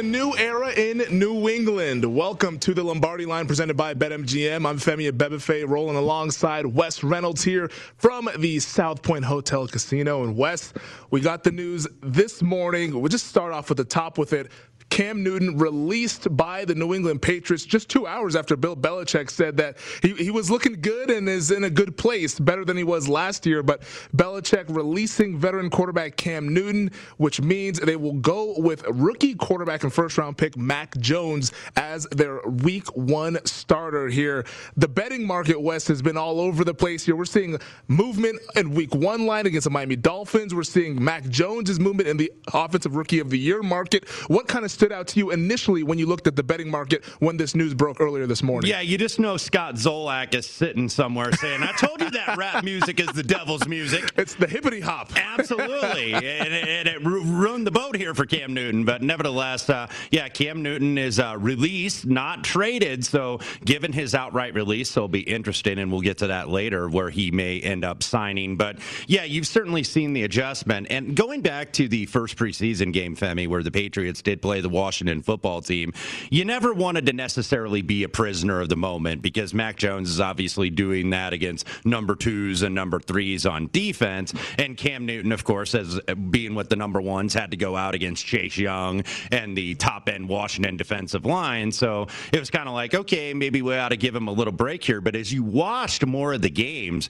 A 0.00 0.02
new 0.02 0.34
era 0.38 0.70
in 0.70 1.04
New 1.10 1.46
England. 1.46 2.02
Welcome 2.02 2.58
to 2.60 2.72
the 2.72 2.82
Lombardi 2.82 3.26
line 3.26 3.46
presented 3.46 3.76
by 3.76 3.92
BetMGM. 3.92 4.66
I'm 4.66 4.78
Femi 4.78 5.12
Abebefe 5.12 5.68
rolling 5.68 5.96
alongside 5.96 6.64
Wes 6.64 7.04
Reynolds 7.04 7.44
here 7.44 7.68
from 7.98 8.30
the 8.38 8.60
South 8.60 9.02
Point 9.02 9.26
Hotel 9.26 9.68
Casino. 9.68 10.24
And 10.24 10.38
Wes, 10.38 10.72
we 11.10 11.20
got 11.20 11.44
the 11.44 11.50
news 11.50 11.86
this 12.00 12.40
morning. 12.40 12.98
We'll 12.98 13.10
just 13.10 13.26
start 13.26 13.52
off 13.52 13.68
with 13.68 13.76
the 13.76 13.84
top 13.84 14.16
with 14.16 14.32
it. 14.32 14.50
Cam 14.90 15.22
Newton 15.22 15.56
released 15.56 16.36
by 16.36 16.64
the 16.64 16.74
New 16.74 16.92
England 16.94 17.22
Patriots 17.22 17.64
just 17.64 17.88
two 17.88 18.06
hours 18.06 18.34
after 18.34 18.56
Bill 18.56 18.76
Belichick 18.76 19.30
said 19.30 19.56
that 19.56 19.78
he, 20.02 20.12
he 20.14 20.30
was 20.30 20.50
looking 20.50 20.80
good 20.80 21.10
and 21.10 21.28
is 21.28 21.50
in 21.52 21.64
a 21.64 21.70
good 21.70 21.96
place, 21.96 22.38
better 22.38 22.64
than 22.64 22.76
he 22.76 22.84
was 22.84 23.08
last 23.08 23.46
year. 23.46 23.62
But 23.62 23.82
Belichick 24.14 24.64
releasing 24.68 25.38
veteran 25.38 25.70
quarterback 25.70 26.16
Cam 26.16 26.52
Newton, 26.52 26.90
which 27.16 27.40
means 27.40 27.78
they 27.78 27.96
will 27.96 28.14
go 28.14 28.54
with 28.58 28.84
rookie 28.88 29.36
quarterback 29.36 29.84
and 29.84 29.92
first 29.92 30.18
round 30.18 30.36
pick 30.36 30.56
Mac 30.56 30.96
Jones 30.98 31.52
as 31.76 32.06
their 32.10 32.40
week 32.42 32.86
one 32.96 33.38
starter 33.46 34.08
here. 34.08 34.44
The 34.76 34.88
betting 34.88 35.24
market, 35.24 35.60
West, 35.60 35.88
has 35.88 36.02
been 36.02 36.16
all 36.16 36.40
over 36.40 36.64
the 36.64 36.74
place 36.74 37.04
here. 37.04 37.14
We're 37.14 37.24
seeing 37.26 37.58
movement 37.86 38.40
in 38.56 38.74
week 38.74 38.94
one 38.94 39.24
line 39.24 39.46
against 39.46 39.64
the 39.64 39.70
Miami 39.70 39.96
Dolphins. 39.96 40.52
We're 40.52 40.64
seeing 40.64 41.02
Mac 41.02 41.28
Jones' 41.28 41.78
movement 41.78 42.08
in 42.08 42.16
the 42.16 42.32
offensive 42.52 42.96
rookie 42.96 43.20
of 43.20 43.30
the 43.30 43.38
year 43.38 43.62
market. 43.62 44.08
What 44.26 44.48
kind 44.48 44.64
of 44.64 44.70
stood 44.80 44.92
out 44.92 45.06
to 45.06 45.18
you 45.18 45.30
initially 45.30 45.82
when 45.82 45.98
you 45.98 46.06
looked 46.06 46.26
at 46.26 46.34
the 46.36 46.42
betting 46.42 46.70
market 46.70 47.04
when 47.18 47.36
this 47.36 47.54
news 47.54 47.74
broke 47.74 48.00
earlier 48.00 48.26
this 48.26 48.42
morning? 48.42 48.70
Yeah, 48.70 48.80
you 48.80 48.96
just 48.96 49.18
know 49.18 49.36
Scott 49.36 49.74
Zolak 49.74 50.34
is 50.34 50.46
sitting 50.46 50.88
somewhere 50.88 51.30
saying, 51.32 51.62
I 51.62 51.72
told 51.72 52.00
you 52.00 52.08
that 52.12 52.38
rap 52.38 52.64
music 52.64 52.98
is 52.98 53.08
the 53.08 53.22
devil's 53.22 53.68
music. 53.68 54.10
It's 54.16 54.32
the 54.32 54.46
hippity 54.46 54.80
hop. 54.80 55.12
Absolutely. 55.14 56.14
and, 56.14 56.24
and, 56.24 56.88
it 56.88 57.04
ruined 57.04 57.66
the 57.66 57.70
boat 57.70 57.94
here 57.94 58.14
for 58.14 58.24
Cam 58.24 58.54
Newton. 58.54 58.86
But 58.86 59.02
nevertheless, 59.02 59.68
uh, 59.68 59.86
yeah, 60.10 60.30
Cam 60.30 60.62
Newton 60.62 60.96
is 60.96 61.20
uh, 61.20 61.36
released, 61.38 62.06
not 62.06 62.42
traded. 62.42 63.04
So 63.04 63.40
given 63.66 63.92
his 63.92 64.14
outright 64.14 64.54
release, 64.54 64.90
so 64.90 65.00
it'll 65.00 65.08
be 65.08 65.20
interesting, 65.20 65.78
and 65.78 65.92
we'll 65.92 66.00
get 66.00 66.16
to 66.18 66.28
that 66.28 66.48
later 66.48 66.88
where 66.88 67.10
he 67.10 67.30
may 67.30 67.60
end 67.60 67.84
up 67.84 68.02
signing. 68.02 68.56
But 68.56 68.78
yeah, 69.06 69.24
you've 69.24 69.46
certainly 69.46 69.82
seen 69.82 70.14
the 70.14 70.22
adjustment. 70.22 70.86
And 70.88 71.14
going 71.14 71.42
back 71.42 71.70
to 71.74 71.86
the 71.86 72.06
first 72.06 72.38
preseason 72.38 72.94
game, 72.94 73.14
Femi, 73.14 73.46
where 73.46 73.62
the 73.62 73.70
Patriots 73.70 74.22
did 74.22 74.40
play 74.40 74.62
the 74.62 74.69
Washington 74.70 75.22
football 75.22 75.60
team, 75.60 75.92
you 76.30 76.44
never 76.44 76.72
wanted 76.72 77.06
to 77.06 77.12
necessarily 77.12 77.82
be 77.82 78.02
a 78.02 78.08
prisoner 78.08 78.60
of 78.60 78.68
the 78.68 78.76
moment 78.76 79.22
because 79.22 79.52
Mac 79.54 79.76
Jones 79.76 80.10
is 80.10 80.20
obviously 80.20 80.70
doing 80.70 81.10
that 81.10 81.32
against 81.32 81.66
number 81.84 82.14
twos 82.14 82.62
and 82.62 82.74
number 82.74 83.00
threes 83.00 83.46
on 83.46 83.68
defense. 83.72 84.32
And 84.58 84.76
Cam 84.76 85.06
Newton, 85.06 85.32
of 85.32 85.44
course, 85.44 85.74
as 85.74 86.00
being 86.30 86.54
with 86.54 86.68
the 86.68 86.76
number 86.76 87.00
ones, 87.00 87.34
had 87.34 87.50
to 87.50 87.56
go 87.56 87.76
out 87.76 87.94
against 87.94 88.24
Chase 88.24 88.56
Young 88.56 89.04
and 89.30 89.56
the 89.56 89.74
top 89.74 90.08
end 90.08 90.28
Washington 90.28 90.76
defensive 90.76 91.24
line. 91.24 91.72
So 91.72 92.06
it 92.32 92.38
was 92.38 92.50
kind 92.50 92.68
of 92.68 92.74
like, 92.74 92.94
okay, 92.94 93.34
maybe 93.34 93.62
we 93.62 93.76
ought 93.76 93.90
to 93.90 93.96
give 93.96 94.14
him 94.14 94.28
a 94.28 94.32
little 94.32 94.52
break 94.52 94.84
here. 94.84 95.00
But 95.00 95.16
as 95.16 95.32
you 95.32 95.42
watched 95.42 96.04
more 96.06 96.32
of 96.32 96.42
the 96.42 96.50
games, 96.50 97.08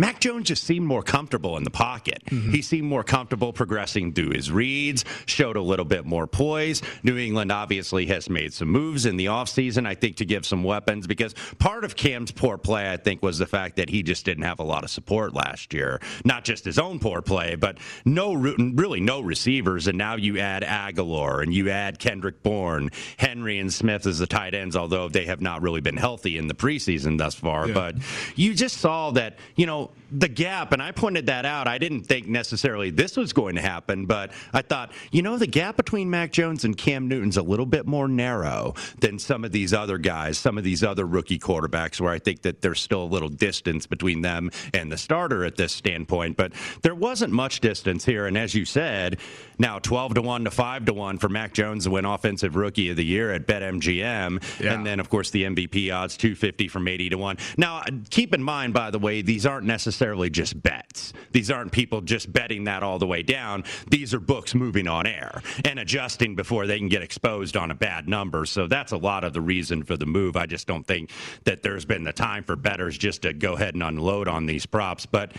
Mac 0.00 0.18
Jones 0.18 0.48
just 0.48 0.64
seemed 0.64 0.86
more 0.86 1.02
comfortable 1.02 1.58
in 1.58 1.62
the 1.62 1.70
pocket. 1.70 2.22
Mm-hmm. 2.24 2.52
He 2.52 2.62
seemed 2.62 2.88
more 2.88 3.04
comfortable 3.04 3.52
progressing 3.52 4.14
through 4.14 4.30
his 4.30 4.50
reads, 4.50 5.04
showed 5.26 5.56
a 5.56 5.60
little 5.60 5.84
bit 5.84 6.06
more 6.06 6.26
poise. 6.26 6.80
New 7.02 7.18
England 7.18 7.52
obviously 7.52 8.06
has 8.06 8.30
made 8.30 8.54
some 8.54 8.68
moves 8.68 9.04
in 9.04 9.18
the 9.18 9.26
offseason, 9.26 9.86
I 9.86 9.94
think, 9.94 10.16
to 10.16 10.24
give 10.24 10.46
some 10.46 10.64
weapons 10.64 11.06
because 11.06 11.34
part 11.58 11.84
of 11.84 11.96
Cam's 11.96 12.32
poor 12.32 12.56
play, 12.56 12.90
I 12.90 12.96
think, 12.96 13.22
was 13.22 13.36
the 13.36 13.44
fact 13.44 13.76
that 13.76 13.90
he 13.90 14.02
just 14.02 14.24
didn't 14.24 14.44
have 14.44 14.58
a 14.58 14.62
lot 14.62 14.84
of 14.84 14.90
support 14.90 15.34
last 15.34 15.74
year. 15.74 16.00
Not 16.24 16.44
just 16.44 16.64
his 16.64 16.78
own 16.78 16.98
poor 16.98 17.20
play, 17.20 17.56
but 17.56 17.76
no 18.06 18.32
really 18.32 19.00
no 19.00 19.20
receivers. 19.20 19.86
And 19.86 19.98
now 19.98 20.16
you 20.16 20.38
add 20.38 20.62
Agholor 20.62 21.42
and 21.42 21.52
you 21.52 21.68
add 21.68 21.98
Kendrick 21.98 22.42
Bourne, 22.42 22.90
Henry 23.18 23.58
and 23.58 23.70
Smith 23.70 24.06
as 24.06 24.18
the 24.18 24.26
tight 24.26 24.54
ends, 24.54 24.76
although 24.76 25.10
they 25.10 25.26
have 25.26 25.42
not 25.42 25.60
really 25.60 25.82
been 25.82 25.98
healthy 25.98 26.38
in 26.38 26.46
the 26.46 26.54
preseason 26.54 27.18
thus 27.18 27.34
far. 27.34 27.68
Yeah. 27.68 27.74
But 27.74 27.96
you 28.34 28.54
just 28.54 28.78
saw 28.78 29.10
that, 29.10 29.38
you 29.56 29.66
know, 29.66 29.89
The 30.12 30.28
gap, 30.28 30.72
and 30.72 30.82
I 30.82 30.90
pointed 30.90 31.26
that 31.26 31.46
out. 31.46 31.68
I 31.68 31.78
didn't 31.78 32.02
think 32.02 32.26
necessarily 32.26 32.90
this 32.90 33.16
was 33.16 33.32
going 33.32 33.54
to 33.54 33.60
happen, 33.60 34.06
but 34.06 34.32
I 34.52 34.62
thought, 34.62 34.90
you 35.12 35.22
know, 35.22 35.38
the 35.38 35.46
gap 35.46 35.76
between 35.76 36.10
Mac 36.10 36.32
Jones 36.32 36.64
and 36.64 36.76
Cam 36.76 37.06
Newton's 37.06 37.36
a 37.36 37.42
little 37.42 37.64
bit 37.64 37.86
more 37.86 38.08
narrow 38.08 38.74
than 38.98 39.20
some 39.20 39.44
of 39.44 39.52
these 39.52 39.72
other 39.72 39.98
guys, 39.98 40.36
some 40.36 40.58
of 40.58 40.64
these 40.64 40.82
other 40.82 41.06
rookie 41.06 41.38
quarterbacks, 41.38 42.00
where 42.00 42.10
I 42.12 42.18
think 42.18 42.42
that 42.42 42.60
there's 42.60 42.80
still 42.80 43.04
a 43.04 43.04
little 43.04 43.28
distance 43.28 43.86
between 43.86 44.20
them 44.20 44.50
and 44.74 44.90
the 44.90 44.98
starter 44.98 45.44
at 45.44 45.56
this 45.56 45.72
standpoint. 45.72 46.36
But 46.36 46.54
there 46.82 46.96
wasn't 46.96 47.32
much 47.32 47.60
distance 47.60 48.04
here, 48.04 48.26
and 48.26 48.36
as 48.36 48.52
you 48.52 48.64
said, 48.64 49.18
now 49.60 49.78
12 49.78 50.14
to 50.14 50.22
1 50.22 50.44
to 50.44 50.50
5 50.50 50.86
to 50.86 50.94
1 50.94 51.18
for 51.18 51.28
Mac 51.28 51.52
Jones 51.52 51.84
to 51.84 51.90
win 51.90 52.06
Offensive 52.06 52.56
Rookie 52.56 52.88
of 52.90 52.96
the 52.96 53.04
Year 53.04 53.30
at 53.30 53.46
BetMGM. 53.46 54.42
Yeah. 54.58 54.72
And 54.72 54.86
then, 54.86 54.98
of 54.98 55.10
course, 55.10 55.30
the 55.30 55.44
MVP 55.44 55.94
odds 55.94 56.16
250 56.16 56.66
from 56.68 56.88
80 56.88 57.10
to 57.10 57.18
1. 57.18 57.36
Now, 57.58 57.78
uh, 57.78 57.90
keep 58.08 58.34
in 58.34 58.42
mind, 58.42 58.72
by 58.72 58.90
the 58.90 58.98
way, 58.98 59.20
these 59.20 59.44
aren't 59.44 59.66
necessarily 59.66 60.30
just 60.30 60.60
bets. 60.60 61.12
These 61.30 61.50
aren't 61.50 61.72
people 61.72 62.00
just 62.00 62.32
betting 62.32 62.64
that 62.64 62.82
all 62.82 62.98
the 62.98 63.06
way 63.06 63.22
down. 63.22 63.64
These 63.90 64.14
are 64.14 64.20
books 64.20 64.54
moving 64.54 64.88
on 64.88 65.06
air 65.06 65.42
and 65.64 65.78
adjusting 65.78 66.34
before 66.34 66.66
they 66.66 66.78
can 66.78 66.88
get 66.88 67.02
exposed 67.02 67.56
on 67.56 67.70
a 67.70 67.74
bad 67.74 68.08
number. 68.08 68.46
So 68.46 68.66
that's 68.66 68.92
a 68.92 68.96
lot 68.96 69.24
of 69.24 69.34
the 69.34 69.42
reason 69.42 69.82
for 69.82 69.96
the 69.96 70.06
move. 70.06 70.36
I 70.36 70.46
just 70.46 70.66
don't 70.66 70.86
think 70.86 71.10
that 71.44 71.62
there's 71.62 71.84
been 71.84 72.04
the 72.04 72.12
time 72.14 72.44
for 72.44 72.56
betters 72.56 72.96
just 72.96 73.22
to 73.22 73.34
go 73.34 73.54
ahead 73.54 73.74
and 73.74 73.82
unload 73.82 74.26
on 74.26 74.46
these 74.46 74.64
props. 74.64 75.04
But 75.04 75.32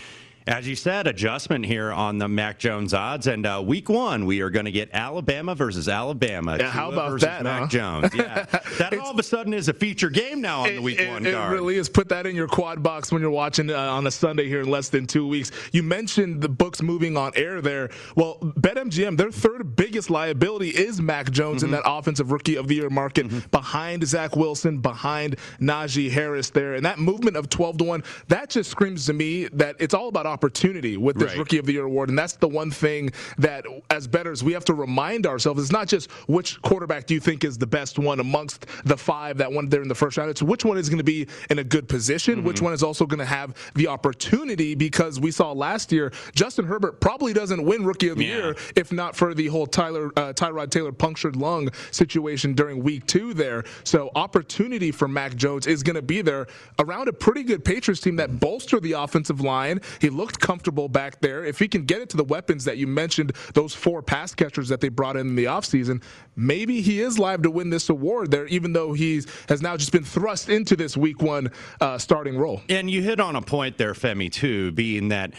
as 0.46 0.66
you 0.66 0.74
said, 0.74 1.06
adjustment 1.06 1.64
here 1.64 1.92
on 1.92 2.18
the 2.18 2.28
Mac 2.28 2.58
Jones 2.58 2.92
odds. 2.92 3.26
And 3.26 3.46
uh, 3.46 3.62
week 3.64 3.88
one, 3.88 4.26
we 4.26 4.40
are 4.40 4.50
going 4.50 4.64
to 4.64 4.72
get 4.72 4.90
Alabama 4.92 5.54
versus 5.54 5.88
Alabama. 5.88 6.56
Yeah, 6.58 6.70
how 6.70 6.90
about 6.90 7.20
that, 7.20 7.42
Mac 7.42 7.62
huh? 7.62 7.66
Jones? 7.68 8.14
Yeah, 8.14 8.44
that 8.78 8.98
all 8.98 9.10
of 9.10 9.18
a 9.18 9.22
sudden 9.22 9.54
is 9.54 9.68
a 9.68 9.72
feature 9.72 10.10
game 10.10 10.40
now 10.40 10.62
on 10.62 10.70
it, 10.70 10.74
the 10.76 10.82
week 10.82 10.98
it, 10.98 11.08
one 11.08 11.24
it 11.24 11.32
card. 11.32 11.52
It 11.52 11.54
really 11.54 11.76
is. 11.76 11.88
Put 11.88 12.08
that 12.08 12.26
in 12.26 12.34
your 12.34 12.48
quad 12.48 12.82
box 12.82 13.12
when 13.12 13.22
you're 13.22 13.30
watching 13.30 13.70
uh, 13.70 13.78
on 13.78 14.06
a 14.06 14.10
Sunday 14.10 14.48
here 14.48 14.62
in 14.62 14.68
less 14.68 14.88
than 14.88 15.06
two 15.06 15.26
weeks. 15.28 15.52
You 15.72 15.82
mentioned 15.82 16.42
the 16.42 16.48
books 16.48 16.82
moving 16.82 17.16
on 17.16 17.32
air 17.36 17.60
there. 17.60 17.90
Well, 18.16 18.38
BetMGM, 18.40 19.16
their 19.16 19.30
third 19.30 19.76
biggest 19.76 20.10
liability 20.10 20.70
is 20.70 21.00
Mac 21.00 21.30
Jones 21.30 21.62
mm-hmm. 21.62 21.74
in 21.74 21.80
that 21.80 21.88
offensive 21.88 22.32
rookie 22.32 22.56
of 22.56 22.66
the 22.66 22.74
year 22.74 22.90
market 22.90 23.28
mm-hmm. 23.28 23.48
behind 23.50 24.06
Zach 24.06 24.34
Wilson, 24.34 24.78
behind 24.78 25.36
Najee 25.60 26.10
Harris 26.10 26.50
there. 26.50 26.74
And 26.74 26.84
that 26.84 26.98
movement 26.98 27.36
of 27.36 27.48
12 27.48 27.78
to 27.78 27.84
1, 27.84 28.04
that 28.28 28.50
just 28.50 28.70
screams 28.70 29.06
to 29.06 29.12
me 29.12 29.46
that 29.48 29.76
it's 29.78 29.94
all 29.94 30.08
about 30.08 30.26
opportunity 30.32 30.96
with 30.96 31.16
this 31.18 31.30
right. 31.30 31.38
Rookie 31.38 31.58
of 31.58 31.66
the 31.66 31.74
Year 31.74 31.84
award. 31.84 32.08
And 32.08 32.18
that's 32.18 32.34
the 32.34 32.48
one 32.48 32.70
thing 32.70 33.10
that, 33.38 33.64
as 33.90 34.06
betters, 34.06 34.42
we 34.42 34.52
have 34.52 34.64
to 34.66 34.74
remind 34.74 35.26
ourselves. 35.26 35.62
It's 35.62 35.72
not 35.72 35.88
just 35.88 36.10
which 36.28 36.60
quarterback 36.62 37.06
do 37.06 37.14
you 37.14 37.20
think 37.20 37.44
is 37.44 37.58
the 37.58 37.66
best 37.66 37.98
one 37.98 38.20
amongst 38.20 38.66
the 38.84 38.96
five 38.96 39.38
that 39.38 39.52
went 39.52 39.70
there 39.70 39.82
in 39.82 39.88
the 39.88 39.94
first 39.94 40.16
round. 40.16 40.30
It's 40.30 40.42
which 40.42 40.64
one 40.64 40.78
is 40.78 40.88
going 40.88 40.98
to 40.98 41.04
be 41.04 41.26
in 41.50 41.58
a 41.58 41.64
good 41.64 41.88
position, 41.88 42.36
mm-hmm. 42.36 42.46
which 42.46 42.62
one 42.62 42.72
is 42.72 42.82
also 42.82 43.06
going 43.06 43.18
to 43.18 43.24
have 43.24 43.54
the 43.74 43.88
opportunity 43.88 44.74
because 44.74 45.20
we 45.20 45.30
saw 45.30 45.52
last 45.52 45.92
year 45.92 46.12
Justin 46.34 46.64
Herbert 46.64 47.00
probably 47.00 47.32
doesn't 47.32 47.62
win 47.64 47.84
Rookie 47.84 48.08
of 48.08 48.18
the 48.18 48.24
yeah. 48.24 48.36
Year 48.36 48.56
if 48.76 48.92
not 48.92 49.14
for 49.14 49.34
the 49.34 49.46
whole 49.48 49.66
Tyler 49.66 50.10
uh, 50.16 50.32
Tyrod 50.32 50.70
Taylor 50.70 50.92
punctured 50.92 51.36
lung 51.36 51.70
situation 51.90 52.54
during 52.54 52.82
Week 52.82 53.06
Two 53.06 53.34
there. 53.34 53.64
So 53.84 54.10
opportunity 54.14 54.90
for 54.90 55.08
Mac 55.08 55.36
Jones 55.36 55.66
is 55.66 55.82
going 55.82 55.96
to 55.96 56.02
be 56.02 56.22
there 56.22 56.46
around 56.78 57.08
a 57.08 57.12
pretty 57.12 57.42
good 57.42 57.64
Patriots 57.64 58.00
team 58.00 58.16
that 58.16 58.40
bolstered 58.40 58.82
the 58.82 58.92
offensive 58.92 59.40
line. 59.40 59.80
He 60.00 60.10
looked 60.22 60.38
comfortable 60.38 60.88
back 60.88 61.20
there, 61.20 61.44
if 61.44 61.58
he 61.58 61.66
can 61.66 61.84
get 61.84 62.00
it 62.00 62.08
to 62.08 62.16
the 62.16 62.22
weapons 62.22 62.64
that 62.64 62.76
you 62.76 62.86
mentioned, 62.86 63.32
those 63.54 63.74
four 63.74 64.00
pass 64.02 64.32
catchers 64.36 64.68
that 64.68 64.80
they 64.80 64.88
brought 64.88 65.16
in, 65.16 65.30
in 65.30 65.34
the 65.34 65.46
offseason, 65.46 66.00
maybe 66.36 66.80
he 66.80 67.00
is 67.00 67.18
live 67.18 67.42
to 67.42 67.50
win 67.50 67.70
this 67.70 67.88
award 67.88 68.30
there, 68.30 68.46
even 68.46 68.72
though 68.72 68.92
he 68.92 69.20
has 69.48 69.60
now 69.60 69.76
just 69.76 69.90
been 69.90 70.04
thrust 70.04 70.48
into 70.48 70.76
this 70.76 70.96
week 70.96 71.20
one 71.20 71.50
uh, 71.80 71.98
starting 71.98 72.38
role. 72.38 72.62
And 72.68 72.88
you 72.88 73.02
hit 73.02 73.18
on 73.18 73.34
a 73.34 73.42
point 73.42 73.78
there, 73.78 73.94
Femi, 73.94 74.30
too, 74.30 74.70
being 74.70 75.08
that 75.08 75.34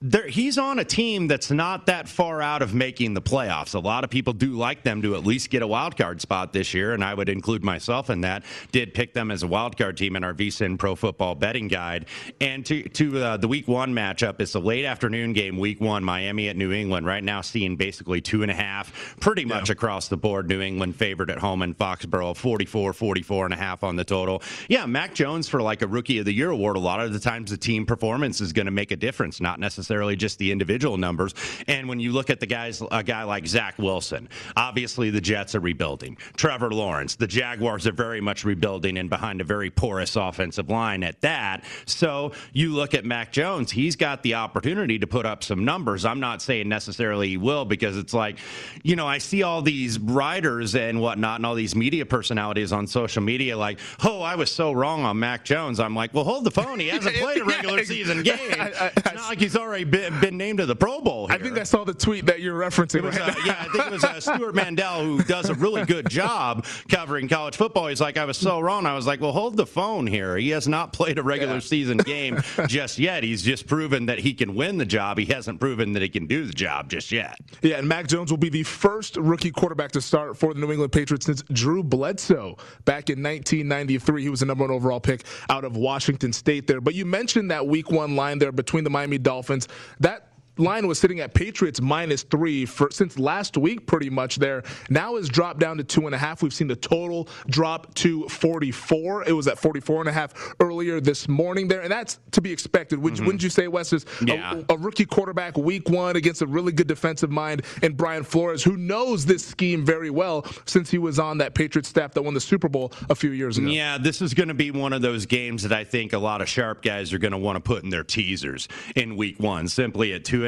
there, 0.00 0.28
he's 0.28 0.58
on 0.58 0.78
a 0.78 0.84
team 0.84 1.26
that's 1.26 1.50
not 1.50 1.86
that 1.86 2.08
far 2.08 2.40
out 2.40 2.62
of 2.62 2.72
making 2.72 3.14
the 3.14 3.20
playoffs. 3.20 3.74
A 3.74 3.80
lot 3.80 4.04
of 4.04 4.10
people 4.10 4.32
do 4.32 4.52
like 4.52 4.84
them 4.84 5.02
to 5.02 5.16
at 5.16 5.24
least 5.26 5.50
get 5.50 5.60
a 5.60 5.66
wild 5.66 5.96
card 5.96 6.20
spot 6.20 6.52
this 6.52 6.72
year, 6.72 6.92
and 6.94 7.02
I 7.02 7.14
would 7.14 7.28
include 7.28 7.64
myself 7.64 8.08
in 8.08 8.20
that. 8.20 8.44
Did 8.70 8.94
pick 8.94 9.12
them 9.12 9.32
as 9.32 9.42
a 9.42 9.48
wild 9.48 9.76
card 9.76 9.96
team 9.96 10.14
in 10.14 10.22
our 10.22 10.32
VSIN 10.32 10.78
Pro 10.78 10.94
Football 10.94 11.34
Betting 11.34 11.66
Guide. 11.66 12.06
And 12.40 12.64
to 12.66 12.88
to 12.90 13.18
uh, 13.18 13.36
the 13.38 13.48
Week 13.48 13.66
One 13.66 13.92
matchup, 13.92 14.40
it's 14.40 14.54
a 14.54 14.60
late 14.60 14.84
afternoon 14.84 15.32
game. 15.32 15.58
Week 15.58 15.80
One, 15.80 16.04
Miami 16.04 16.48
at 16.48 16.56
New 16.56 16.70
England. 16.70 17.04
Right 17.04 17.24
now, 17.24 17.40
seeing 17.40 17.74
basically 17.74 18.20
two 18.20 18.42
and 18.42 18.52
a 18.52 18.54
half, 18.54 19.16
pretty 19.18 19.44
much 19.44 19.68
across 19.68 20.06
the 20.06 20.16
board. 20.16 20.48
New 20.48 20.60
England 20.60 20.94
favored 20.94 21.28
at 21.28 21.38
home 21.38 21.62
in 21.62 21.74
Foxborough, 21.74 22.36
44, 22.36 22.92
44 22.92 23.46
and 23.46 23.54
a 23.54 23.56
half 23.56 23.82
on 23.82 23.96
the 23.96 24.04
total. 24.04 24.44
Yeah, 24.68 24.86
Mac 24.86 25.12
Jones 25.12 25.48
for 25.48 25.60
like 25.60 25.82
a 25.82 25.88
Rookie 25.88 26.18
of 26.18 26.24
the 26.24 26.32
Year 26.32 26.50
award. 26.50 26.76
A 26.76 26.80
lot 26.80 27.00
of 27.00 27.12
the 27.12 27.18
times, 27.18 27.50
the 27.50 27.56
team 27.56 27.84
performance 27.84 28.40
is 28.40 28.52
going 28.52 28.66
to 28.66 28.72
make 28.72 28.92
a 28.92 28.96
difference, 28.96 29.40
not 29.40 29.58
necessarily 29.58 29.87
necessarily 29.88 30.16
just 30.16 30.38
the 30.38 30.52
individual 30.52 30.98
numbers. 30.98 31.34
And 31.66 31.88
when 31.88 31.98
you 31.98 32.12
look 32.12 32.28
at 32.28 32.40
the 32.40 32.46
guys, 32.46 32.82
a 32.92 33.02
guy 33.02 33.22
like 33.22 33.46
Zach 33.46 33.78
Wilson, 33.78 34.28
obviously 34.54 35.08
the 35.08 35.20
Jets 35.20 35.54
are 35.54 35.60
rebuilding. 35.60 36.18
Trevor 36.36 36.70
Lawrence, 36.70 37.16
the 37.16 37.26
Jaguars 37.26 37.86
are 37.86 37.92
very 37.92 38.20
much 38.20 38.44
rebuilding 38.44 38.98
and 38.98 39.08
behind 39.08 39.40
a 39.40 39.44
very 39.44 39.70
porous 39.70 40.14
offensive 40.14 40.68
line 40.68 41.02
at 41.02 41.22
that. 41.22 41.64
So 41.86 42.32
you 42.52 42.74
look 42.74 42.92
at 42.92 43.06
Mac 43.06 43.32
Jones, 43.32 43.70
he's 43.70 43.96
got 43.96 44.22
the 44.22 44.34
opportunity 44.34 44.98
to 44.98 45.06
put 45.06 45.24
up 45.24 45.42
some 45.42 45.64
numbers. 45.64 46.04
I'm 46.04 46.20
not 46.20 46.42
saying 46.42 46.68
necessarily 46.68 47.28
he 47.28 47.36
will 47.38 47.64
because 47.64 47.96
it's 47.96 48.12
like, 48.12 48.36
you 48.82 48.94
know, 48.94 49.06
I 49.06 49.16
see 49.16 49.42
all 49.42 49.62
these 49.62 49.98
writers 49.98 50.74
and 50.74 51.00
whatnot 51.00 51.36
and 51.36 51.46
all 51.46 51.54
these 51.54 51.74
media 51.74 52.04
personalities 52.04 52.72
on 52.72 52.86
social 52.86 53.22
media 53.22 53.56
like, 53.56 53.78
oh, 54.04 54.20
I 54.20 54.34
was 54.34 54.52
so 54.52 54.72
wrong 54.72 55.04
on 55.04 55.18
Mac 55.18 55.46
Jones. 55.46 55.80
I'm 55.80 55.94
like, 55.94 56.12
well, 56.12 56.24
hold 56.24 56.44
the 56.44 56.50
phone. 56.50 56.78
He 56.78 56.88
hasn't 56.98 57.16
played 57.16 57.38
a 57.38 57.44
regular 57.44 57.84
season 57.84 58.22
game. 58.22 58.36
It's 58.98 59.14
not 59.14 59.28
like 59.28 59.40
he's 59.40 59.56
already 59.56 59.77
already 59.84 60.10
been, 60.10 60.20
been 60.20 60.36
named 60.36 60.58
to 60.58 60.66
the 60.66 60.76
Pro 60.76 61.00
Bowl. 61.00 61.28
Here. 61.28 61.36
I 61.36 61.38
think 61.38 61.58
I 61.58 61.62
saw 61.62 61.84
the 61.84 61.94
tweet 61.94 62.26
that 62.26 62.40
you're 62.40 62.58
referencing. 62.58 63.02
Was, 63.02 63.18
right 63.18 63.36
uh, 63.36 63.40
yeah, 63.44 63.56
I 63.60 63.68
think 63.68 63.86
it 63.86 63.92
was 63.92 64.04
uh, 64.04 64.20
Stewart 64.20 64.54
Mandel 64.54 65.04
who 65.04 65.22
does 65.22 65.48
a 65.48 65.54
really 65.54 65.84
good 65.84 66.08
job 66.08 66.66
covering 66.88 67.28
college 67.28 67.56
football. 67.56 67.88
He's 67.88 68.00
like, 68.00 68.16
I 68.16 68.24
was 68.24 68.36
so 68.36 68.60
wrong. 68.60 68.86
I 68.86 68.94
was 68.94 69.06
like, 69.06 69.20
well, 69.20 69.32
hold 69.32 69.56
the 69.56 69.66
phone 69.66 70.06
here. 70.06 70.36
He 70.36 70.50
has 70.50 70.66
not 70.68 70.92
played 70.92 71.18
a 71.18 71.22
regular 71.22 71.54
yeah. 71.54 71.60
season 71.60 71.98
game 71.98 72.42
just 72.66 72.98
yet. 72.98 73.22
He's 73.22 73.42
just 73.42 73.66
proven 73.66 74.06
that 74.06 74.18
he 74.18 74.34
can 74.34 74.54
win 74.54 74.78
the 74.78 74.86
job. 74.86 75.18
He 75.18 75.26
hasn't 75.26 75.60
proven 75.60 75.92
that 75.92 76.02
he 76.02 76.08
can 76.08 76.26
do 76.26 76.44
the 76.44 76.52
job 76.52 76.88
just 76.90 77.12
yet. 77.12 77.38
Yeah, 77.62 77.76
and 77.76 77.88
Mac 77.88 78.08
Jones 78.08 78.30
will 78.30 78.38
be 78.38 78.48
the 78.48 78.62
first 78.62 79.16
rookie 79.16 79.50
quarterback 79.50 79.92
to 79.92 80.00
start 80.00 80.36
for 80.36 80.54
the 80.54 80.60
New 80.60 80.70
England 80.72 80.92
Patriots 80.92 81.26
since 81.26 81.42
Drew 81.52 81.82
Bledsoe 81.82 82.56
back 82.84 83.10
in 83.10 83.22
1993. 83.22 84.22
He 84.22 84.28
was 84.28 84.40
the 84.40 84.46
number 84.46 84.64
one 84.64 84.70
overall 84.70 85.00
pick 85.00 85.24
out 85.50 85.64
of 85.64 85.76
Washington 85.76 86.32
State 86.32 86.66
there. 86.66 86.80
But 86.80 86.94
you 86.94 87.04
mentioned 87.04 87.50
that 87.50 87.66
week 87.66 87.90
one 87.90 88.16
line 88.16 88.38
there 88.38 88.52
between 88.52 88.84
the 88.84 88.90
Miami 88.90 89.18
Dolphins. 89.18 89.67
That 90.00 90.27
line 90.58 90.86
was 90.86 90.98
sitting 90.98 91.20
at 91.20 91.34
Patriots 91.34 91.80
minus 91.80 92.22
three 92.22 92.66
for 92.66 92.90
since 92.90 93.18
last 93.18 93.56
week, 93.56 93.86
pretty 93.86 94.10
much 94.10 94.36
there. 94.36 94.62
Now 94.90 95.16
has 95.16 95.28
dropped 95.28 95.60
down 95.60 95.76
to 95.78 95.84
two 95.84 96.06
and 96.06 96.14
a 96.14 96.18
half. 96.18 96.42
We've 96.42 96.52
seen 96.52 96.68
the 96.68 96.76
total 96.76 97.28
drop 97.48 97.94
to 97.94 98.28
44. 98.28 99.28
It 99.28 99.32
was 99.32 99.48
at 99.48 99.58
44 99.58 100.00
and 100.00 100.08
a 100.08 100.12
half 100.12 100.54
earlier 100.60 101.00
this 101.00 101.28
morning 101.28 101.68
there, 101.68 101.82
and 101.82 101.90
that's 101.90 102.18
to 102.32 102.40
be 102.40 102.52
expected. 102.52 102.98
Would, 102.98 103.14
mm-hmm. 103.14 103.26
Wouldn't 103.26 103.42
you 103.42 103.50
say, 103.50 103.68
Wes? 103.68 103.92
Is 103.92 104.04
yeah. 104.24 104.62
a, 104.68 104.74
a, 104.74 104.76
rookie 104.76 105.04
quarterback 105.04 105.56
week 105.56 105.88
one 105.88 106.16
against 106.16 106.42
a 106.42 106.46
really 106.46 106.72
good 106.72 106.86
defensive 106.86 107.30
mind 107.30 107.62
and 107.82 107.96
Brian 107.96 108.22
Flores, 108.24 108.62
who 108.62 108.76
knows 108.76 109.24
this 109.26 109.44
scheme 109.44 109.84
very 109.84 110.10
well 110.10 110.46
since 110.66 110.90
he 110.90 110.98
was 110.98 111.18
on 111.18 111.38
that 111.38 111.54
Patriots 111.54 111.88
staff 111.88 112.12
that 112.14 112.22
won 112.22 112.34
the 112.34 112.40
Super 112.40 112.68
Bowl 112.68 112.92
a 113.08 113.14
few 113.14 113.30
years 113.30 113.58
ago. 113.58 113.68
Yeah, 113.68 113.98
this 113.98 114.22
is 114.22 114.34
going 114.34 114.48
to 114.48 114.54
be 114.54 114.70
one 114.70 114.92
of 114.92 115.02
those 115.02 115.26
games 115.26 115.62
that 115.62 115.72
I 115.72 115.84
think 115.84 116.12
a 116.12 116.18
lot 116.18 116.40
of 116.40 116.48
sharp 116.48 116.82
guys 116.82 117.12
are 117.12 117.18
going 117.18 117.32
to 117.32 117.38
want 117.38 117.56
to 117.56 117.60
put 117.60 117.84
in 117.84 117.90
their 117.90 118.04
teasers 118.04 118.68
in 118.96 119.16
week 119.16 119.38
one, 119.40 119.68
simply 119.68 120.12
at 120.12 120.24
two 120.24 120.47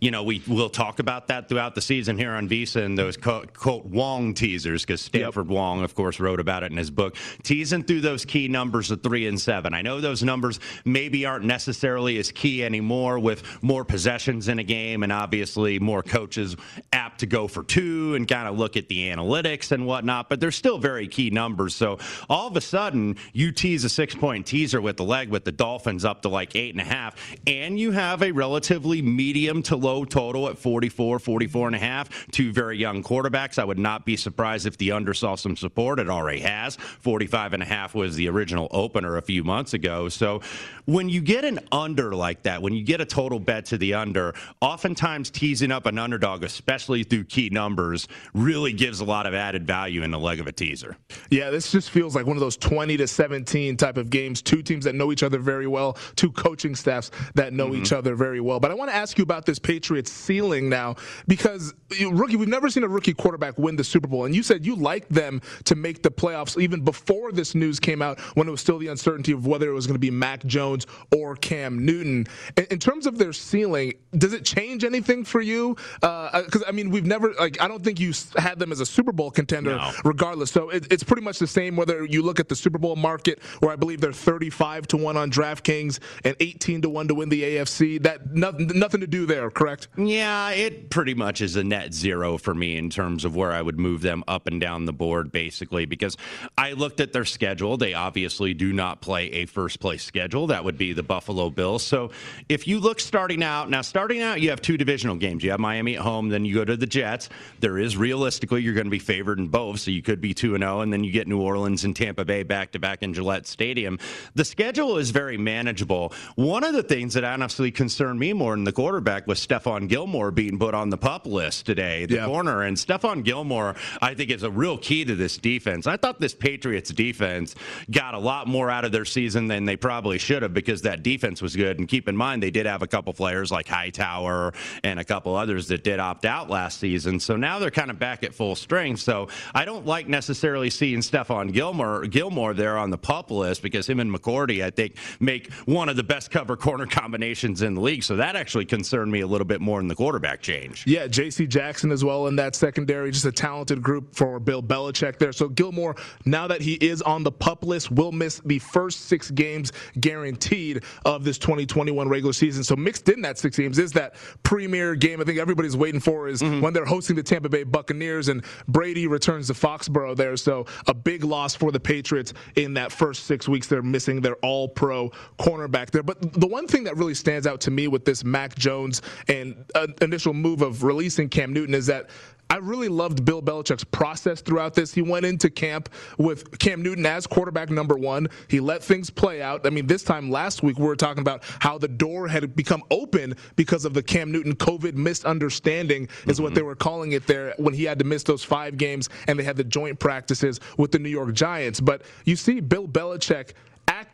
you 0.00 0.12
know, 0.12 0.22
we 0.22 0.42
will 0.46 0.68
talk 0.68 1.00
about 1.00 1.26
that 1.26 1.48
throughout 1.48 1.74
the 1.74 1.80
season 1.80 2.16
here 2.16 2.30
on 2.30 2.48
VSIN 2.48 2.96
those 2.96 3.16
quote, 3.16 3.52
quote 3.52 3.84
Wong 3.84 4.32
teasers 4.32 4.84
because 4.84 5.00
Stanford 5.00 5.46
yep. 5.46 5.54
Wong, 5.54 5.82
of 5.82 5.94
course, 5.96 6.20
wrote 6.20 6.38
about 6.38 6.62
it 6.62 6.70
in 6.70 6.78
his 6.78 6.90
book, 6.90 7.16
teasing 7.42 7.82
through 7.82 8.02
those 8.02 8.24
key 8.24 8.46
numbers 8.46 8.92
of 8.92 9.02
three 9.02 9.26
and 9.26 9.40
seven. 9.40 9.74
I 9.74 9.82
know 9.82 10.00
those 10.00 10.22
numbers 10.22 10.60
maybe 10.84 11.26
aren't 11.26 11.44
necessarily 11.44 12.16
as 12.18 12.30
key 12.30 12.64
anymore 12.64 13.18
with 13.18 13.42
more 13.62 13.84
possessions 13.84 14.46
in 14.46 14.60
a 14.60 14.62
game 14.62 15.02
and 15.02 15.10
obviously 15.10 15.80
more 15.80 16.04
coaches 16.04 16.54
apt 16.92 17.20
to 17.20 17.26
go 17.26 17.48
for 17.48 17.64
two 17.64 18.14
and 18.14 18.28
kind 18.28 18.46
of 18.46 18.56
look 18.56 18.76
at 18.76 18.88
the 18.88 19.08
analytics 19.08 19.72
and 19.72 19.84
whatnot, 19.84 20.28
but 20.28 20.38
they're 20.38 20.52
still 20.52 20.78
very 20.78 21.08
key 21.08 21.30
numbers. 21.30 21.74
So 21.74 21.98
all 22.28 22.46
of 22.46 22.56
a 22.56 22.60
sudden, 22.60 23.16
you 23.32 23.50
tease 23.50 23.82
a 23.82 23.88
six 23.88 24.14
point 24.14 24.46
teaser 24.46 24.80
with 24.80 24.96
the 24.96 25.04
leg 25.04 25.28
with 25.28 25.44
the 25.44 25.52
Dolphins 25.52 26.04
up 26.04 26.22
to 26.22 26.28
like 26.28 26.54
eight 26.54 26.72
and 26.72 26.80
a 26.80 26.84
half, 26.84 27.16
and 27.48 27.80
you 27.80 27.90
have 27.90 28.22
a 28.22 28.30
relatively 28.30 29.02
medium 29.02 29.62
to 29.64 29.76
low 29.76 29.87
low 29.88 30.04
total 30.04 30.48
at 30.48 30.58
44, 30.58 31.18
44 31.18 31.68
and 31.68 31.76
a 31.76 31.78
half. 31.78 32.30
Two 32.30 32.52
very 32.52 32.76
young 32.76 33.02
quarterbacks. 33.02 33.58
I 33.58 33.64
would 33.64 33.78
not 33.78 34.04
be 34.04 34.16
surprised 34.16 34.66
if 34.66 34.76
the 34.76 34.92
under 34.92 35.14
saw 35.14 35.34
some 35.34 35.56
support. 35.56 35.98
It 35.98 36.10
already 36.10 36.40
has. 36.40 36.76
45 36.76 37.54
and 37.54 37.62
a 37.62 37.66
half 37.66 37.94
was 37.94 38.14
the 38.14 38.28
original 38.28 38.68
opener 38.70 39.16
a 39.16 39.22
few 39.22 39.44
months 39.44 39.72
ago. 39.72 40.10
So 40.10 40.42
when 40.84 41.08
you 41.08 41.22
get 41.22 41.44
an 41.44 41.60
under 41.72 42.14
like 42.14 42.42
that, 42.42 42.60
when 42.60 42.74
you 42.74 42.84
get 42.84 43.00
a 43.00 43.06
total 43.06 43.40
bet 43.40 43.64
to 43.66 43.78
the 43.78 43.94
under, 43.94 44.34
oftentimes 44.60 45.30
teasing 45.30 45.72
up 45.72 45.86
an 45.86 45.98
underdog, 45.98 46.44
especially 46.44 47.02
through 47.02 47.24
key 47.24 47.48
numbers, 47.48 48.08
really 48.34 48.74
gives 48.74 49.00
a 49.00 49.04
lot 49.04 49.26
of 49.26 49.32
added 49.32 49.66
value 49.66 50.02
in 50.02 50.10
the 50.10 50.18
leg 50.18 50.38
of 50.38 50.46
a 50.46 50.52
teaser. 50.52 50.96
Yeah, 51.30 51.48
this 51.48 51.72
just 51.72 51.88
feels 51.88 52.14
like 52.14 52.26
one 52.26 52.36
of 52.36 52.40
those 52.40 52.58
20 52.58 52.98
to 52.98 53.06
17 53.06 53.76
type 53.78 53.96
of 53.96 54.10
games. 54.10 54.42
Two 54.42 54.62
teams 54.62 54.84
that 54.84 54.94
know 54.94 55.12
each 55.12 55.22
other 55.22 55.38
very 55.38 55.66
well, 55.66 55.96
two 56.14 56.30
coaching 56.30 56.74
staffs 56.74 57.10
that 57.34 57.54
know 57.54 57.68
mm-hmm. 57.68 57.82
each 57.82 57.92
other 57.92 58.14
very 58.14 58.40
well. 58.40 58.60
But 58.60 58.70
I 58.70 58.74
want 58.74 58.90
to 58.90 58.96
ask 58.96 59.16
you 59.16 59.22
about 59.22 59.46
this 59.46 59.58
Patriots 59.78 60.10
ceiling 60.10 60.68
now 60.68 60.96
because 61.28 61.72
you, 61.96 62.10
rookie, 62.10 62.34
we've 62.34 62.48
never 62.48 62.68
seen 62.68 62.82
a 62.82 62.88
rookie 62.88 63.14
quarterback 63.14 63.56
win 63.58 63.76
the 63.76 63.84
Super 63.84 64.08
Bowl, 64.08 64.24
and 64.24 64.34
you 64.34 64.42
said 64.42 64.66
you 64.66 64.74
liked 64.74 65.08
them 65.08 65.40
to 65.66 65.76
make 65.76 66.02
the 66.02 66.10
playoffs 66.10 66.60
even 66.60 66.80
before 66.80 67.30
this 67.30 67.54
news 67.54 67.78
came 67.78 68.02
out 68.02 68.18
when 68.34 68.48
it 68.48 68.50
was 68.50 68.60
still 68.60 68.78
the 68.78 68.88
uncertainty 68.88 69.30
of 69.30 69.46
whether 69.46 69.70
it 69.70 69.72
was 69.72 69.86
going 69.86 69.94
to 69.94 70.00
be 70.00 70.10
Mac 70.10 70.44
Jones 70.46 70.84
or 71.16 71.36
Cam 71.36 71.86
Newton. 71.86 72.26
In, 72.56 72.66
in 72.72 72.78
terms 72.80 73.06
of 73.06 73.18
their 73.18 73.32
ceiling, 73.32 73.92
does 74.16 74.32
it 74.32 74.44
change 74.44 74.82
anything 74.82 75.24
for 75.24 75.40
you? 75.40 75.76
Because 76.00 76.62
uh, 76.62 76.68
I 76.68 76.72
mean, 76.72 76.90
we've 76.90 77.06
never 77.06 77.32
like 77.34 77.60
I 77.60 77.68
don't 77.68 77.84
think 77.84 78.00
you 78.00 78.12
had 78.36 78.58
them 78.58 78.72
as 78.72 78.80
a 78.80 78.86
Super 78.86 79.12
Bowl 79.12 79.30
contender, 79.30 79.76
no. 79.76 79.92
regardless. 80.04 80.50
So 80.50 80.70
it, 80.70 80.92
it's 80.92 81.04
pretty 81.04 81.22
much 81.22 81.38
the 81.38 81.46
same 81.46 81.76
whether 81.76 82.04
you 82.04 82.22
look 82.22 82.40
at 82.40 82.48
the 82.48 82.56
Super 82.56 82.78
Bowl 82.78 82.96
market, 82.96 83.40
where 83.60 83.70
I 83.70 83.76
believe 83.76 84.00
they're 84.00 84.12
35 84.12 84.88
to 84.88 84.96
one 84.96 85.16
on 85.16 85.30
DraftKings 85.30 86.00
and 86.24 86.34
18 86.40 86.82
to 86.82 86.88
one 86.88 87.06
to 87.06 87.14
win 87.14 87.28
the 87.28 87.44
AFC. 87.44 88.02
That 88.02 88.34
nothing, 88.34 88.66
nothing 88.74 89.00
to 89.00 89.06
do 89.06 89.24
there, 89.24 89.50
correct? 89.50 89.67
Yeah, 89.96 90.50
it 90.50 90.90
pretty 90.90 91.14
much 91.14 91.40
is 91.40 91.56
a 91.56 91.64
net 91.64 91.94
zero 91.94 92.38
for 92.38 92.54
me 92.54 92.76
in 92.76 92.90
terms 92.90 93.24
of 93.24 93.36
where 93.36 93.52
I 93.52 93.62
would 93.62 93.78
move 93.78 94.02
them 94.02 94.24
up 94.26 94.46
and 94.46 94.60
down 94.60 94.84
the 94.84 94.92
board, 94.92 95.30
basically, 95.32 95.84
because 95.86 96.16
I 96.56 96.72
looked 96.72 97.00
at 97.00 97.12
their 97.12 97.24
schedule. 97.24 97.76
They 97.76 97.94
obviously 97.94 98.54
do 98.54 98.72
not 98.72 99.00
play 99.00 99.26
a 99.30 99.46
first 99.46 99.80
place 99.80 100.02
schedule. 100.02 100.46
That 100.48 100.64
would 100.64 100.78
be 100.78 100.92
the 100.92 101.02
Buffalo 101.02 101.50
Bills. 101.50 101.82
So 101.82 102.10
if 102.48 102.66
you 102.66 102.80
look 102.80 103.00
starting 103.00 103.42
out, 103.42 103.70
now 103.70 103.82
starting 103.82 104.22
out, 104.22 104.40
you 104.40 104.50
have 104.50 104.60
two 104.60 104.76
divisional 104.76 105.16
games. 105.16 105.44
You 105.44 105.50
have 105.50 105.60
Miami 105.60 105.96
at 105.96 106.02
home, 106.02 106.28
then 106.28 106.44
you 106.44 106.54
go 106.54 106.64
to 106.64 106.76
the 106.76 106.86
Jets. 106.86 107.28
There 107.60 107.78
is 107.78 107.96
realistically, 107.96 108.62
you're 108.62 108.74
going 108.74 108.86
to 108.86 108.90
be 108.90 108.98
favored 108.98 109.38
in 109.38 109.48
both. 109.48 109.80
So 109.80 109.90
you 109.90 110.02
could 110.02 110.20
be 110.20 110.34
2 110.34 110.56
0, 110.58 110.80
and 110.80 110.92
then 110.92 111.04
you 111.04 111.12
get 111.12 111.28
New 111.28 111.40
Orleans 111.40 111.84
and 111.84 111.94
Tampa 111.94 112.24
Bay 112.24 112.42
back 112.42 112.72
to 112.72 112.78
back 112.78 113.02
in 113.02 113.14
Gillette 113.14 113.46
Stadium. 113.46 113.98
The 114.34 114.44
schedule 114.44 114.98
is 114.98 115.10
very 115.10 115.36
manageable. 115.36 116.12
One 116.36 116.64
of 116.64 116.74
the 116.74 116.82
things 116.82 117.14
that 117.14 117.24
honestly 117.24 117.70
concerned 117.70 118.18
me 118.18 118.32
more 118.32 118.54
than 118.54 118.64
the 118.64 118.72
quarterback 118.72 119.26
was 119.26 119.38
Stephon 119.58 119.88
Gilmore 119.88 120.30
being 120.30 120.58
put 120.58 120.74
on 120.74 120.90
the 120.90 120.96
pup 120.96 121.26
list 121.26 121.66
today, 121.66 122.06
the 122.06 122.16
yeah. 122.16 122.26
corner. 122.26 122.62
And 122.62 122.76
Stephon 122.76 123.24
Gilmore, 123.24 123.74
I 124.00 124.14
think, 124.14 124.30
is 124.30 124.42
a 124.42 124.50
real 124.50 124.78
key 124.78 125.04
to 125.04 125.14
this 125.14 125.36
defense. 125.36 125.86
I 125.86 125.96
thought 125.96 126.20
this 126.20 126.34
Patriots 126.34 126.90
defense 126.90 127.54
got 127.90 128.14
a 128.14 128.18
lot 128.18 128.46
more 128.46 128.70
out 128.70 128.84
of 128.84 128.92
their 128.92 129.04
season 129.04 129.48
than 129.48 129.64
they 129.64 129.76
probably 129.76 130.18
should 130.18 130.42
have 130.42 130.54
because 130.54 130.82
that 130.82 131.02
defense 131.02 131.42
was 131.42 131.56
good. 131.56 131.78
And 131.78 131.88
keep 131.88 132.08
in 132.08 132.16
mind, 132.16 132.42
they 132.42 132.50
did 132.50 132.66
have 132.66 132.82
a 132.82 132.86
couple 132.86 133.12
players 133.12 133.50
like 133.50 133.66
Hightower 133.66 134.52
and 134.84 135.00
a 135.00 135.04
couple 135.04 135.34
others 135.34 135.68
that 135.68 135.82
did 135.82 135.98
opt 135.98 136.24
out 136.24 136.48
last 136.48 136.78
season. 136.78 137.18
So 137.20 137.36
now 137.36 137.58
they're 137.58 137.70
kind 137.70 137.90
of 137.90 137.98
back 137.98 138.22
at 138.22 138.34
full 138.34 138.54
strength. 138.54 139.00
So 139.00 139.28
I 139.54 139.64
don't 139.64 139.86
like 139.86 140.08
necessarily 140.08 140.70
seeing 140.70 141.00
Stephon 141.00 141.52
Gilmore 141.52 142.06
Gilmore 142.06 142.54
there 142.54 142.78
on 142.78 142.90
the 142.90 142.98
pup 142.98 143.30
list 143.30 143.62
because 143.62 143.88
him 143.88 144.00
and 144.00 144.14
McCourty, 144.14 144.64
I 144.64 144.70
think, 144.70 144.96
make 145.20 145.52
one 145.64 145.88
of 145.88 145.96
the 145.96 146.02
best 146.02 146.30
cover 146.30 146.56
corner 146.56 146.86
combinations 146.90 147.62
in 147.62 147.74
the 147.74 147.80
league. 147.80 148.04
So 148.04 148.16
that 148.16 148.36
actually 148.36 148.64
concerned 148.64 149.10
me 149.10 149.20
a 149.20 149.26
little 149.26 149.44
bit 149.44 149.47
more 149.60 149.80
in 149.80 149.88
the 149.88 149.94
quarterback 149.94 150.40
change. 150.40 150.84
Yeah, 150.86 151.06
J.C. 151.06 151.46
Jackson 151.46 151.90
as 151.90 152.04
well 152.04 152.26
in 152.26 152.36
that 152.36 152.54
secondary, 152.54 153.10
just 153.10 153.24
a 153.24 153.32
talented 153.32 153.82
group 153.82 154.14
for 154.14 154.38
Bill 154.38 154.62
Belichick 154.62 155.18
there. 155.18 155.32
So 155.32 155.48
Gilmore, 155.48 155.96
now 156.24 156.46
that 156.46 156.60
he 156.60 156.74
is 156.74 157.02
on 157.02 157.22
the 157.22 157.32
pup 157.32 157.64
list, 157.64 157.90
will 157.90 158.12
miss 158.12 158.40
the 158.44 158.58
first 158.58 159.06
six 159.06 159.30
games 159.30 159.72
guaranteed 160.00 160.84
of 161.04 161.24
this 161.24 161.38
2021 161.38 162.08
regular 162.08 162.32
season. 162.32 162.62
So 162.64 162.76
mixed 162.76 163.08
in 163.08 163.22
that 163.22 163.38
six 163.38 163.56
games 163.56 163.78
is 163.78 163.92
that 163.92 164.14
premier 164.42 164.94
game. 164.94 165.20
I 165.20 165.24
think 165.24 165.38
everybody's 165.38 165.76
waiting 165.76 166.00
for 166.00 166.28
is 166.28 166.42
mm-hmm. 166.42 166.60
when 166.60 166.72
they're 166.72 166.84
hosting 166.84 167.16
the 167.16 167.22
Tampa 167.22 167.48
Bay 167.48 167.64
Buccaneers 167.64 168.28
and 168.28 168.44
Brady 168.68 169.06
returns 169.06 169.46
to 169.48 169.54
Foxborough 169.54 170.16
there. 170.16 170.36
So 170.36 170.66
a 170.86 170.94
big 170.94 171.24
loss 171.24 171.54
for 171.54 171.72
the 171.72 171.80
Patriots 171.80 172.34
in 172.56 172.74
that 172.74 172.92
first 172.92 173.24
six 173.24 173.48
weeks. 173.48 173.66
They're 173.66 173.82
missing 173.82 174.20
their 174.20 174.36
All 174.36 174.68
Pro 174.68 175.10
cornerback 175.38 175.90
there. 175.90 176.02
But 176.02 176.32
the 176.32 176.46
one 176.46 176.66
thing 176.66 176.84
that 176.84 176.96
really 176.96 177.14
stands 177.14 177.46
out 177.46 177.60
to 177.62 177.70
me 177.70 177.88
with 177.88 178.04
this 178.04 178.24
Mac 178.24 178.54
Jones 178.56 179.02
and 179.28 179.37
uh, 179.74 179.86
initial 180.02 180.34
move 180.34 180.62
of 180.62 180.82
releasing 180.82 181.28
Cam 181.28 181.52
Newton 181.52 181.74
is 181.74 181.86
that 181.86 182.08
I 182.50 182.56
really 182.56 182.88
loved 182.88 183.24
Bill 183.26 183.42
Belichick's 183.42 183.84
process 183.84 184.40
throughout 184.40 184.74
this. 184.74 184.94
He 184.94 185.02
went 185.02 185.26
into 185.26 185.50
camp 185.50 185.90
with 186.16 186.58
Cam 186.58 186.82
Newton 186.82 187.04
as 187.04 187.26
quarterback 187.26 187.68
number 187.68 187.94
one. 187.94 188.28
He 188.48 188.58
let 188.58 188.82
things 188.82 189.10
play 189.10 189.42
out. 189.42 189.66
I 189.66 189.70
mean, 189.70 189.86
this 189.86 190.02
time 190.02 190.30
last 190.30 190.62
week, 190.62 190.78
we 190.78 190.86
were 190.86 190.96
talking 190.96 191.20
about 191.20 191.42
how 191.58 191.76
the 191.76 191.88
door 191.88 192.26
had 192.26 192.56
become 192.56 192.82
open 192.90 193.34
because 193.56 193.84
of 193.84 193.92
the 193.92 194.02
Cam 194.02 194.32
Newton 194.32 194.54
COVID 194.54 194.94
misunderstanding, 194.94 196.04
is 196.04 196.36
mm-hmm. 196.36 196.44
what 196.44 196.54
they 196.54 196.62
were 196.62 196.74
calling 196.74 197.12
it 197.12 197.26
there 197.26 197.52
when 197.58 197.74
he 197.74 197.84
had 197.84 197.98
to 197.98 198.04
miss 198.06 198.22
those 198.22 198.42
five 198.42 198.78
games 198.78 199.10
and 199.26 199.38
they 199.38 199.44
had 199.44 199.56
the 199.56 199.64
joint 199.64 199.98
practices 199.98 200.58
with 200.78 200.90
the 200.90 200.98
New 200.98 201.10
York 201.10 201.34
Giants. 201.34 201.80
But 201.80 202.02
you 202.24 202.34
see 202.34 202.60
Bill 202.60 202.88
Belichick 202.88 203.52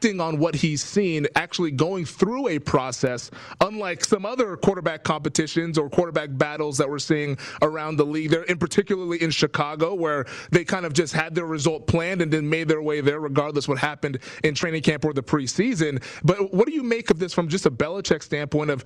on 0.05 0.39
what 0.39 0.55
he's 0.55 0.83
seen, 0.83 1.27
actually 1.35 1.71
going 1.71 2.05
through 2.05 2.49
a 2.49 2.59
process, 2.59 3.31
unlike 3.61 4.05
some 4.05 4.27
other 4.27 4.57
quarterback 4.57 5.03
competitions 5.05 5.79
or 5.79 5.89
quarterback 5.89 6.29
battles 6.33 6.79
that 6.79 6.89
we're 6.89 6.99
seeing 6.99 7.39
around 7.63 7.97
the 7.97 8.05
league. 8.05 8.31
There, 8.31 8.45
in 8.45 8.59
particularly 8.59 9.23
in 9.23 9.31
Chicago, 9.31 9.95
where 9.95 10.27
they 10.51 10.65
kind 10.65 10.85
of 10.87 10.93
just 10.93 11.13
had 11.13 11.35
their 11.35 11.47
result 11.47 11.87
planned 11.87 12.23
and 12.23 12.33
then 12.33 12.49
made 12.49 12.69
their 12.69 12.83
way 12.83 13.01
there, 13.01 13.21
regardless 13.21 13.67
what 13.67 13.79
happened 13.79 14.19
in 14.43 14.55
training 14.55 14.83
camp 14.83 15.05
or 15.05 15.13
the 15.13 15.23
preseason. 15.23 16.03
But 16.23 16.53
what 16.53 16.67
do 16.67 16.75
you 16.75 16.83
make 16.83 17.11
of 17.11 17.19
this 17.19 17.33
from 17.33 17.49
just 17.49 17.67
a 17.67 17.71
Belichick 17.71 18.23
standpoint 18.23 18.71
of 18.71 18.85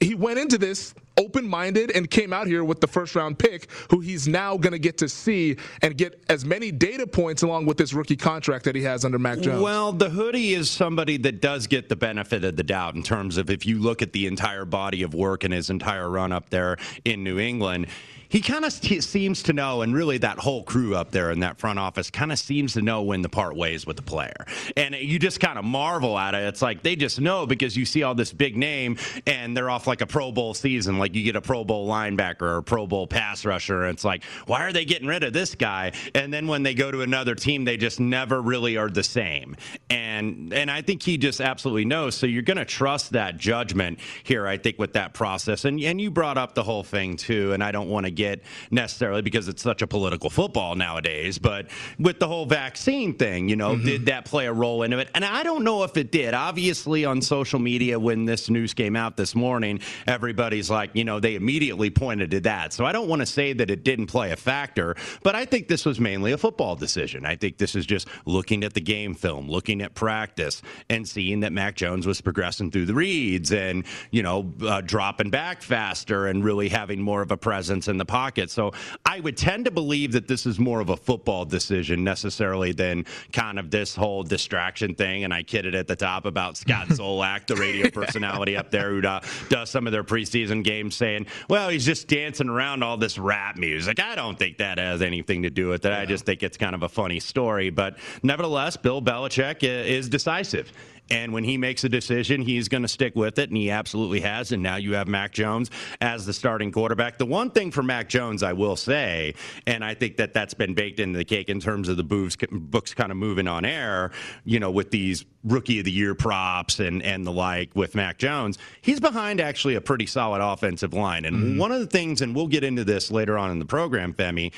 he 0.00 0.14
went 0.14 0.38
into 0.38 0.58
this 0.58 0.94
open 1.18 1.46
minded 1.46 1.90
and 1.90 2.08
came 2.08 2.32
out 2.32 2.46
here 2.46 2.62
with 2.62 2.80
the 2.80 2.86
first 2.86 3.14
round 3.14 3.38
pick, 3.38 3.68
who 3.90 4.00
he's 4.00 4.28
now 4.28 4.56
going 4.56 4.72
to 4.72 4.78
get 4.78 4.98
to 4.98 5.08
see 5.08 5.56
and 5.82 5.96
get 5.96 6.22
as 6.28 6.44
many 6.44 6.70
data 6.70 7.06
points 7.06 7.42
along 7.42 7.66
with 7.66 7.76
this 7.76 7.92
rookie 7.92 8.16
contract 8.16 8.64
that 8.64 8.76
he 8.76 8.82
has 8.82 9.04
under 9.04 9.18
Mac 9.18 9.40
Jones. 9.40 9.60
Well, 9.60 9.92
the 9.92 10.10
hoodie 10.10 10.54
is 10.54 10.70
somebody 10.70 11.16
that 11.18 11.40
does 11.40 11.66
get 11.66 11.88
the 11.88 11.96
benefit 11.96 12.44
of 12.44 12.56
the 12.56 12.62
doubt 12.62 12.94
in 12.94 13.02
terms 13.02 13.36
of 13.36 13.50
if 13.50 13.66
you 13.66 13.78
look 13.80 14.00
at 14.00 14.12
the 14.12 14.26
entire 14.26 14.64
body 14.64 15.02
of 15.02 15.14
work 15.14 15.44
and 15.44 15.52
his 15.52 15.70
entire 15.70 16.08
run 16.08 16.30
up 16.32 16.50
there 16.50 16.76
in 17.04 17.24
New 17.24 17.38
England 17.38 17.88
he 18.28 18.40
kind 18.40 18.64
of 18.64 18.72
seems 18.72 19.42
to 19.44 19.52
know, 19.52 19.82
and 19.82 19.94
really 19.94 20.18
that 20.18 20.38
whole 20.38 20.62
crew 20.62 20.94
up 20.94 21.10
there 21.10 21.30
in 21.30 21.40
that 21.40 21.58
front 21.58 21.78
office 21.78 22.10
kind 22.10 22.30
of 22.30 22.38
seems 22.38 22.74
to 22.74 22.82
know 22.82 23.02
when 23.02 23.22
to 23.22 23.28
part 23.28 23.56
ways 23.56 23.86
with 23.86 23.96
the 23.96 24.02
player. 24.02 24.46
And 24.76 24.94
you 24.94 25.18
just 25.18 25.40
kind 25.40 25.58
of 25.58 25.64
marvel 25.64 26.18
at 26.18 26.34
it. 26.34 26.44
It's 26.44 26.60
like 26.60 26.82
they 26.82 26.94
just 26.94 27.20
know 27.20 27.46
because 27.46 27.76
you 27.76 27.86
see 27.86 28.02
all 28.02 28.14
this 28.14 28.32
big 28.32 28.56
name 28.56 28.98
and 29.26 29.56
they're 29.56 29.70
off 29.70 29.86
like 29.86 30.02
a 30.02 30.06
Pro 30.06 30.30
Bowl 30.30 30.52
season. 30.52 30.98
Like 30.98 31.14
you 31.14 31.22
get 31.22 31.36
a 31.36 31.40
Pro 31.40 31.64
Bowl 31.64 31.88
linebacker 31.88 32.42
or 32.42 32.56
a 32.58 32.62
Pro 32.62 32.86
Bowl 32.86 33.06
pass 33.06 33.44
rusher. 33.44 33.84
And 33.84 33.94
it's 33.94 34.04
like, 34.04 34.24
why 34.46 34.64
are 34.64 34.72
they 34.72 34.84
getting 34.84 35.08
rid 35.08 35.24
of 35.24 35.32
this 35.32 35.54
guy? 35.54 35.92
And 36.14 36.32
then 36.32 36.46
when 36.46 36.62
they 36.62 36.74
go 36.74 36.90
to 36.90 37.00
another 37.00 37.34
team, 37.34 37.64
they 37.64 37.76
just 37.76 37.98
never 37.98 38.42
really 38.42 38.76
are 38.76 38.90
the 38.90 39.02
same. 39.02 39.56
And 39.88 40.52
and 40.52 40.70
I 40.70 40.82
think 40.82 41.02
he 41.02 41.16
just 41.16 41.40
absolutely 41.40 41.86
knows. 41.86 42.14
So 42.14 42.26
you're 42.26 42.42
going 42.42 42.58
to 42.58 42.64
trust 42.66 43.12
that 43.12 43.38
judgment 43.38 44.00
here, 44.22 44.46
I 44.46 44.58
think, 44.58 44.78
with 44.78 44.92
that 44.92 45.14
process. 45.14 45.64
And 45.64 45.80
and 45.80 45.98
you 45.98 46.10
brought 46.10 46.36
up 46.36 46.54
the 46.54 46.62
whole 46.62 46.84
thing 46.84 47.16
too. 47.16 47.52
And 47.52 47.64
I 47.64 47.72
don't 47.72 47.88
want 47.88 48.04
to 48.04 48.17
get 48.18 48.42
necessarily 48.70 49.22
because 49.22 49.48
it's 49.48 49.62
such 49.62 49.80
a 49.80 49.86
political 49.86 50.28
football 50.28 50.74
nowadays. 50.74 51.38
But 51.38 51.68
with 51.98 52.18
the 52.18 52.28
whole 52.28 52.44
vaccine 52.44 53.14
thing, 53.14 53.48
you 53.48 53.56
know, 53.56 53.74
mm-hmm. 53.74 53.86
did 53.86 54.06
that 54.06 54.26
play 54.26 54.46
a 54.46 54.52
role 54.52 54.82
into 54.82 54.98
it? 54.98 55.08
And 55.14 55.24
I 55.24 55.42
don't 55.42 55.64
know 55.64 55.84
if 55.84 55.96
it 55.96 56.10
did. 56.12 56.34
Obviously, 56.34 57.04
on 57.04 57.22
social 57.22 57.60
media, 57.60 57.98
when 57.98 58.26
this 58.26 58.50
news 58.50 58.74
came 58.74 58.96
out 58.96 59.16
this 59.16 59.34
morning, 59.34 59.80
everybody's 60.06 60.68
like, 60.68 60.90
you 60.94 61.04
know, 61.04 61.20
they 61.20 61.36
immediately 61.36 61.90
pointed 61.90 62.32
to 62.32 62.40
that. 62.40 62.72
So 62.72 62.84
I 62.84 62.92
don't 62.92 63.08
want 63.08 63.20
to 63.20 63.26
say 63.26 63.52
that 63.54 63.70
it 63.70 63.84
didn't 63.84 64.08
play 64.08 64.32
a 64.32 64.36
factor, 64.36 64.96
but 65.22 65.36
I 65.36 65.44
think 65.44 65.68
this 65.68 65.86
was 65.86 66.00
mainly 66.00 66.32
a 66.32 66.38
football 66.38 66.74
decision. 66.74 67.24
I 67.24 67.36
think 67.36 67.58
this 67.58 67.74
is 67.74 67.86
just 67.86 68.08
looking 68.26 68.64
at 68.64 68.74
the 68.74 68.80
game 68.80 69.14
film, 69.14 69.48
looking 69.48 69.80
at 69.80 69.94
practice, 69.94 70.60
and 70.90 71.06
seeing 71.06 71.40
that 71.40 71.52
Mac 71.52 71.76
Jones 71.76 72.06
was 72.06 72.20
progressing 72.20 72.72
through 72.72 72.86
the 72.86 72.94
reads 72.94 73.52
and, 73.52 73.84
you 74.10 74.22
know, 74.22 74.52
uh, 74.62 74.80
dropping 74.80 75.30
back 75.30 75.62
faster 75.62 76.26
and 76.26 76.44
really 76.44 76.68
having 76.68 77.00
more 77.00 77.22
of 77.22 77.30
a 77.30 77.36
presence 77.36 77.86
in 77.86 77.96
the 77.96 78.04
pocket. 78.08 78.50
So 78.50 78.72
I 79.06 79.20
would 79.20 79.36
tend 79.36 79.66
to 79.66 79.70
believe 79.70 80.12
that 80.12 80.26
this 80.26 80.46
is 80.46 80.58
more 80.58 80.80
of 80.80 80.88
a 80.88 80.96
football 80.96 81.44
decision 81.44 82.02
necessarily 82.02 82.72
than 82.72 83.04
kind 83.32 83.58
of 83.58 83.70
this 83.70 83.94
whole 83.94 84.24
distraction 84.24 84.94
thing. 84.94 85.22
And 85.22 85.32
I 85.32 85.44
kidded 85.44 85.76
at 85.76 85.86
the 85.86 85.94
top 85.94 86.24
about 86.24 86.56
Scott 86.56 86.88
Zolak, 86.88 87.46
the 87.46 87.54
radio 87.54 87.90
personality 87.90 88.56
up 88.56 88.70
there 88.70 88.90
who 88.90 89.06
uh, 89.06 89.20
does 89.48 89.70
some 89.70 89.86
of 89.86 89.92
their 89.92 90.04
preseason 90.04 90.64
games, 90.64 90.96
saying, 90.96 91.26
well, 91.48 91.68
he's 91.68 91.84
just 91.84 92.08
dancing 92.08 92.48
around 92.48 92.82
all 92.82 92.96
this 92.96 93.18
rap 93.18 93.56
music. 93.56 94.00
I 94.00 94.16
don't 94.16 94.38
think 94.38 94.58
that 94.58 94.78
has 94.78 95.02
anything 95.02 95.42
to 95.42 95.50
do 95.50 95.68
with 95.68 95.84
it. 95.84 95.90
Yeah. 95.90 96.00
I 96.00 96.06
just 96.06 96.24
think 96.24 96.42
it's 96.42 96.56
kind 96.56 96.74
of 96.74 96.82
a 96.82 96.88
funny 96.88 97.20
story. 97.20 97.70
But 97.70 97.98
nevertheless, 98.22 98.76
Bill 98.76 99.02
Belichick 99.02 99.62
is 99.62 100.08
decisive 100.08 100.72
And 101.10 101.32
when 101.32 101.44
he 101.44 101.56
makes 101.56 101.84
a 101.84 101.88
decision, 101.88 102.42
he's 102.42 102.68
going 102.68 102.82
to 102.82 102.88
stick 102.88 103.16
with 103.16 103.38
it, 103.38 103.48
and 103.48 103.56
he 103.56 103.70
absolutely 103.70 104.20
has. 104.20 104.52
And 104.52 104.62
now 104.62 104.76
you 104.76 104.94
have 104.94 105.08
Mac 105.08 105.32
Jones 105.32 105.70
as 106.00 106.26
the 106.26 106.32
starting 106.32 106.72
quarterback. 106.72 107.18
The 107.18 107.26
one 107.26 107.50
thing 107.50 107.70
for 107.70 107.82
Mac 107.82 108.08
Jones, 108.08 108.42
I 108.42 108.52
will 108.52 108.76
say, 108.76 109.34
and 109.66 109.84
I 109.84 109.94
think 109.94 110.16
that 110.18 110.34
that's 110.34 110.54
been 110.54 110.74
baked 110.74 111.00
into 111.00 111.18
the 111.18 111.24
cake 111.24 111.48
in 111.48 111.60
terms 111.60 111.88
of 111.88 111.96
the 111.96 112.04
books, 112.04 112.36
books 112.50 112.94
kind 112.94 113.10
of 113.10 113.16
moving 113.16 113.48
on 113.48 113.64
air, 113.64 114.10
you 114.44 114.60
know, 114.60 114.70
with 114.70 114.90
these 114.90 115.24
rookie 115.44 115.78
of 115.78 115.84
the 115.84 115.92
year 115.92 116.14
props 116.14 116.80
and, 116.80 117.02
and 117.02 117.26
the 117.26 117.32
like 117.32 117.74
with 117.74 117.94
Mac 117.94 118.18
Jones, 118.18 118.58
he's 118.82 119.00
behind 119.00 119.40
actually 119.40 119.74
a 119.74 119.80
pretty 119.80 120.06
solid 120.06 120.42
offensive 120.42 120.92
line. 120.92 121.24
And 121.24 121.36
mm-hmm. 121.36 121.58
one 121.58 121.72
of 121.72 121.80
the 121.80 121.86
things, 121.86 122.20
and 122.20 122.34
we'll 122.34 122.48
get 122.48 122.64
into 122.64 122.84
this 122.84 123.10
later 123.10 123.38
on 123.38 123.50
in 123.50 123.58
the 123.58 123.64
program, 123.64 124.12
Femi, 124.12 124.52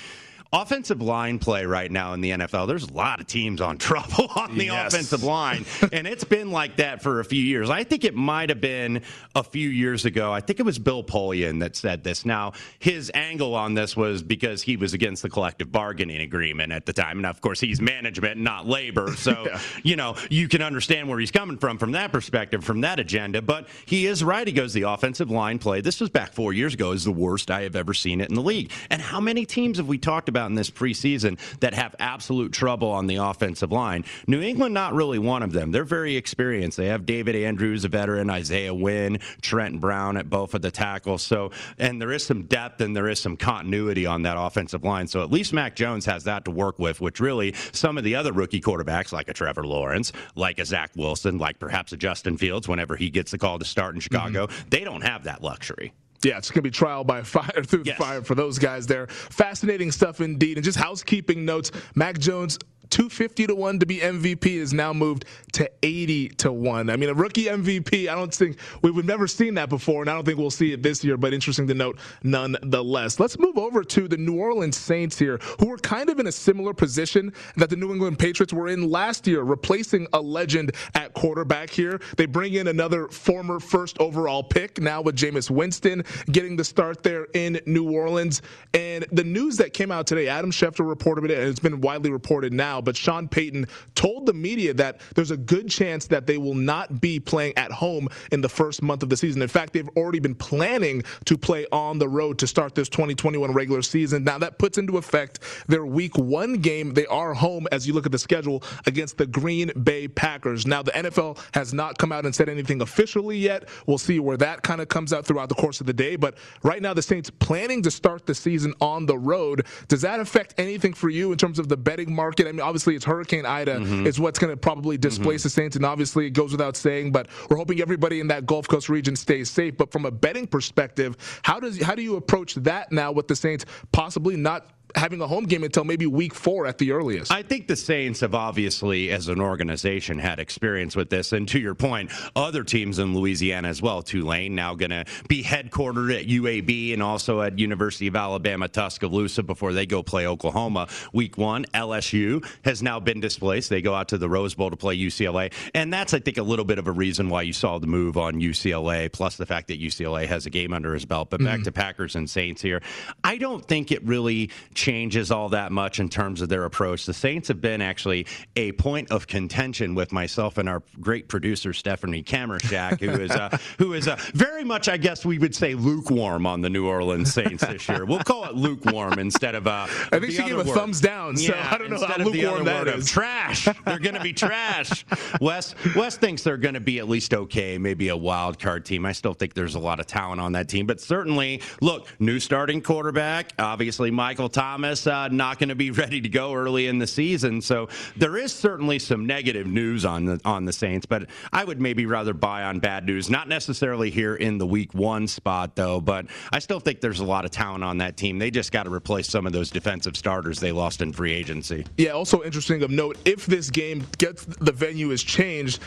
offensive 0.53 1.01
line 1.01 1.39
play 1.39 1.65
right 1.65 1.91
now 1.91 2.13
in 2.13 2.21
the 2.21 2.31
NFL, 2.31 2.67
there's 2.67 2.89
a 2.89 2.93
lot 2.93 3.21
of 3.21 3.27
teams 3.27 3.61
on 3.61 3.79
trouble 3.91 4.29
on 4.35 4.57
the 4.59 4.67
yes. 4.67 4.93
offensive 4.93 5.23
line. 5.23 5.65
and 5.93 6.07
it's 6.07 6.25
been 6.25 6.51
like 6.51 6.77
that 6.77 7.03
for 7.03 7.21
a 7.21 7.25
few 7.25 7.43
years. 7.43 7.71
I 7.71 7.85
think 7.85 8.05
it 8.05 8.15
might 8.15 8.49
have 8.49 8.61
been 8.61 9.03
a 9.35 9.45
few 9.45 9.69
years 9.69 10.05
ago. 10.05 10.33
I 10.33 10.41
think 10.41 10.59
it 10.61 10.65
was 10.65 10.79
Bill 10.79 11.05
Polian 11.05 11.61
that 11.61 11.77
said 11.77 12.03
this. 12.03 12.25
Now, 12.25 12.53
his 12.79 13.11
angle 13.15 13.55
on 13.55 13.75
this 13.75 13.97
was 13.97 14.23
because 14.23 14.63
he 14.63 14.77
was 14.77 14.93
against 14.95 15.23
the 15.23 15.31
collective 15.31 15.71
bargaining 15.71 16.21
agreement 16.21 16.73
at 16.73 16.87
the 16.87 16.93
time. 16.93 17.19
And 17.19 17.27
of 17.27 17.41
course, 17.41 17.61
he's 17.61 17.81
management, 17.81 18.41
not 18.41 18.67
labor. 18.67 19.09
So, 19.21 19.45
yeah. 19.45 19.61
you 19.83 19.97
know, 19.97 20.17
you 20.31 20.49
can 20.49 20.63
understand 20.63 21.07
where 21.07 21.19
he's 21.19 21.31
coming 21.31 21.59
from 21.59 21.77
from 21.77 21.93
that 21.93 22.11
perspective, 22.11 22.65
from 22.65 22.81
that 22.81 22.99
agenda. 22.99 23.43
But 23.43 23.69
he 23.85 24.07
is 24.07 24.25
right. 24.25 24.47
He 24.47 24.53
goes, 24.53 24.73
the 24.73 24.83
offensive 24.83 25.31
line 25.31 25.59
play, 25.59 25.83
this 25.83 26.01
was 26.01 26.09
back 26.09 26.33
four 26.33 26.55
years 26.55 26.73
ago, 26.73 26.93
is 26.93 27.05
the 27.05 27.13
worst 27.13 27.51
I 27.51 27.63
have 27.63 27.77
ever 27.77 27.93
seen 27.93 28.23
it 28.23 28.31
in 28.31 28.35
the 28.35 28.43
league. 28.43 28.73
And 28.89 29.03
how 29.03 29.21
many 29.21 29.45
teams 29.45 29.77
have 29.77 29.89
we 29.89 29.99
talked 29.99 30.31
about? 30.31 30.40
About 30.41 30.51
in 30.51 30.55
this 30.55 30.71
preseason 30.71 31.39
that 31.61 31.75
have 31.75 31.95
absolute 31.99 32.53
trouble 32.53 32.91
on 32.91 33.07
the 33.07 33.17
offensive 33.17 33.71
line. 33.71 34.05
New 34.27 34.41
England, 34.41 34.73
not 34.73 34.95
really 34.95 35.19
one 35.19 35.43
of 35.43 35.53
them. 35.53 35.71
They're 35.71 35.85
very 35.85 36.17
experienced. 36.17 36.79
They 36.79 36.87
have 36.87 37.05
David 37.05 37.37
Andrews, 37.37 37.85
a 37.85 37.89
veteran, 37.89 38.31
Isaiah 38.31 38.75
Wynn, 38.75 39.19
Trent 39.43 39.81
Brown 39.81 40.17
at 40.17 40.31
both 40.31 40.55
of 40.55 40.63
the 40.63 40.71
tackles. 40.71 41.23
So, 41.23 41.51
and 41.79 42.01
there 42.01 42.13
is 42.13 42.25
some 42.25 42.45
depth 42.45 42.81
and 42.81 42.97
there 42.97 43.09
is 43.09 43.21
some 43.21 43.37
continuity 43.37 44.07
on 44.07 44.23
that 44.23 44.37
offensive 44.39 44.83
line. 44.83 45.07
So 45.07 45.23
at 45.23 45.31
least 45.31 45.53
Mac 45.53 45.77
Jones 45.77 46.07
has 46.07 46.25
that 46.25 46.45
to 46.47 46.51
work 46.51 46.79
with, 46.79 47.01
which 47.01 47.21
really 47.21 47.55
some 47.73 47.99
of 47.99 48.05
the 48.05 48.15
other 48.15 48.33
rookie 48.33 48.61
quarterbacks, 48.61 49.13
like 49.13 49.29
a 49.29 49.35
Trevor 49.35 49.67
Lawrence, 49.67 50.13
like 50.35 50.59
a 50.59 50.65
Zach 50.65 50.91
Wilson, 50.97 51.37
like 51.39 51.59
perhaps 51.59 51.93
a 51.93 51.97
Justin 51.97 52.39
Fields, 52.39 52.67
whenever 52.67 52.97
he 52.97 53.11
gets 53.11 53.31
the 53.31 53.39
call 53.39 53.59
to 53.59 53.65
start 53.65 53.95
in 53.95 54.01
Chicago, 54.01 54.47
mm-hmm. 54.47 54.69
they 54.71 54.85
don't 54.85 55.03
have 55.03 55.25
that 55.25 55.43
luxury. 55.43 55.93
Yeah, 56.23 56.39
it's 56.39 56.51
going 56.51 56.59
to 56.59 56.63
be 56.63 56.71
trial 56.71 57.05
by 57.05 57.23
fire 57.25 57.63
through 57.65 57.85
yes. 57.85 57.99
the 57.99 58.05
fire 58.05 58.23
for 58.23 58.35
those 58.35 58.59
guys 58.59 58.87
there. 58.87 59.07
Fascinating 59.07 59.91
stuff 59.91 60.21
indeed. 60.21 60.59
And 60.59 60.65
just 60.65 60.79
housekeeping 60.79 61.45
notes 61.45 61.71
Mac 61.95 62.19
Jones 62.19 62.59
250 62.91 63.47
to 63.47 63.55
1 63.55 63.79
to 63.79 63.87
be 63.87 63.99
MVP 63.99 64.47
is 64.47 64.73
now 64.73 64.93
moved 64.93 65.25
to 65.53 65.71
80 65.83 66.29
to 66.29 66.53
1. 66.53 66.91
I 66.91 66.97
mean, 66.97 67.09
a 67.09 67.15
rookie 67.15 67.45
MVP, 67.45 68.09
I 68.09 68.15
don't 68.15 68.35
think 68.35 68.59
we've 68.83 69.05
never 69.05 69.27
seen 69.27 69.55
that 69.55 69.69
before, 69.69 70.03
and 70.03 70.11
I 70.11 70.15
don't 70.15 70.25
think 70.25 70.39
we'll 70.39 70.51
see 70.51 70.73
it 70.73 70.83
this 70.83 71.05
year, 71.05 71.17
but 71.17 71.33
interesting 71.33 71.67
to 71.69 71.75
note 71.75 71.99
nonetheless. 72.23 73.21
Let's 73.21 73.39
move 73.39 73.57
over 73.57 73.85
to 73.85 74.09
the 74.09 74.17
New 74.17 74.39
Orleans 74.39 74.77
Saints 74.77 75.19
here, 75.19 75.39
who 75.59 75.67
were 75.67 75.79
kind 75.79 76.11
of 76.11 76.19
in 76.19 76.27
a 76.27 76.33
similar 76.33 76.75
position 76.75 77.33
that 77.57 77.71
the 77.71 77.77
New 77.77 77.93
England 77.93 78.19
Patriots 78.19 78.53
were 78.53 78.69
in 78.69 78.91
last 78.91 79.27
year, 79.27 79.43
replacing 79.43 80.07
a 80.13 80.21
legend 80.21 80.73
at 80.95 81.15
quarterback 81.15 81.71
here. 81.71 82.01
They 82.17 82.27
bring 82.27 82.55
in 82.55 82.69
another 82.69 83.09
former 83.09 83.61
first 83.61 83.99
overall 84.01 84.43
pick 84.43 84.81
now 84.81 85.01
with 85.01 85.17
Jameis 85.17 85.51
Winston 85.51 86.05
getting 86.31 86.57
the 86.57 86.65
start 86.65 87.03
there 87.03 87.27
in 87.35 87.61
New 87.67 87.91
Orleans. 87.91 88.43
And 88.75 89.07
the 89.13 89.25
news 89.25 89.57
that 89.59 89.73
came 89.73 89.91
out 89.93 90.07
today, 90.07 90.29
Adam 90.29 90.51
Schefter 90.51 90.89
reported 90.89 91.31
it, 91.31 91.39
and 91.39 91.49
it's 91.49 91.61
been 91.61 91.81
widely 91.81 92.11
reported 92.11 92.53
now 92.53 92.80
now, 92.81 92.85
but 92.85 92.97
Sean 92.97 93.29
Payton 93.29 93.67
told 93.95 94.27
the 94.27 94.33
media 94.33 94.73
that 94.75 95.01
there's 95.15 95.31
a 95.31 95.37
good 95.37 95.69
chance 95.69 96.07
that 96.07 96.27
they 96.27 96.39
will 96.39 96.55
not 96.55 97.01
be 97.01 97.21
playing 97.21 97.57
at 97.57 97.71
home 97.71 98.09
in 98.33 98.41
the 98.41 98.49
first 98.49 98.83
month 98.83 99.03
of 99.03 99.09
the 99.11 99.17
season. 99.17 99.43
In 99.43 99.49
fact, 99.49 99.73
they've 99.73 99.89
already 99.97 100.21
been 100.21 100.35
planning 100.35 101.03
to 101.27 101.37
play 101.37 101.67
on 101.73 101.99
the 101.99 102.09
road 102.09 102.39
to 102.39 102.47
start 102.47 102.75
this 102.75 102.89
2021 102.89 103.53
regular 103.53 103.83
season. 103.83 104.25
Now, 104.25 104.39
that 104.39 104.59
puts 104.59 104.79
into 104.79 104.97
effect 104.97 105.41
their 105.69 105.85
week 105.85 106.17
one 106.17 106.55
game. 106.55 106.95
They 106.95 107.07
are 107.07 107.35
home, 107.35 107.67
as 107.73 107.87
you 107.87 107.93
look 107.93 108.07
at 108.07 108.13
the 108.13 108.19
schedule, 108.19 108.63
against 108.87 109.19
the 109.19 109.27
Green 109.27 109.71
Bay 109.83 110.09
Packers. 110.09 110.67
Now, 110.67 110.83
the 110.83 110.93
NFL 110.93 111.39
has 111.55 111.75
not 111.75 111.99
come 111.99 112.13
out 112.13 112.25
and 112.25 112.35
said 112.35 112.49
anything 112.49 112.81
officially 112.81 113.37
yet. 113.37 113.69
We'll 113.87 113.99
see 113.99 114.21
where 114.21 114.37
that 114.39 114.63
kind 114.63 114.81
of 114.81 114.89
comes 114.89 115.13
out 115.13 115.27
throughout 115.27 115.49
the 115.49 115.55
course 115.55 115.81
of 115.81 115.87
the 115.87 115.93
day. 115.93 116.17
But 116.17 116.39
right 116.63 116.81
now, 116.81 116.95
the 116.95 117.03
Saints 117.03 117.31
planning 117.31 117.83
to 117.83 117.91
start 117.91 118.27
the 118.27 118.35
season 118.35 118.75
on 118.81 119.07
the 119.07 119.19
road. 119.19 119.67
Does 119.89 120.03
that 120.03 120.21
affect 120.21 120.55
anything 120.59 120.95
for 120.95 121.09
you 121.09 121.33
in 121.33 121.39
terms 121.39 121.59
of 121.59 121.69
the 121.69 121.77
betting 121.77 122.15
market? 122.15 122.47
I 122.47 122.53
mean, 122.53 122.61
obviously 122.71 122.95
it's 122.95 123.05
Hurricane 123.05 123.45
Ida 123.45 123.77
mm-hmm. 123.77 124.07
is 124.07 124.21
what's 124.21 124.39
going 124.39 124.53
to 124.53 124.57
probably 124.57 124.97
displace 124.97 125.41
mm-hmm. 125.41 125.47
the 125.47 125.51
Saints, 125.51 125.77
and 125.77 125.85
obviously 125.85 126.27
it 126.27 126.31
goes 126.31 126.53
without 126.53 126.77
saying. 126.77 127.11
But 127.11 127.27
we're 127.49 127.57
hoping 127.57 127.81
everybody 127.81 128.21
in 128.21 128.29
that 128.29 128.47
Gulf 128.47 128.69
Coast 128.69 128.89
region 128.89 129.17
stays 129.17 129.51
safe. 129.51 129.77
But 129.77 129.91
from 129.91 130.07
a 130.07 130.11
betting 130.11 130.47
perspective, 130.47 131.17
how 131.43 131.59
does 131.59 131.83
how 131.83 131.97
do 131.97 132.03
you 132.03 132.15
approach 132.15 132.55
that 132.55 132.93
now 132.93 133.11
with 133.11 133.27
the 133.27 133.35
Saints 133.35 133.67
possibly 133.91 134.37
not 134.37 134.69
having 134.95 135.21
a 135.21 135.27
home 135.27 135.45
game 135.45 135.65
until 135.65 135.85
maybe 135.85 136.07
week 136.07 136.35
four 136.35 136.67
at 136.67 136.79
the 136.79 136.93
earliest. 136.93 137.33
I 137.33 137.43
think 137.43 137.67
the 137.67 137.77
Saints 137.77 138.21
have 138.21 138.35
obviously, 138.35 139.11
as 139.11 139.29
an 139.29 139.41
organization, 139.41 140.19
had 140.19 140.39
experience 140.39 140.97
with 140.97 141.11
this. 141.11 141.33
And 141.33 141.49
to 141.49 141.59
your 141.59 141.75
point, 141.75 142.11
other 142.37 142.65
teams 142.65 142.99
in 142.99 143.15
Louisiana 143.15 143.69
as 143.69 143.83
well. 143.83 144.03
Tulane 144.03 144.55
now 144.55 144.75
going 144.75 144.91
to 144.91 145.05
be 145.29 145.43
headquartered 145.43 146.19
at 146.19 146.27
UAB 146.27 146.93
and 146.93 147.03
also 147.03 147.41
at 147.41 147.59
University 147.59 148.07
of 148.07 148.17
Alabama 148.17 148.69
Tuscaloosa 148.69 149.43
before 149.43 149.73
they 149.73 149.87
go 149.87 150.03
play 150.03 150.27
Oklahoma 150.27 150.89
week 151.13 151.39
one. 151.39 151.65
LSU 151.75 152.45
has 152.65 152.83
now 152.83 153.01
been 153.01 153.21
displaced. 153.21 153.71
They 153.71 153.83
go 153.83 153.95
out 153.95 154.09
to 154.09 154.19
the 154.19 154.29
Rose 154.29 154.55
Bowl 154.55 154.71
to 154.71 154.77
play 154.77 154.97
UCLA. 154.99 155.53
And 155.75 155.93
that's, 155.93 156.15
I 156.15 156.19
think, 156.19 156.39
a 156.39 156.43
little 156.43 156.65
bit 156.65 156.79
of 156.79 156.87
a 156.87 156.93
reason 156.93 157.29
why 157.29 157.43
you 157.43 157.53
saw 157.53 157.79
the 157.79 157.87
move 157.87 158.17
on 158.17 158.41
UCLA, 158.41 159.11
plus 159.13 159.37
the 159.37 159.47
fact 159.47 159.69
that 159.69 159.81
UCLA 159.81 160.27
has 160.27 160.47
a 160.47 160.51
game 160.51 160.73
under 160.73 160.95
his 160.95 161.05
belt. 161.05 161.31
But 161.31 161.43
back 161.43 161.57
mm-hmm. 161.57 161.65
to 161.65 161.73
Packers 161.73 162.17
and 162.17 162.29
Saints 162.29 162.63
here. 162.63 162.83
I 163.25 163.39
don't 163.39 163.65
think 163.65 163.93
it 163.93 164.03
really 164.05 164.51
changes 164.81 165.31
all 165.31 165.51
that 165.51 165.71
much 165.71 166.01
in 166.01 166.09
terms 166.09 166.41
of 166.41 166.49
their 166.49 166.65
approach. 166.65 167.05
The 167.05 167.13
Saints 167.13 167.49
have 167.49 167.61
been 167.61 167.83
actually 167.83 168.27
a 168.57 168.73
point 168.73 169.11
of 169.11 169.27
contention 169.27 169.95
with 169.95 170.11
myself 170.11 170.57
and 170.57 170.71
our 170.71 170.83
great 170.99 171.29
producer 171.29 171.75
Stephanie 171.75 172.23
Kamershak, 172.23 172.99
who 172.99 173.11
is 173.11 173.31
uh, 173.31 173.59
who 173.79 173.93
is 173.93 174.09
uh, 174.09 174.17
very 174.33 174.65
much, 174.65 174.89
I 174.89 174.97
guess 174.97 175.27
we 175.27 175.39
would 175.39 175.55
say, 175.55 175.75
lukewarm 175.75 176.47
on 176.47 176.63
the 176.63 176.71
New 176.71 176.87
Orleans 176.87 177.31
Saints 177.31 177.63
this 177.67 177.87
year. 177.91 178.07
We'll 178.07 178.21
call 178.21 178.47
it 178.47 178.55
lukewarm 178.55 179.19
instead 179.19 179.55
of. 179.55 179.67
Uh, 179.67 179.87
I 180.13 180.19
think 180.19 180.33
she 180.33 180.39
gave 180.39 180.57
a 180.57 180.65
thumbs 180.65 181.03
down. 181.03 181.37
So 181.37 181.53
yeah, 181.53 181.69
I 181.71 181.77
don't 181.77 181.91
know 181.91 182.03
how 182.03 182.17
lukewarm 182.17 182.65
that 182.65 182.89
is. 182.89 183.11
trash. 183.11 183.69
They're 183.85 183.99
going 183.99 184.15
to 184.15 184.23
be 184.23 184.33
trash. 184.33 185.05
Wes 185.43 185.75
Wes 185.95 186.17
thinks 186.17 186.43
they're 186.43 186.57
going 186.57 186.75
to 186.75 186.81
be 186.81 187.01
at 187.01 187.09
least 187.09 187.35
okay, 187.35 187.77
maybe 187.77 188.09
a 188.09 188.17
wild 188.17 188.59
card 188.59 188.87
team. 188.87 189.05
I 189.05 189.13
still 189.13 189.35
think 189.35 189.53
there's 189.53 189.75
a 189.75 189.79
lot 189.79 190.01
of 190.01 190.07
talent 190.07 190.41
on 190.41 190.53
that 190.53 190.71
team, 190.71 190.87
but 190.87 191.03
certainly, 191.03 191.61
look, 191.83 192.09
new 192.19 192.41
starting 192.41 192.81
quarterback, 192.81 193.53
obviously 193.59 194.11
Michael 194.11 194.49
Thomas 194.49 194.70
Thomas 194.71 195.05
uh, 195.09 195.27
not 195.27 195.59
going 195.59 195.71
to 195.71 195.75
be 195.75 195.91
ready 196.03 196.21
to 196.21 196.29
go 196.29 196.55
early 196.55 196.87
in 196.87 196.99
the 196.99 197.07
season. 197.07 197.61
So 197.61 197.89
there 198.17 198.37
is 198.37 198.53
certainly 198.53 199.01
some 199.01 199.27
negative 199.27 199.67
news 199.67 200.05
on 200.05 200.25
the 200.25 200.41
on 200.45 200.65
the 200.65 200.73
Saints, 200.73 201.07
but 201.07 201.29
I 201.53 201.65
would 201.65 201.81
maybe 201.81 202.07
rather 202.07 202.33
buy 202.33 202.63
on 202.63 202.79
bad 202.79 203.05
news. 203.05 203.29
Not 203.29 203.49
necessarily 203.49 204.11
here 204.11 204.37
in 204.37 204.59
the 204.59 204.67
Week 204.67 204.95
One 204.95 205.27
spot 205.27 205.75
though, 205.75 206.01
but 206.01 206.27
I 206.53 206.61
still 206.61 206.79
think 206.79 207.01
there's 207.01 207.19
a 207.19 207.25
lot 207.25 207.45
of 207.45 207.51
talent 207.51 207.83
on 207.83 207.99
that 207.99 208.17
team. 208.17 208.39
They 208.39 208.53
just 208.53 208.71
got 208.71 208.85
to 208.85 208.91
replace 208.91 209.29
some 209.29 209.45
of 209.45 209.53
those 209.53 209.71
defensive 209.71 210.17
starters 210.17 210.61
they 210.61 210.71
lost 210.71 211.03
in 211.03 211.13
free 211.13 211.33
agency. 211.33 211.85
Yeah. 211.97 212.11
Also 212.11 212.45
interesting 212.45 212.83
of 212.85 212.91
note, 212.93 213.19
if 213.25 213.47
this 213.47 213.71
game 213.71 214.07
gets 214.19 214.45
the 214.45 214.73
venue 214.73 215.11
is 215.11 215.25
changed, 215.25 215.81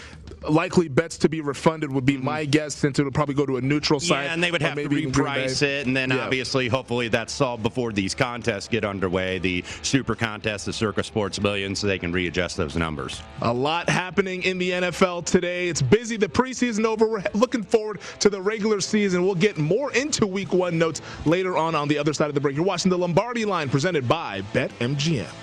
likely 0.50 0.90
bets 0.90 1.18
to 1.20 1.30
be 1.30 1.40
refunded 1.40 1.90
would 1.90 2.06
be 2.06 2.16
mm-hmm. 2.16 2.26
my 2.26 2.46
guess, 2.46 2.76
since 2.76 3.00
it 3.00 3.04
would 3.04 3.14
probably 3.14 3.36
go 3.36 3.46
to 3.46 3.56
a 3.56 3.62
neutral 3.62 4.02
site. 4.02 4.26
Yeah, 4.26 4.34
and 4.34 4.44
they 4.44 4.52
would 4.52 4.62
have 4.62 4.76
to 4.76 4.90
reprice 4.90 5.62
it, 5.62 5.88
and 5.88 5.96
then 5.96 6.10
yeah. 6.10 6.26
obviously, 6.26 6.68
hopefully, 6.68 7.08
that's 7.08 7.32
solved 7.32 7.64
before 7.64 7.94
these 7.94 8.14
contests 8.14 8.68
get 8.74 8.84
underway, 8.84 9.38
the 9.38 9.64
Super 9.84 10.16
Contest, 10.16 10.66
the 10.66 10.74
Circa 10.74 11.04
Sports 11.04 11.40
Million, 11.40 11.76
so 11.76 11.86
they 11.86 12.00
can 12.00 12.12
readjust 12.12 12.58
those 12.58 12.76
numbers. 12.76 13.22
A 13.42 13.54
lot 13.54 13.88
happening 13.88 14.44
in 14.44 14.58
the 14.58 14.72
NFL 14.72 15.26
today. 15.26 15.70
It's 15.70 15.82
busy. 15.82 16.18
The 16.18 16.28
preseason 16.28 16.86
over. 16.86 17.08
We're 17.08 17.24
looking 17.34 17.64
forward 17.64 18.00
to 18.20 18.30
the 18.30 18.42
regular 18.42 18.82
season. 18.82 19.24
We'll 19.24 19.36
get 19.36 19.58
more 19.58 19.94
into 19.94 20.26
Week 20.26 20.52
One 20.54 20.78
notes 20.78 21.02
later 21.26 21.56
on 21.56 21.76
on 21.76 21.88
the 21.88 21.98
other 22.00 22.14
side 22.14 22.30
of 22.30 22.36
the 22.36 22.42
break. 22.42 22.56
You're 22.56 22.66
watching 22.66 22.90
the 22.90 22.98
Lombardi 22.98 23.46
Line, 23.46 23.70
presented 23.70 24.08
by 24.08 24.42
BetMGM. 24.54 25.43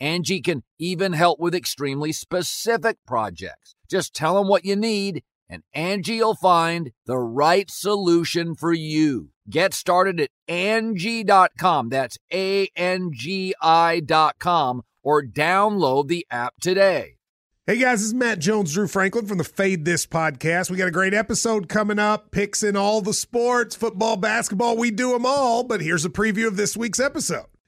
Angie 0.00 0.40
can 0.40 0.62
even 0.78 1.12
help 1.12 1.40
with 1.40 1.54
extremely 1.54 2.12
specific 2.12 2.98
projects. 3.06 3.74
Just 3.88 4.14
tell 4.14 4.36
them 4.36 4.48
what 4.48 4.64
you 4.64 4.76
need 4.76 5.22
and 5.48 5.62
Angie 5.72 6.20
will 6.20 6.34
find 6.34 6.92
the 7.06 7.18
right 7.18 7.70
solution 7.70 8.54
for 8.54 8.72
you. 8.72 9.30
Get 9.48 9.74
started 9.74 10.20
at 10.20 10.30
Angie.com. 10.48 11.88
That's 11.88 12.18
A-N-G-I 12.32 14.00
dot 14.00 14.38
com 14.38 14.82
or 15.02 15.22
download 15.24 16.08
the 16.08 16.26
app 16.30 16.54
today. 16.60 17.12
Hey 17.64 17.78
guys, 17.78 17.98
this 18.00 18.08
is 18.08 18.14
Matt 18.14 18.38
Jones, 18.38 18.72
Drew 18.72 18.86
Franklin 18.86 19.26
from 19.26 19.38
the 19.38 19.44
Fade 19.44 19.84
This 19.84 20.06
podcast. 20.06 20.70
We 20.70 20.76
got 20.76 20.86
a 20.86 20.92
great 20.92 21.14
episode 21.14 21.68
coming 21.68 21.98
up, 21.98 22.30
picks 22.30 22.62
in 22.62 22.76
all 22.76 23.00
the 23.00 23.12
sports, 23.12 23.74
football, 23.74 24.16
basketball, 24.16 24.76
we 24.76 24.92
do 24.92 25.12
them 25.12 25.26
all. 25.26 25.64
But 25.64 25.80
here's 25.80 26.04
a 26.04 26.10
preview 26.10 26.46
of 26.46 26.56
this 26.56 26.76
week's 26.76 27.00
episode. 27.00 27.46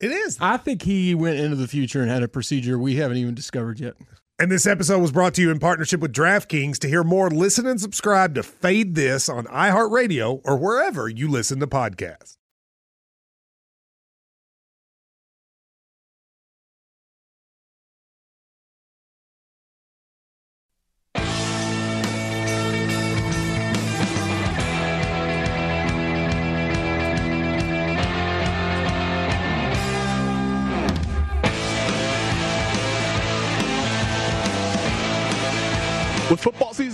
It 0.00 0.12
is. 0.12 0.38
I 0.40 0.56
think 0.56 0.82
he 0.82 1.14
went 1.14 1.38
into 1.38 1.56
the 1.56 1.66
future 1.66 2.00
and 2.00 2.10
had 2.10 2.22
a 2.22 2.28
procedure 2.28 2.78
we 2.78 2.96
haven't 2.96 3.16
even 3.16 3.34
discovered 3.34 3.80
yet. 3.80 3.94
And 4.38 4.52
this 4.52 4.66
episode 4.66 5.00
was 5.00 5.10
brought 5.10 5.34
to 5.34 5.42
you 5.42 5.50
in 5.50 5.58
partnership 5.58 5.98
with 5.98 6.12
DraftKings. 6.12 6.78
To 6.78 6.88
hear 6.88 7.02
more, 7.02 7.28
listen 7.28 7.66
and 7.66 7.80
subscribe 7.80 8.36
to 8.36 8.44
Fade 8.44 8.94
This 8.94 9.28
on 9.28 9.46
iHeartRadio 9.46 10.40
or 10.44 10.56
wherever 10.56 11.08
you 11.08 11.28
listen 11.28 11.58
to 11.58 11.66
podcasts. 11.66 12.37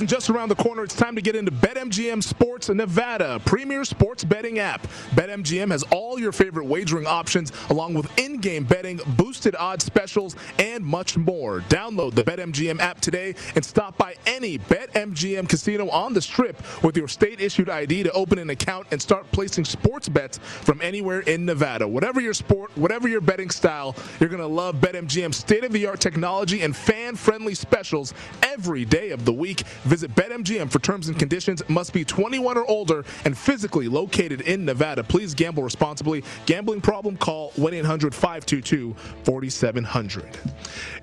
Season 0.04 0.16
just 0.18 0.30
around 0.30 0.48
the 0.48 0.54
corner, 0.54 0.84
it's 0.84 0.94
time 0.94 1.14
to 1.14 1.22
get 1.22 1.34
into 1.36 1.50
BetMGM 1.50 2.22
Sports 2.22 2.68
Nevada, 2.68 3.40
premier 3.44 3.84
sports 3.84 4.24
betting 4.24 4.58
app. 4.58 4.86
BetMGM 5.14 5.70
has 5.70 5.82
all 5.90 6.18
your 6.18 6.32
favorite 6.32 6.66
wagering 6.66 7.06
options, 7.06 7.52
along 7.70 7.94
with 7.94 8.06
in-game 8.18 8.64
betting, 8.64 9.00
boosted 9.16 9.54
odds 9.56 9.84
specials, 9.84 10.36
and 10.58 10.84
much 10.84 11.16
more. 11.16 11.60
Download 11.68 12.14
the 12.14 12.24
BetMGM 12.24 12.80
app 12.80 13.00
today 13.00 13.34
and 13.54 13.64
stop 13.64 13.96
by 13.96 14.14
any 14.26 14.58
BetMGM 14.58 15.48
casino 15.48 15.88
on 15.90 16.12
the 16.12 16.22
Strip 16.22 16.56
with 16.82 16.96
your 16.96 17.08
state-issued 17.08 17.68
ID 17.68 18.04
to 18.04 18.12
open 18.12 18.38
an 18.38 18.50
account 18.50 18.86
and 18.90 19.00
start 19.00 19.30
placing 19.32 19.64
sports 19.64 20.08
bets 20.08 20.38
from 20.38 20.80
anywhere 20.82 21.20
in 21.20 21.44
Nevada. 21.44 21.86
Whatever 21.86 22.20
your 22.20 22.34
sport, 22.34 22.70
whatever 22.76 23.08
your 23.08 23.20
betting 23.20 23.50
style, 23.50 23.94
you're 24.20 24.28
going 24.28 24.40
to 24.40 24.46
love 24.46 24.76
BetMGM's 24.76 25.36
state-of-the-art 25.36 26.00
technology 26.00 26.62
and 26.62 26.74
fan-friendly 26.76 27.54
specials 27.54 28.14
every 28.42 28.84
day 28.84 29.10
of 29.10 29.24
the 29.24 29.32
week. 29.32 29.62
Visit 29.94 30.12
BetMGM 30.16 30.72
for 30.72 30.80
terms 30.80 31.06
and 31.06 31.16
conditions. 31.16 31.62
Must 31.68 31.92
be 31.92 32.04
21 32.04 32.58
or 32.58 32.68
older 32.68 33.04
and 33.24 33.38
physically 33.38 33.86
located 33.86 34.40
in 34.40 34.64
Nevada. 34.64 35.04
Please 35.04 35.34
gamble 35.34 35.62
responsibly. 35.62 36.24
Gambling 36.46 36.80
problem? 36.80 37.16
Call 37.16 37.52
1-800-522-4700. 37.52 40.34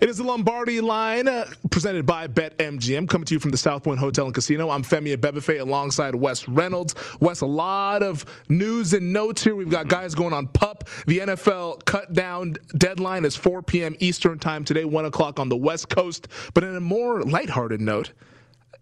It 0.01 0.09
is 0.09 0.17
the 0.17 0.25
Lombardi 0.25 0.81
line 0.81 1.29
uh, 1.29 1.45
presented 1.69 2.05
by 2.05 2.27
BetMGM 2.27 3.07
coming 3.07 3.23
to 3.27 3.33
you 3.33 3.39
from 3.39 3.51
the 3.51 3.57
South 3.57 3.81
Point 3.81 3.97
Hotel 3.97 4.25
and 4.25 4.35
Casino. 4.35 4.69
I'm 4.69 4.83
Femi 4.83 5.15
Abebefe 5.15 5.61
alongside 5.61 6.13
Wes 6.13 6.49
Reynolds. 6.49 6.93
Wes, 7.21 7.39
a 7.39 7.45
lot 7.45 8.03
of 8.03 8.25
news 8.49 8.91
and 8.91 9.13
notes 9.13 9.41
here. 9.41 9.55
We've 9.55 9.69
got 9.69 9.87
guys 9.87 10.13
going 10.13 10.33
on 10.33 10.47
pup. 10.47 10.89
The 11.07 11.19
NFL 11.19 11.85
cut 11.85 12.11
down 12.11 12.57
deadline 12.77 13.23
is 13.23 13.37
4 13.37 13.63
p.m. 13.63 13.95
Eastern 14.01 14.37
time 14.37 14.65
today, 14.65 14.83
1 14.83 15.05
o'clock 15.05 15.39
on 15.39 15.47
the 15.47 15.55
West 15.55 15.87
Coast. 15.87 16.27
But 16.53 16.65
in 16.65 16.75
a 16.75 16.81
more 16.81 17.21
lighthearted 17.21 17.79
note, 17.79 18.11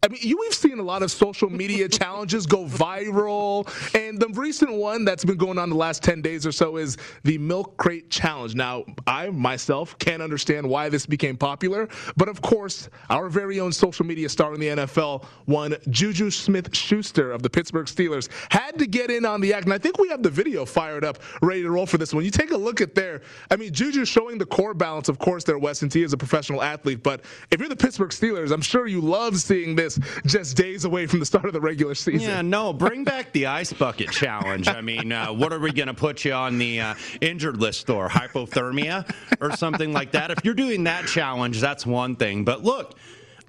I 0.02 0.08
mean, 0.08 0.22
you, 0.24 0.38
we've 0.40 0.54
seen 0.54 0.80
a 0.80 0.84
lot 0.84 1.04
of 1.04 1.12
social 1.12 1.50
media 1.50 1.90
challenges 1.90 2.46
go 2.46 2.66
viral, 2.66 3.68
and 3.94 4.18
the 4.20 4.30
recent 4.30 4.72
one 4.72 5.04
that's 5.04 5.26
been 5.26 5.38
going 5.38 5.58
on 5.58 5.70
the 5.70 5.76
last 5.76 6.04
10 6.04 6.22
days 6.22 6.46
or 6.46 6.54
so 6.54 6.78
is 6.78 6.98
the 7.24 7.38
Milk 7.38 7.76
Crate 7.76 8.10
Challenge. 8.10 8.56
Now, 8.56 8.86
I 9.06 9.30
myself 9.30 9.98
can't 10.00 10.22
understand 10.22 10.68
why 10.68 10.88
this 10.88 11.06
became 11.06 11.36
popular, 11.36 11.90
but 12.16 12.30
of 12.30 12.42
course, 12.42 12.90
our 13.10 13.28
very 13.28 13.60
own 13.60 13.74
social 13.74 14.06
media 14.06 14.30
star 14.30 14.54
in 14.54 14.62
the 14.62 14.68
NFL, 14.68 15.26
one 15.46 15.76
Juju 15.90 16.32
Smith 16.32 16.74
Schuster 16.74 17.34
of 17.34 17.44
the 17.44 17.50
Pittsburgh 17.50 17.88
Steelers, 17.88 18.30
had 18.50 18.80
to 18.80 18.88
get 18.88 19.12
in 19.12 19.26
on 19.26 19.42
the 19.42 19.54
act. 19.54 19.66
And 19.66 19.74
I 19.74 19.80
think 19.80 20.00
we 20.00 20.08
have 20.10 20.24
the 20.24 20.30
video 20.30 20.66
fired 20.66 21.04
up, 21.04 21.20
ready 21.42 21.62
to 21.64 21.72
roll 21.72 21.86
for 21.86 21.98
this 21.98 22.14
one. 22.14 22.24
You 22.24 22.32
take 22.32 22.52
a 22.52 22.58
look 22.58 22.80
at 22.80 22.96
there. 22.96 23.22
I 23.52 23.58
mean, 23.58 23.74
Juju 23.74 24.06
showing 24.06 24.38
the 24.38 24.46
core 24.46 24.74
balance, 24.74 25.10
of 25.10 25.20
course, 25.20 25.44
there, 25.44 25.60
Weston 25.60 25.90
T 25.90 26.04
is 26.04 26.14
a 26.14 26.18
professional 26.18 26.64
athlete, 26.64 27.04
but 27.04 27.26
if 27.52 27.60
you're 27.60 27.68
the 27.68 27.76
Pittsburgh 27.76 28.12
Steelers, 28.12 28.52
I'm 28.52 28.62
sure 28.62 28.88
you 28.88 29.02
love 29.02 29.38
seeing 29.38 29.76
this 29.76 29.89
just 30.26 30.58
days 30.58 30.86
away 30.86 31.08
from 31.08 31.20
the 31.20 31.26
start 31.26 31.46
of 31.46 31.54
the 31.54 31.62
regular 31.62 31.96
season. 31.96 32.30
Yeah, 32.30 32.42
no, 32.42 32.74
bring 32.74 33.04
back 33.04 33.32
the 33.32 33.48
ice 33.48 33.74
bucket 33.74 34.12
challenge. 34.12 34.68
I 34.68 34.82
mean, 34.82 35.12
uh, 35.12 35.34
what 35.34 35.54
are 35.54 35.60
we 35.60 35.72
going 35.72 35.88
to 35.88 35.94
put 35.94 36.26
you 36.26 36.34
on 36.34 36.58
the 36.58 36.82
uh, 36.82 36.96
injured 37.22 37.58
list 37.58 37.90
or 37.90 38.10
hypothermia 38.10 39.10
or 39.42 39.56
something 39.56 39.94
like 39.94 40.12
that? 40.12 40.32
If 40.32 40.44
you're 40.44 40.54
doing 40.54 40.84
that 40.84 41.08
challenge, 41.08 41.62
that's 41.62 41.86
one 41.86 42.16
thing. 42.16 42.44
But 42.44 42.64
look, 42.64 42.96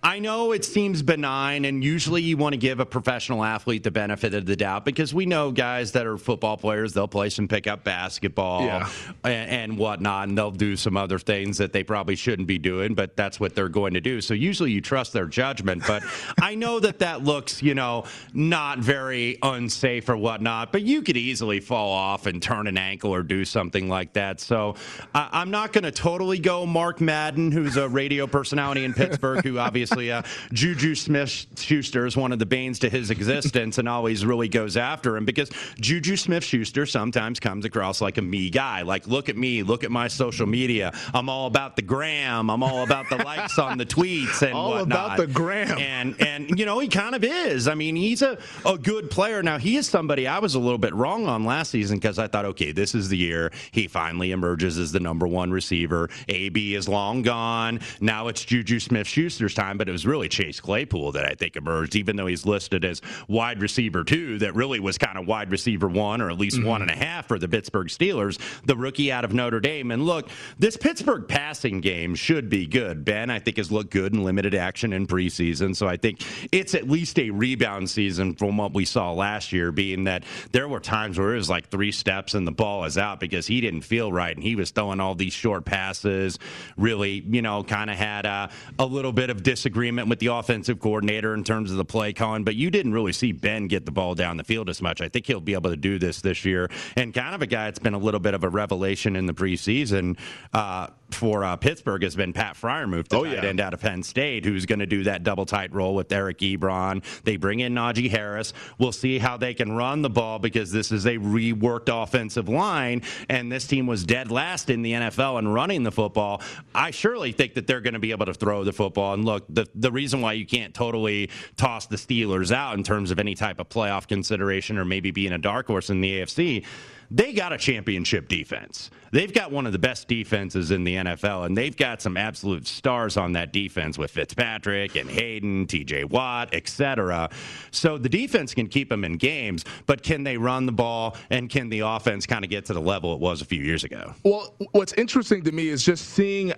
I 0.03 0.19
know 0.19 0.53
it 0.53 0.65
seems 0.65 1.03
benign, 1.03 1.67
and 1.67 1.85
usually 1.85 2.23
you 2.23 2.39
want 2.39 2.55
to 2.55 2.57
give 2.57 2.81
a 2.81 2.87
professional 2.87 3.45
athlete 3.45 3.83
the 3.83 3.91
benefit 3.91 4.33
of 4.33 4.47
the 4.47 4.57
doubt 4.57 4.87
because 4.87 5.13
we 5.13 5.27
know 5.27 5.53
guys 5.53 5.93
that 5.93 6.07
are 6.07 6.17
football 6.17 6.57
players, 6.57 6.95
they'll 6.95 7.07
play 7.07 7.29
some 7.29 7.47
pickup 7.47 7.85
basketball 7.85 8.65
Yeah. 8.65 8.89
and, 9.25 9.51
and 9.51 9.79
whatnot, 9.79 10.29
and 10.29 10.39
they'll 10.39 10.51
do 10.51 10.75
some 10.77 10.97
other 10.97 11.19
things 11.19 11.59
that 11.59 11.75
they 11.75 11.85
probably 11.85 12.17
shouldn't 12.17 12.49
be 12.49 12.57
doing, 12.59 12.95
but 12.95 13.15
that's 13.15 13.39
what 13.39 13.55
they're 13.55 13.69
going 13.69 13.93
to 13.93 14.01
do. 14.01 14.23
So 14.23 14.33
usually 14.33 14.71
you 14.73 14.81
trust 14.81 15.13
their 15.13 15.27
judgment. 15.27 15.83
But 15.87 16.03
I 16.41 16.55
know 16.55 16.81
that 16.81 17.01
that 17.01 17.23
looks, 17.23 17.63
you 17.63 17.75
know, 17.75 18.05
not 18.33 18.79
very 18.79 19.37
unsafe 19.43 20.09
or 20.09 20.17
whatnot, 20.17 20.73
but 20.73 20.81
you 20.83 21.03
could 21.03 21.19
easily 21.19 21.61
fall 21.61 21.93
off 21.93 22.25
and 22.25 22.43
turn 22.43 22.67
an 22.67 22.79
ankle 22.79 23.15
or 23.15 23.23
do 23.23 23.45
something 23.45 23.89
like 23.89 24.15
that. 24.15 24.41
So 24.41 24.77
I 25.15 25.29
I'm 25.33 25.51
not 25.51 25.73
going 25.75 25.85
to 25.85 25.91
totally 25.93 26.39
go 26.39 26.65
Mark 26.65 27.01
Madden, 27.03 27.53
who's 27.53 27.77
a 27.77 27.89
radio 27.89 28.27
personality 28.27 28.85
in 28.85 28.95
Pittsburgh, 28.95 29.45
who 29.45 29.59
obviously 29.59 29.90
uh, 29.91 30.23
Juju 30.53 30.95
Smith 30.95 31.47
Schuster 31.57 32.07
is 32.07 32.17
one 32.17 32.33
of 32.33 32.39
the 32.39 32.47
banes 32.47 32.79
to 32.81 32.89
his 32.91 33.11
existence 33.11 33.79
and 33.79 33.89
always 33.89 34.25
really 34.25 34.49
goes 34.49 34.77
after 34.77 35.17
him 35.17 35.25
because 35.25 35.51
Juju 35.81 36.17
Smith 36.17 36.45
Schuster 36.45 36.87
sometimes 36.87 37.41
comes 37.41 37.65
across 37.65 38.01
like 38.01 38.19
a 38.19 38.23
me 38.23 38.51
guy. 38.51 38.83
Like, 38.83 39.07
look 39.07 39.29
at 39.29 39.37
me, 39.37 39.63
look 39.63 39.85
at 39.85 39.91
my 39.91 40.09
social 40.09 40.47
media. 40.47 40.93
I'm 41.13 41.29
all 41.29 41.47
about 41.47 41.77
the 41.77 41.83
gram. 41.83 42.51
I'm 42.51 42.63
all 42.63 42.83
about 42.83 43.09
the 43.09 43.17
likes 43.17 43.59
on 43.59 43.79
the 43.79 43.87
tweets 43.87 44.43
and 44.43 44.55
All 44.55 44.71
whatnot. 44.71 44.87
about 44.87 45.17
the 45.19 45.27
gram. 45.27 45.79
And 45.79 46.21
and 46.21 46.59
you 46.59 46.67
know 46.67 46.79
he 46.79 46.89
kind 46.89 47.15
of 47.15 47.25
is. 47.25 47.69
I 47.69 47.75
mean, 47.75 47.97
he's 47.97 48.23
a 48.23 48.39
a 48.65 48.79
good 48.79 49.11
player. 49.11 49.43
Now 49.43 49.59
he 49.59 49.77
is 49.77 49.89
somebody 49.89 50.27
I 50.27 50.39
was 50.39 50.55
a 50.55 50.59
little 50.59 50.79
bit 50.79 50.95
wrong 50.95 51.27
on 51.27 51.45
last 51.45 51.71
season 51.71 51.99
because 51.99 52.19
I 52.19 52.29
thought, 52.29 52.45
okay, 52.47 52.73
this 52.73 52.95
is 52.95 53.09
the 53.09 53.17
year 53.17 53.51
he 53.73 53.87
finally 53.89 54.31
emerges 54.33 54.79
as 54.79 54.93
the 54.93 55.01
number 55.01 55.27
one 55.27 55.51
receiver. 55.51 56.09
AB 56.29 56.75
is 56.75 56.89
long 56.89 57.23
gone. 57.23 57.81
Now 58.01 58.29
it's 58.29 58.45
Juju 58.45 58.79
Smith 58.81 59.07
Schuster's 59.07 59.55
time, 59.55 59.79
but 59.81 59.89
it 59.89 59.93
was 59.93 60.05
really 60.05 60.29
Chase 60.29 60.61
Claypool 60.61 61.13
that 61.13 61.25
I 61.25 61.35
think 61.35 61.57
emerged, 61.57 61.97
even 61.97 62.17
though 62.17 62.27
he's 62.27 62.45
listed 62.45 62.85
as 62.85 63.01
wide 63.29 63.63
receiver 63.63 64.05
two. 64.05 64.37
That 64.37 64.55
really 64.55 64.79
was 64.79 64.99
kind 64.99 65.17
of 65.17 65.27
wide 65.27 65.51
receiver 65.51 65.89
one 65.89 66.21
or 66.21 66.31
at 66.31 66.39
least 66.39 66.63
one 66.63 66.83
mm-hmm. 66.83 66.91
and 66.91 67.01
a 67.01 67.03
half 67.03 67.29
for 67.29 67.39
the 67.39 67.49
Pittsburgh 67.49 67.87
Steelers, 67.87 68.39
the 68.67 68.77
rookie 68.77 69.11
out 69.11 69.25
of 69.25 69.33
Notre 69.33 69.59
Dame. 69.59 69.91
And 69.91 70.05
look, 70.05 70.29
this 70.59 70.77
Pittsburgh 70.77 71.27
passing 71.27 71.81
game 71.81 72.15
should 72.15 72.51
be 72.51 72.67
good. 72.67 73.07
Ben, 73.07 73.31
I 73.31 73.39
think, 73.39 73.57
has 73.57 73.73
looked 73.73 73.91
good 73.91 74.13
in 74.13 74.23
limited 74.23 74.55
action 74.55 74.93
in 74.93 75.07
preseason. 75.07 75.75
So 75.75 75.89
I 75.89 75.97
think 75.97 76.27
it's 76.53 76.75
at 76.75 76.87
least 76.87 77.19
a 77.19 77.31
rebound 77.31 77.89
season 77.89 78.35
from 78.35 78.59
what 78.59 78.75
we 78.75 78.85
saw 78.85 79.13
last 79.15 79.51
year, 79.51 79.73
being 79.73 80.05
that 80.05 80.25
there 80.53 80.69
were 80.69 80.81
times 80.81 81.19
where 81.19 81.33
it 81.33 81.39
was 81.39 81.49
like 81.49 81.71
three 81.71 81.91
steps 81.91 82.35
and 82.35 82.47
the 82.47 82.53
ball 82.53 82.85
is 82.85 82.99
out 82.99 83.19
because 83.19 83.47
he 83.47 83.63
didn't 83.63 83.81
feel 83.81 84.13
right 84.13 84.37
and 84.37 84.45
he 84.45 84.57
was 84.57 84.73
throwing 84.73 85.01
all 85.01 85.15
these 85.15 85.33
short 85.33 85.65
passes. 85.65 86.39
Really, 86.77 87.25
you 87.27 87.41
know, 87.41 87.65
kind 87.65 87.89
of 87.89 87.97
had 87.97 88.27
a, 88.27 88.51
a 88.79 88.85
little 88.85 89.15
bit 89.15 89.31
of 89.31 89.43
disagreement 89.43 89.70
with 90.09 90.19
the 90.19 90.29
offensive 90.29 90.81
coordinator 90.81 91.35
in 91.35 91.45
terms 91.45 91.71
of 91.71 91.77
the 91.77 91.85
play 91.85 92.13
calling, 92.13 92.45
but 92.45 92.55
you 92.55 92.71
didn't 92.71 92.93
really 92.93 93.13
see 93.13 93.33
Ben 93.33 93.67
get 93.67 93.87
the 93.87 93.93
ball 93.93 94.15
down 94.15 94.37
the 94.37 94.45
field 94.45 94.69
as 94.69 94.83
much. 94.83 95.01
I 95.01 95.09
think 95.09 95.27
he'll 95.27 95.41
be 95.41 95.55
able 95.55 95.71
to 95.71 95.77
do 95.77 95.99
this 95.99 96.21
this 96.21 96.45
year. 96.45 96.71
And 96.97 97.15
kind 97.15 97.35
of 97.35 97.43
a 97.43 97.47
guy 97.47 97.65
that's 97.65 97.79
been 97.79 97.95
a 97.95 97.99
little 97.99 98.21
bit 98.21 98.35
of 98.35 98.45
a 98.45 98.49
revelation 98.49 99.17
in 99.17 99.27
the 99.27 99.35
preseason 99.35 100.19
uh, 100.53 100.89
for 101.15 101.45
uh, 101.45 101.57
Pittsburgh 101.57 102.03
has 102.03 102.17
been 102.17 102.33
Pat 102.33 102.57
Freiermuth, 102.57 103.09
the 103.09 103.17
Oh, 103.19 103.25
tight 103.25 103.35
yeah. 103.43 103.45
end 103.49 103.61
out 103.61 103.75
of 103.75 103.81
Penn 103.81 104.03
State, 104.03 104.45
who's 104.45 104.67
going 104.67 104.79
to 104.79 104.87
do 104.87 105.05
that 105.05 105.23
double 105.23 105.47
tight 105.47 105.73
role 105.75 105.95
with 105.95 106.11
Eric 106.13 106.39
Ebron. 106.39 107.05
They 107.25 107.37
bring 107.37 107.61
in 107.61 107.75
Najee 107.75 108.11
Harris. 108.11 108.53
We'll 108.79 108.93
see 108.93 109.19
how 109.19 109.37
they 109.37 109.55
can 109.55 109.73
run 109.73 110.03
the 110.03 110.11
ball 110.11 110.39
because 110.39 110.73
this 110.73 110.91
is 110.93 111.07
a 111.07 111.17
reworked 111.19 111.89
offensive 112.03 112.49
line, 112.49 113.03
and 113.29 113.51
this 113.51 113.67
team 113.67 113.87
was 113.87 114.05
dead 114.05 114.31
last 114.31 114.71
in 114.71 114.83
the 114.83 114.93
NFL 114.93 115.39
in 115.39 115.49
running 115.49 115.83
the 115.83 115.93
football. 115.93 116.43
I 116.75 116.91
surely 116.91 117.33
think 117.33 117.55
that 117.55 117.67
they're 117.67 117.81
going 117.81 117.95
to 117.95 118.01
be 118.01 118.11
able 118.13 118.27
to 118.27 118.35
throw 118.35 118.65
the 118.65 118.73
football. 118.73 119.15
And 119.15 119.25
look, 119.25 119.45
the 119.49 119.67
the 119.75 119.91
reason 119.93 120.21
why 120.21 120.33
you 120.35 120.47
can't 120.47 120.75
totally 120.75 121.31
toss 121.57 121.87
the 121.87 121.97
Steelers 121.97 122.53
out 122.53 122.77
in 122.77 122.83
terms 122.83 123.11
of 123.11 123.19
any 123.19 123.35
type 123.35 123.59
of 123.61 123.69
playoff 123.69 124.07
consideration 124.09 124.79
or 124.79 124.85
maybe 124.85 125.11
being 125.11 125.33
a 125.33 125.39
dark 125.39 125.67
horse 125.67 125.91
in 125.91 126.01
the 126.01 126.21
AFC 126.21 126.65
they 127.11 127.33
got 127.33 127.53
a 127.53 127.59
championship 127.59 128.29
defense. 128.29 128.91
They've 129.13 129.33
got 129.33 129.51
one 129.51 129.67
of 129.67 129.73
the 129.73 129.79
best 129.79 130.07
defenses 130.07 130.71
in 130.71 130.85
the 130.85 130.95
NFL, 130.95 131.47
and 131.47 131.59
they've 131.59 131.77
got 131.77 132.01
some 132.01 132.17
absolute 132.17 132.69
stars 132.69 133.17
on 133.17 133.33
that 133.33 133.53
defense 133.53 133.99
with 133.99 134.13
Fitzpatrick 134.13 134.95
and 134.95 135.11
Hayden, 135.11 135.67
TJ 135.67 136.09
Watt, 136.09 136.55
etc. 136.55 137.29
So 137.73 137.99
the 137.99 138.09
defense 138.09 138.55
can 138.55 138.69
keep 138.69 138.89
them 138.89 139.05
in 139.05 139.17
games, 139.17 139.65
but 139.87 140.05
can 140.05 140.23
they 140.23 140.37
run 140.37 140.67
the 140.67 140.73
ball 140.73 141.17
and 141.31 141.51
can 141.51 141.69
the 141.69 141.81
offense 141.81 142.25
kind 142.27 142.45
of 142.45 142.51
get 142.51 142.67
to 142.67 142.73
the 142.73 142.81
level 142.81 143.13
it 143.13 143.19
was 143.19 143.43
a 143.43 143.45
few 143.45 143.63
years 143.63 143.83
ago? 143.83 144.15
Well, 144.23 144.55
what's 144.71 144.93
interesting 144.93 145.43
to 145.43 145.53
me 145.53 145.69
is 145.69 145.85
just 145.85 146.11
seeing 146.11 146.53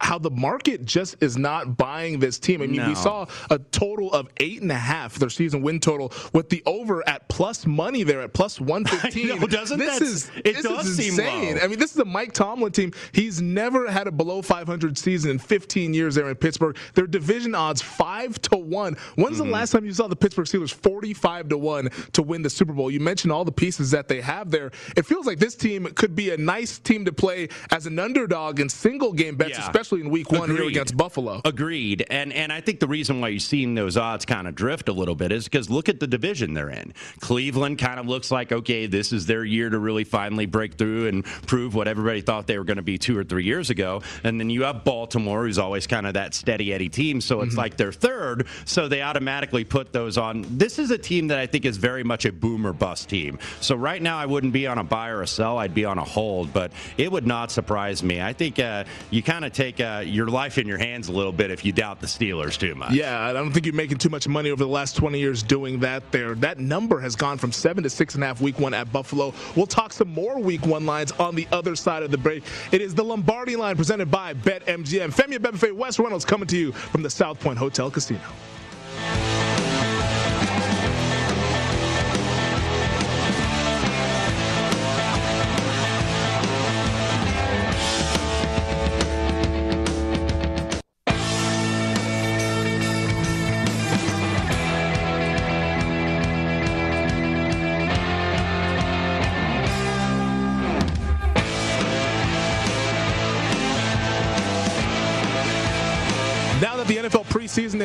how 0.00 0.18
the 0.18 0.30
market 0.30 0.84
just 0.84 1.16
is 1.22 1.36
not 1.38 1.76
buying 1.76 2.18
this 2.18 2.38
team. 2.38 2.60
I 2.62 2.66
mean, 2.66 2.76
No. 2.76 2.88
we 2.88 2.94
saw 2.94 3.26
a 3.50 3.58
total 3.58 4.12
of 4.12 4.28
eight 4.38 4.60
and 4.60 4.70
a 4.70 4.74
half 4.74 5.14
their 5.14 5.30
season 5.30 5.62
win 5.62 5.80
total 5.80 6.12
with 6.34 6.50
the 6.50 6.62
over 6.66 7.06
at 7.08 7.28
plus 7.28 7.64
money 7.66 8.02
there 8.02 8.20
at 8.20 8.34
plus 8.34 8.60
one 8.60 8.84
fifteen. 8.84 9.28
Know, 9.28 9.46
doesn't 9.46 9.78
this 9.78 10.00
is 10.02 10.30
it 10.36 10.44
this 10.56 10.62
does 10.62 10.86
is 10.86 10.96
seem 10.96 11.08
insane. 11.12 11.58
I 11.62 11.66
mean, 11.66 11.78
this 11.78 11.92
is 11.92 11.98
a 11.98 12.04
Mike 12.04 12.32
Tomlin 12.32 12.72
team. 12.72 12.92
He's 13.12 13.40
never 13.40 13.90
had 13.90 14.06
a 14.06 14.12
below 14.12 14.42
500 14.42 14.98
season 14.98 15.30
in 15.30 15.38
15 15.38 15.94
years 15.94 16.14
there 16.14 16.28
in 16.28 16.34
Pittsburgh. 16.36 16.76
Their 16.94 17.06
division 17.06 17.54
odds 17.54 17.80
five 17.80 18.40
to 18.42 18.56
one. 18.56 18.96
When's 19.14 19.36
Mm-hmm. 19.38 19.46
the 19.46 19.52
last 19.52 19.70
time 19.72 19.84
you 19.86 19.92
saw 19.92 20.08
the 20.08 20.16
Pittsburgh 20.16 20.46
Steelers 20.46 20.72
45 20.72 21.48
to 21.48 21.58
one 21.58 21.88
to 22.12 22.22
win 22.22 22.42
the 22.42 22.50
Super 22.50 22.72
Bowl? 22.74 22.90
You 22.90 23.00
mentioned 23.00 23.32
all 23.32 23.44
the 23.44 23.52
pieces 23.52 23.90
that 23.92 24.08
they 24.08 24.20
have 24.20 24.50
there. 24.50 24.70
It 24.96 25.06
feels 25.06 25.26
like 25.26 25.38
this 25.38 25.54
team 25.54 25.86
could 25.94 26.14
be 26.14 26.30
a 26.30 26.36
nice 26.36 26.78
team 26.78 27.04
to 27.06 27.12
play 27.12 27.48
as 27.70 27.86
an 27.86 27.98
underdog 27.98 28.60
in 28.60 28.68
single 28.68 29.12
game 29.12 29.36
bets, 29.36 29.52
Yeah. 29.58 29.62
especially 29.66 29.85
in 29.92 30.10
Week 30.10 30.30
One 30.30 30.48
here 30.50 30.58
Agreed. 30.58 30.68
against 30.68 30.96
Buffalo. 30.96 31.40
Agreed. 31.44 32.04
And 32.10 32.32
and 32.32 32.52
I 32.52 32.60
think 32.60 32.80
the 32.80 32.86
reason 32.86 33.20
why 33.20 33.28
you're 33.28 33.40
seeing 33.40 33.74
those 33.74 33.96
odds 33.96 34.24
kind 34.24 34.46
of 34.46 34.54
drift 34.54 34.88
a 34.88 34.92
little 34.92 35.14
bit 35.14 35.32
is 35.32 35.44
because 35.44 35.70
look 35.70 35.88
at 35.88 36.00
the 36.00 36.06
division 36.06 36.54
they're 36.54 36.70
in. 36.70 36.92
Cleveland 37.20 37.78
kind 37.78 37.98
of 38.00 38.06
looks 38.06 38.30
like 38.30 38.52
okay, 38.52 38.86
this 38.86 39.12
is 39.12 39.26
their 39.26 39.44
year 39.44 39.70
to 39.70 39.78
really 39.78 40.04
finally 40.04 40.46
break 40.46 40.74
through 40.74 41.08
and 41.08 41.24
prove 41.24 41.74
what 41.74 41.88
everybody 41.88 42.20
thought 42.20 42.46
they 42.46 42.58
were 42.58 42.64
going 42.64 42.76
to 42.76 42.82
be 42.82 42.98
two 42.98 43.16
or 43.16 43.24
three 43.24 43.44
years 43.44 43.70
ago. 43.70 44.02
And 44.24 44.40
then 44.40 44.50
you 44.50 44.62
have 44.64 44.84
Baltimore, 44.84 45.44
who's 45.44 45.58
always 45.58 45.86
kind 45.86 46.06
of 46.06 46.14
that 46.14 46.34
steady 46.34 46.72
Eddie 46.72 46.88
team. 46.88 47.20
So 47.20 47.40
it's 47.42 47.56
like 47.56 47.76
they're 47.76 47.92
third. 47.92 48.46
So 48.64 48.88
they 48.88 49.02
automatically 49.02 49.64
put 49.64 49.92
those 49.92 50.18
on. 50.18 50.44
This 50.50 50.78
is 50.78 50.90
a 50.90 50.98
team 50.98 51.28
that 51.28 51.38
I 51.38 51.46
think 51.46 51.64
is 51.64 51.76
very 51.76 52.04
much 52.04 52.24
a 52.24 52.32
boomer 52.32 52.72
bust 52.72 53.08
team. 53.08 53.38
So 53.60 53.76
right 53.76 54.00
now 54.00 54.18
I 54.18 54.26
wouldn't 54.26 54.52
be 54.52 54.66
on 54.66 54.78
a 54.78 54.84
buy 54.84 55.08
or 55.10 55.22
a 55.22 55.26
sell. 55.26 55.58
I'd 55.58 55.74
be 55.74 55.84
on 55.84 55.98
a 55.98 56.04
hold. 56.04 56.52
But 56.52 56.72
it 56.96 57.10
would 57.10 57.26
not 57.26 57.50
surprise 57.50 58.02
me. 58.02 58.20
I 58.20 58.32
think 58.32 58.58
uh, 58.58 58.84
you 59.10 59.22
kind 59.22 59.44
of 59.44 59.52
take 59.52 59.75
uh, 59.80 60.02
your 60.04 60.26
life 60.26 60.58
in 60.58 60.66
your 60.66 60.78
hands 60.78 61.08
a 61.08 61.12
little 61.12 61.32
bit 61.32 61.50
if 61.50 61.64
you 61.64 61.72
doubt 61.72 62.00
the 62.00 62.06
Steelers 62.06 62.58
too 62.58 62.74
much. 62.74 62.92
Yeah, 62.92 63.20
I 63.20 63.32
don't 63.32 63.52
think 63.52 63.66
you're 63.66 63.74
making 63.74 63.98
too 63.98 64.08
much 64.08 64.28
money 64.28 64.50
over 64.50 64.62
the 64.62 64.70
last 64.70 64.96
20 64.96 65.18
years 65.18 65.42
doing 65.42 65.80
that 65.80 66.10
there. 66.12 66.34
That 66.34 66.58
number 66.58 67.00
has 67.00 67.16
gone 67.16 67.38
from 67.38 67.52
seven 67.52 67.82
to 67.84 67.90
six 67.90 68.14
and 68.14 68.24
a 68.24 68.26
half 68.26 68.40
week 68.40 68.58
one 68.58 68.74
at 68.74 68.92
Buffalo. 68.92 69.34
We'll 69.54 69.66
talk 69.66 69.92
some 69.92 70.08
more 70.08 70.38
week 70.40 70.66
one 70.66 70.86
lines 70.86 71.12
on 71.12 71.34
the 71.34 71.46
other 71.52 71.76
side 71.76 72.02
of 72.02 72.10
the 72.10 72.18
break. 72.18 72.44
It 72.72 72.80
is 72.80 72.94
the 72.94 73.04
Lombardi 73.04 73.56
line 73.56 73.76
presented 73.76 74.10
by 74.10 74.34
BetMGM. 74.34 75.14
Femi 75.14 75.38
Abebefe, 75.38 75.72
Wes 75.72 75.98
Reynolds 75.98 76.24
coming 76.24 76.48
to 76.48 76.56
you 76.56 76.72
from 76.72 77.02
the 77.02 77.10
South 77.10 77.40
Point 77.40 77.58
Hotel 77.58 77.90
Casino. 77.90 78.20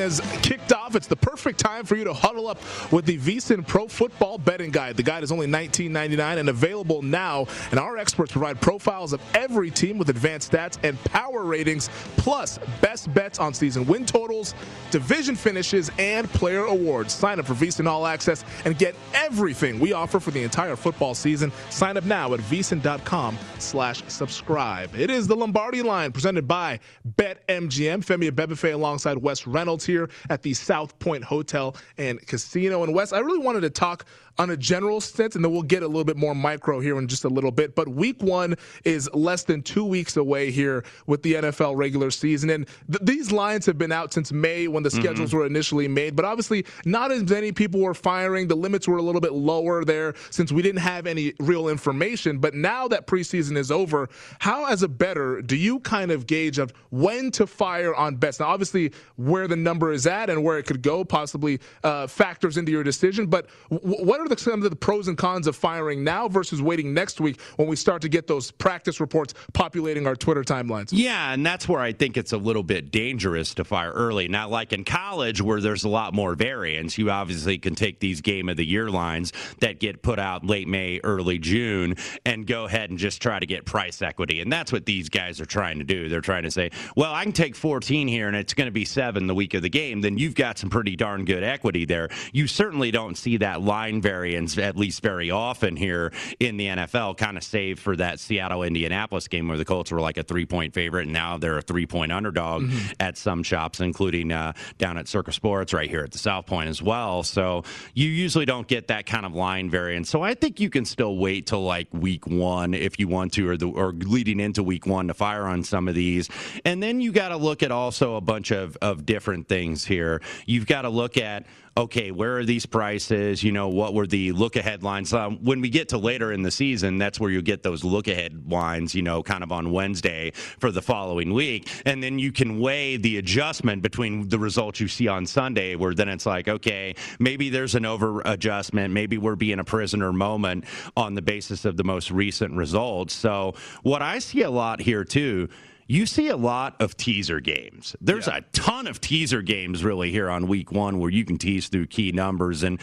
Now 0.01 0.07
that 0.07 0.60
off, 0.91 0.95
it's 0.97 1.07
the 1.07 1.15
perfect 1.15 1.57
time 1.57 1.85
for 1.85 1.95
you 1.95 2.03
to 2.03 2.13
huddle 2.13 2.47
up 2.47 2.57
with 2.91 3.05
the 3.05 3.17
VSIN 3.17 3.65
Pro 3.65 3.87
Football 3.87 4.37
Betting 4.37 4.71
Guide. 4.71 4.97
The 4.97 5.03
guide 5.03 5.23
is 5.23 5.31
only 5.31 5.47
$19.99 5.47 6.37
and 6.37 6.49
available 6.49 7.01
now, 7.01 7.47
and 7.71 7.79
our 7.79 7.97
experts 7.97 8.33
provide 8.33 8.59
profiles 8.59 9.13
of 9.13 9.21
every 9.33 9.71
team 9.71 9.97
with 9.97 10.09
advanced 10.09 10.51
stats 10.51 10.77
and 10.83 11.01
power 11.05 11.43
ratings, 11.43 11.89
plus 12.17 12.59
best 12.81 13.13
bets 13.13 13.39
on 13.39 13.53
season 13.53 13.85
win 13.85 14.05
totals, 14.05 14.53
division 14.91 15.35
finishes, 15.35 15.89
and 15.97 16.29
player 16.31 16.65
awards. 16.65 17.13
Sign 17.13 17.39
up 17.39 17.45
for 17.45 17.53
VSIN 17.53 17.87
All 17.87 18.05
Access 18.05 18.43
and 18.65 18.77
get 18.77 18.95
everything 19.13 19.79
we 19.79 19.93
offer 19.93 20.19
for 20.19 20.31
the 20.31 20.43
entire 20.43 20.75
football 20.75 21.15
season. 21.15 21.51
Sign 21.69 21.95
up 21.95 22.03
now 22.03 22.33
at 22.33 22.41
VSIN.com 22.41 23.37
slash 23.59 24.03
subscribe. 24.07 24.93
It 24.95 25.09
is 25.09 25.27
the 25.27 25.35
Lombardi 25.35 25.81
line 25.81 26.11
presented 26.11 26.47
by 26.47 26.79
BetMGM. 27.15 28.03
Femi 28.03 28.29
Abebefe 28.29 28.73
alongside 28.73 29.17
Wes 29.17 29.47
Reynolds 29.47 29.85
here 29.85 30.09
at 30.29 30.41
the 30.41 30.53
South 30.53 30.80
Point 30.87 31.23
Hotel 31.23 31.75
and 31.97 32.25
Casino. 32.25 32.83
And 32.83 32.93
Wes, 32.93 33.13
I 33.13 33.19
really 33.19 33.39
wanted 33.39 33.61
to 33.61 33.69
talk 33.69 34.05
on 34.37 34.49
a 34.49 34.57
general 34.57 35.01
sense, 35.01 35.35
and 35.35 35.43
then 35.43 35.51
we'll 35.51 35.61
get 35.61 35.83
a 35.83 35.87
little 35.87 36.03
bit 36.03 36.17
more 36.17 36.33
micro 36.33 36.79
here 36.79 36.97
in 36.97 37.07
just 37.07 37.25
a 37.25 37.29
little 37.29 37.51
bit. 37.51 37.75
But 37.75 37.87
week 37.87 38.21
one 38.21 38.55
is 38.83 39.09
less 39.13 39.43
than 39.43 39.61
two 39.61 39.85
weeks 39.85 40.17
away 40.17 40.51
here 40.51 40.83
with 41.07 41.23
the 41.23 41.33
NFL 41.33 41.75
regular 41.75 42.11
season. 42.11 42.49
And 42.49 42.67
th- 42.89 43.01
these 43.03 43.31
lines 43.31 43.65
have 43.65 43.77
been 43.77 43.91
out 43.91 44.13
since 44.13 44.31
May 44.31 44.67
when 44.67 44.83
the 44.83 44.89
mm-hmm. 44.89 45.01
schedules 45.01 45.33
were 45.33 45.45
initially 45.45 45.87
made. 45.87 46.15
But 46.15 46.25
obviously, 46.25 46.65
not 46.85 47.11
as 47.11 47.29
many 47.29 47.51
people 47.51 47.81
were 47.81 47.93
firing. 47.93 48.47
The 48.47 48.55
limits 48.55 48.87
were 48.87 48.97
a 48.97 49.01
little 49.01 49.21
bit 49.21 49.33
lower 49.33 49.83
there 49.83 50.13
since 50.29 50.51
we 50.51 50.61
didn't 50.61 50.81
have 50.81 51.07
any 51.07 51.33
real 51.39 51.67
information. 51.67 52.39
But 52.39 52.53
now 52.53 52.87
that 52.87 53.07
preseason 53.07 53.57
is 53.57 53.71
over, 53.71 54.09
how, 54.39 54.65
as 54.65 54.83
a 54.83 54.87
better, 54.87 55.41
do 55.41 55.55
you 55.55 55.79
kind 55.81 56.11
of 56.11 56.27
gauge 56.27 56.57
of 56.57 56.71
when 56.89 57.31
to 57.31 57.47
fire 57.47 57.93
on 57.93 58.15
bets? 58.15 58.39
Now, 58.39 58.47
obviously, 58.47 58.93
where 59.17 59.47
the 59.47 59.55
number 59.55 59.91
is 59.91 60.07
at 60.07 60.29
and 60.29 60.43
where 60.43 60.57
it 60.57 60.65
could 60.65 60.81
go 60.81 61.03
possibly 61.03 61.59
uh, 61.83 62.07
factors 62.07 62.57
into 62.57 62.71
your 62.71 62.83
decision. 62.83 63.27
But 63.27 63.47
w- 63.69 64.05
what 64.05 64.20
are 64.21 64.29
the, 64.29 64.37
some 64.37 64.63
of 64.63 64.69
the 64.69 64.75
pros 64.75 65.07
and 65.07 65.17
cons 65.17 65.47
of 65.47 65.55
firing 65.55 66.03
now 66.03 66.27
versus 66.27 66.61
waiting 66.61 66.93
next 66.93 67.19
week 67.19 67.39
when 67.55 67.67
we 67.67 67.75
start 67.75 68.01
to 68.01 68.09
get 68.09 68.27
those 68.27 68.51
practice 68.51 68.99
reports 68.99 69.33
populating 69.53 70.07
our 70.07 70.15
Twitter 70.15 70.43
timelines? 70.43 70.89
Yeah, 70.91 71.33
and 71.33 71.45
that's 71.45 71.67
where 71.67 71.81
I 71.81 71.93
think 71.93 72.17
it's 72.17 72.33
a 72.33 72.37
little 72.37 72.63
bit 72.63 72.91
dangerous 72.91 73.53
to 73.55 73.63
fire 73.63 73.91
early. 73.91 74.27
Not 74.27 74.49
like 74.49 74.73
in 74.73 74.83
college 74.83 75.41
where 75.41 75.61
there's 75.61 75.83
a 75.83 75.89
lot 75.89 76.13
more 76.13 76.35
variance. 76.35 76.97
You 76.97 77.11
obviously 77.11 77.57
can 77.57 77.75
take 77.75 77.99
these 77.99 78.21
game 78.21 78.49
of 78.49 78.57
the 78.57 78.65
year 78.65 78.89
lines 78.89 79.33
that 79.59 79.79
get 79.79 80.01
put 80.01 80.19
out 80.19 80.45
late 80.45 80.67
May, 80.67 80.99
early 81.03 81.39
June, 81.39 81.95
and 82.25 82.45
go 82.45 82.65
ahead 82.65 82.89
and 82.89 82.99
just 82.99 83.21
try 83.21 83.39
to 83.39 83.45
get 83.45 83.65
price 83.65 84.01
equity. 84.01 84.41
And 84.41 84.51
that's 84.51 84.71
what 84.71 84.85
these 84.85 85.09
guys 85.09 85.41
are 85.41 85.45
trying 85.45 85.79
to 85.79 85.85
do. 85.85 86.09
They're 86.09 86.21
trying 86.21 86.43
to 86.43 86.51
say, 86.51 86.71
well, 86.95 87.13
I 87.13 87.23
can 87.23 87.33
take 87.33 87.55
14 87.55 88.07
here 88.07 88.27
and 88.27 88.35
it's 88.35 88.53
going 88.53 88.67
to 88.67 88.71
be 88.71 88.85
seven 88.85 89.27
the 89.27 89.35
week 89.35 89.53
of 89.53 89.61
the 89.61 89.69
game. 89.69 90.01
Then 90.01 90.17
you've 90.17 90.35
got 90.35 90.57
some 90.57 90.69
pretty 90.69 90.95
darn 90.95 91.25
good 91.25 91.43
equity 91.43 91.85
there. 91.85 92.09
You 92.33 92.47
certainly 92.47 92.91
don't 92.91 93.17
see 93.17 93.37
that 93.37 93.61
line 93.61 94.01
at 94.11 94.77
least 94.77 95.01
very 95.01 95.31
often 95.31 95.75
here 95.75 96.11
in 96.39 96.57
the 96.57 96.67
NFL, 96.67 97.17
kind 97.17 97.37
of 97.37 97.43
save 97.43 97.79
for 97.79 97.95
that 97.95 98.19
Seattle 98.19 98.63
Indianapolis 98.63 99.27
game 99.27 99.47
where 99.47 99.57
the 99.57 99.65
Colts 99.65 99.91
were 99.91 100.01
like 100.01 100.17
a 100.17 100.23
three 100.23 100.45
point 100.45 100.73
favorite 100.73 101.03
and 101.03 101.13
now 101.13 101.37
they're 101.37 101.57
a 101.57 101.61
three 101.61 101.85
point 101.85 102.11
underdog 102.11 102.63
mm-hmm. 102.63 102.91
at 102.99 103.17
some 103.17 103.43
shops, 103.43 103.79
including 103.79 104.31
uh, 104.31 104.53
down 104.77 104.97
at 104.97 105.07
Circa 105.07 105.31
Sports 105.31 105.73
right 105.73 105.89
here 105.89 106.03
at 106.03 106.11
the 106.11 106.17
South 106.17 106.45
Point 106.45 106.69
as 106.69 106.81
well. 106.81 107.23
So 107.23 107.63
you 107.93 108.07
usually 108.07 108.45
don't 108.45 108.67
get 108.67 108.87
that 108.87 109.05
kind 109.05 109.25
of 109.25 109.33
line 109.33 109.69
variance. 109.69 110.09
So 110.09 110.21
I 110.21 110.33
think 110.33 110.59
you 110.59 110.69
can 110.69 110.85
still 110.85 111.17
wait 111.17 111.47
till 111.47 111.63
like 111.63 111.87
week 111.91 112.27
one 112.27 112.73
if 112.73 112.99
you 112.99 113.07
want 113.07 113.33
to, 113.33 113.49
or 113.49 113.57
the 113.57 113.67
or 113.67 113.93
leading 113.93 114.39
into 114.39 114.63
week 114.63 114.85
one 114.85 115.07
to 115.07 115.13
fire 115.13 115.45
on 115.45 115.63
some 115.63 115.87
of 115.87 115.95
these. 115.95 116.29
And 116.65 116.81
then 116.81 117.01
you 117.01 117.11
got 117.11 117.29
to 117.29 117.37
look 117.37 117.63
at 117.63 117.71
also 117.71 118.15
a 118.15 118.21
bunch 118.21 118.51
of, 118.51 118.77
of 118.81 119.05
different 119.05 119.47
things 119.47 119.85
here. 119.85 120.21
You've 120.45 120.67
got 120.67 120.83
to 120.83 120.89
look 120.89 121.17
at 121.17 121.45
okay, 121.77 122.11
where 122.11 122.37
are 122.37 122.43
these 122.43 122.65
prices? 122.65 123.43
You 123.43 123.51
know, 123.51 123.69
what 123.69 123.93
were 123.93 124.07
the 124.07 124.31
look 124.33 124.55
ahead 124.55 124.83
lines? 124.83 125.13
Um, 125.13 125.37
when 125.43 125.61
we 125.61 125.69
get 125.69 125.89
to 125.89 125.97
later 125.97 126.31
in 126.31 126.41
the 126.41 126.51
season, 126.51 126.97
that's 126.97 127.19
where 127.19 127.31
you 127.31 127.41
get 127.41 127.63
those 127.63 127.83
look 127.83 128.07
ahead 128.07 128.51
lines, 128.51 128.93
you 128.93 129.01
know, 129.01 129.23
kind 129.23 129.43
of 129.43 129.51
on 129.51 129.71
Wednesday 129.71 130.31
for 130.31 130.71
the 130.71 130.81
following 130.81 131.33
week. 131.33 131.69
And 131.85 132.03
then 132.03 132.19
you 132.19 132.31
can 132.31 132.59
weigh 132.59 132.97
the 132.97 133.17
adjustment 133.17 133.81
between 133.81 134.27
the 134.27 134.39
results 134.39 134.79
you 134.79 134.87
see 134.87 135.07
on 135.07 135.25
Sunday, 135.25 135.75
where 135.75 135.93
then 135.93 136.09
it's 136.09 136.25
like, 136.25 136.47
okay, 136.47 136.95
maybe 137.19 137.49
there's 137.49 137.75
an 137.75 137.85
over 137.85 138.21
adjustment. 138.21 138.93
Maybe 138.93 139.17
we're 139.17 139.35
being 139.35 139.59
a 139.59 139.63
prisoner 139.63 140.11
moment 140.11 140.65
on 140.97 141.15
the 141.15 141.21
basis 141.21 141.63
of 141.65 141.77
the 141.77 141.83
most 141.83 142.11
recent 142.11 142.53
results. 142.53 143.13
So, 143.13 143.55
what 143.83 144.01
I 144.01 144.19
see 144.19 144.41
a 144.41 144.51
lot 144.51 144.81
here, 144.81 145.03
too, 145.03 145.47
you 145.91 146.05
see 146.05 146.29
a 146.29 146.37
lot 146.37 146.73
of 146.79 146.95
teaser 146.95 147.41
games. 147.41 147.97
There's 147.99 148.27
yeah. 148.27 148.37
a 148.37 148.41
ton 148.53 148.87
of 148.87 149.01
teaser 149.01 149.41
games 149.41 149.83
really 149.83 150.09
here 150.09 150.29
on 150.29 150.47
week 150.47 150.71
one 150.71 150.99
where 150.99 151.09
you 151.09 151.25
can 151.25 151.37
tease 151.37 151.67
through 151.67 151.87
key 151.87 152.13
numbers 152.13 152.63
and 152.63 152.79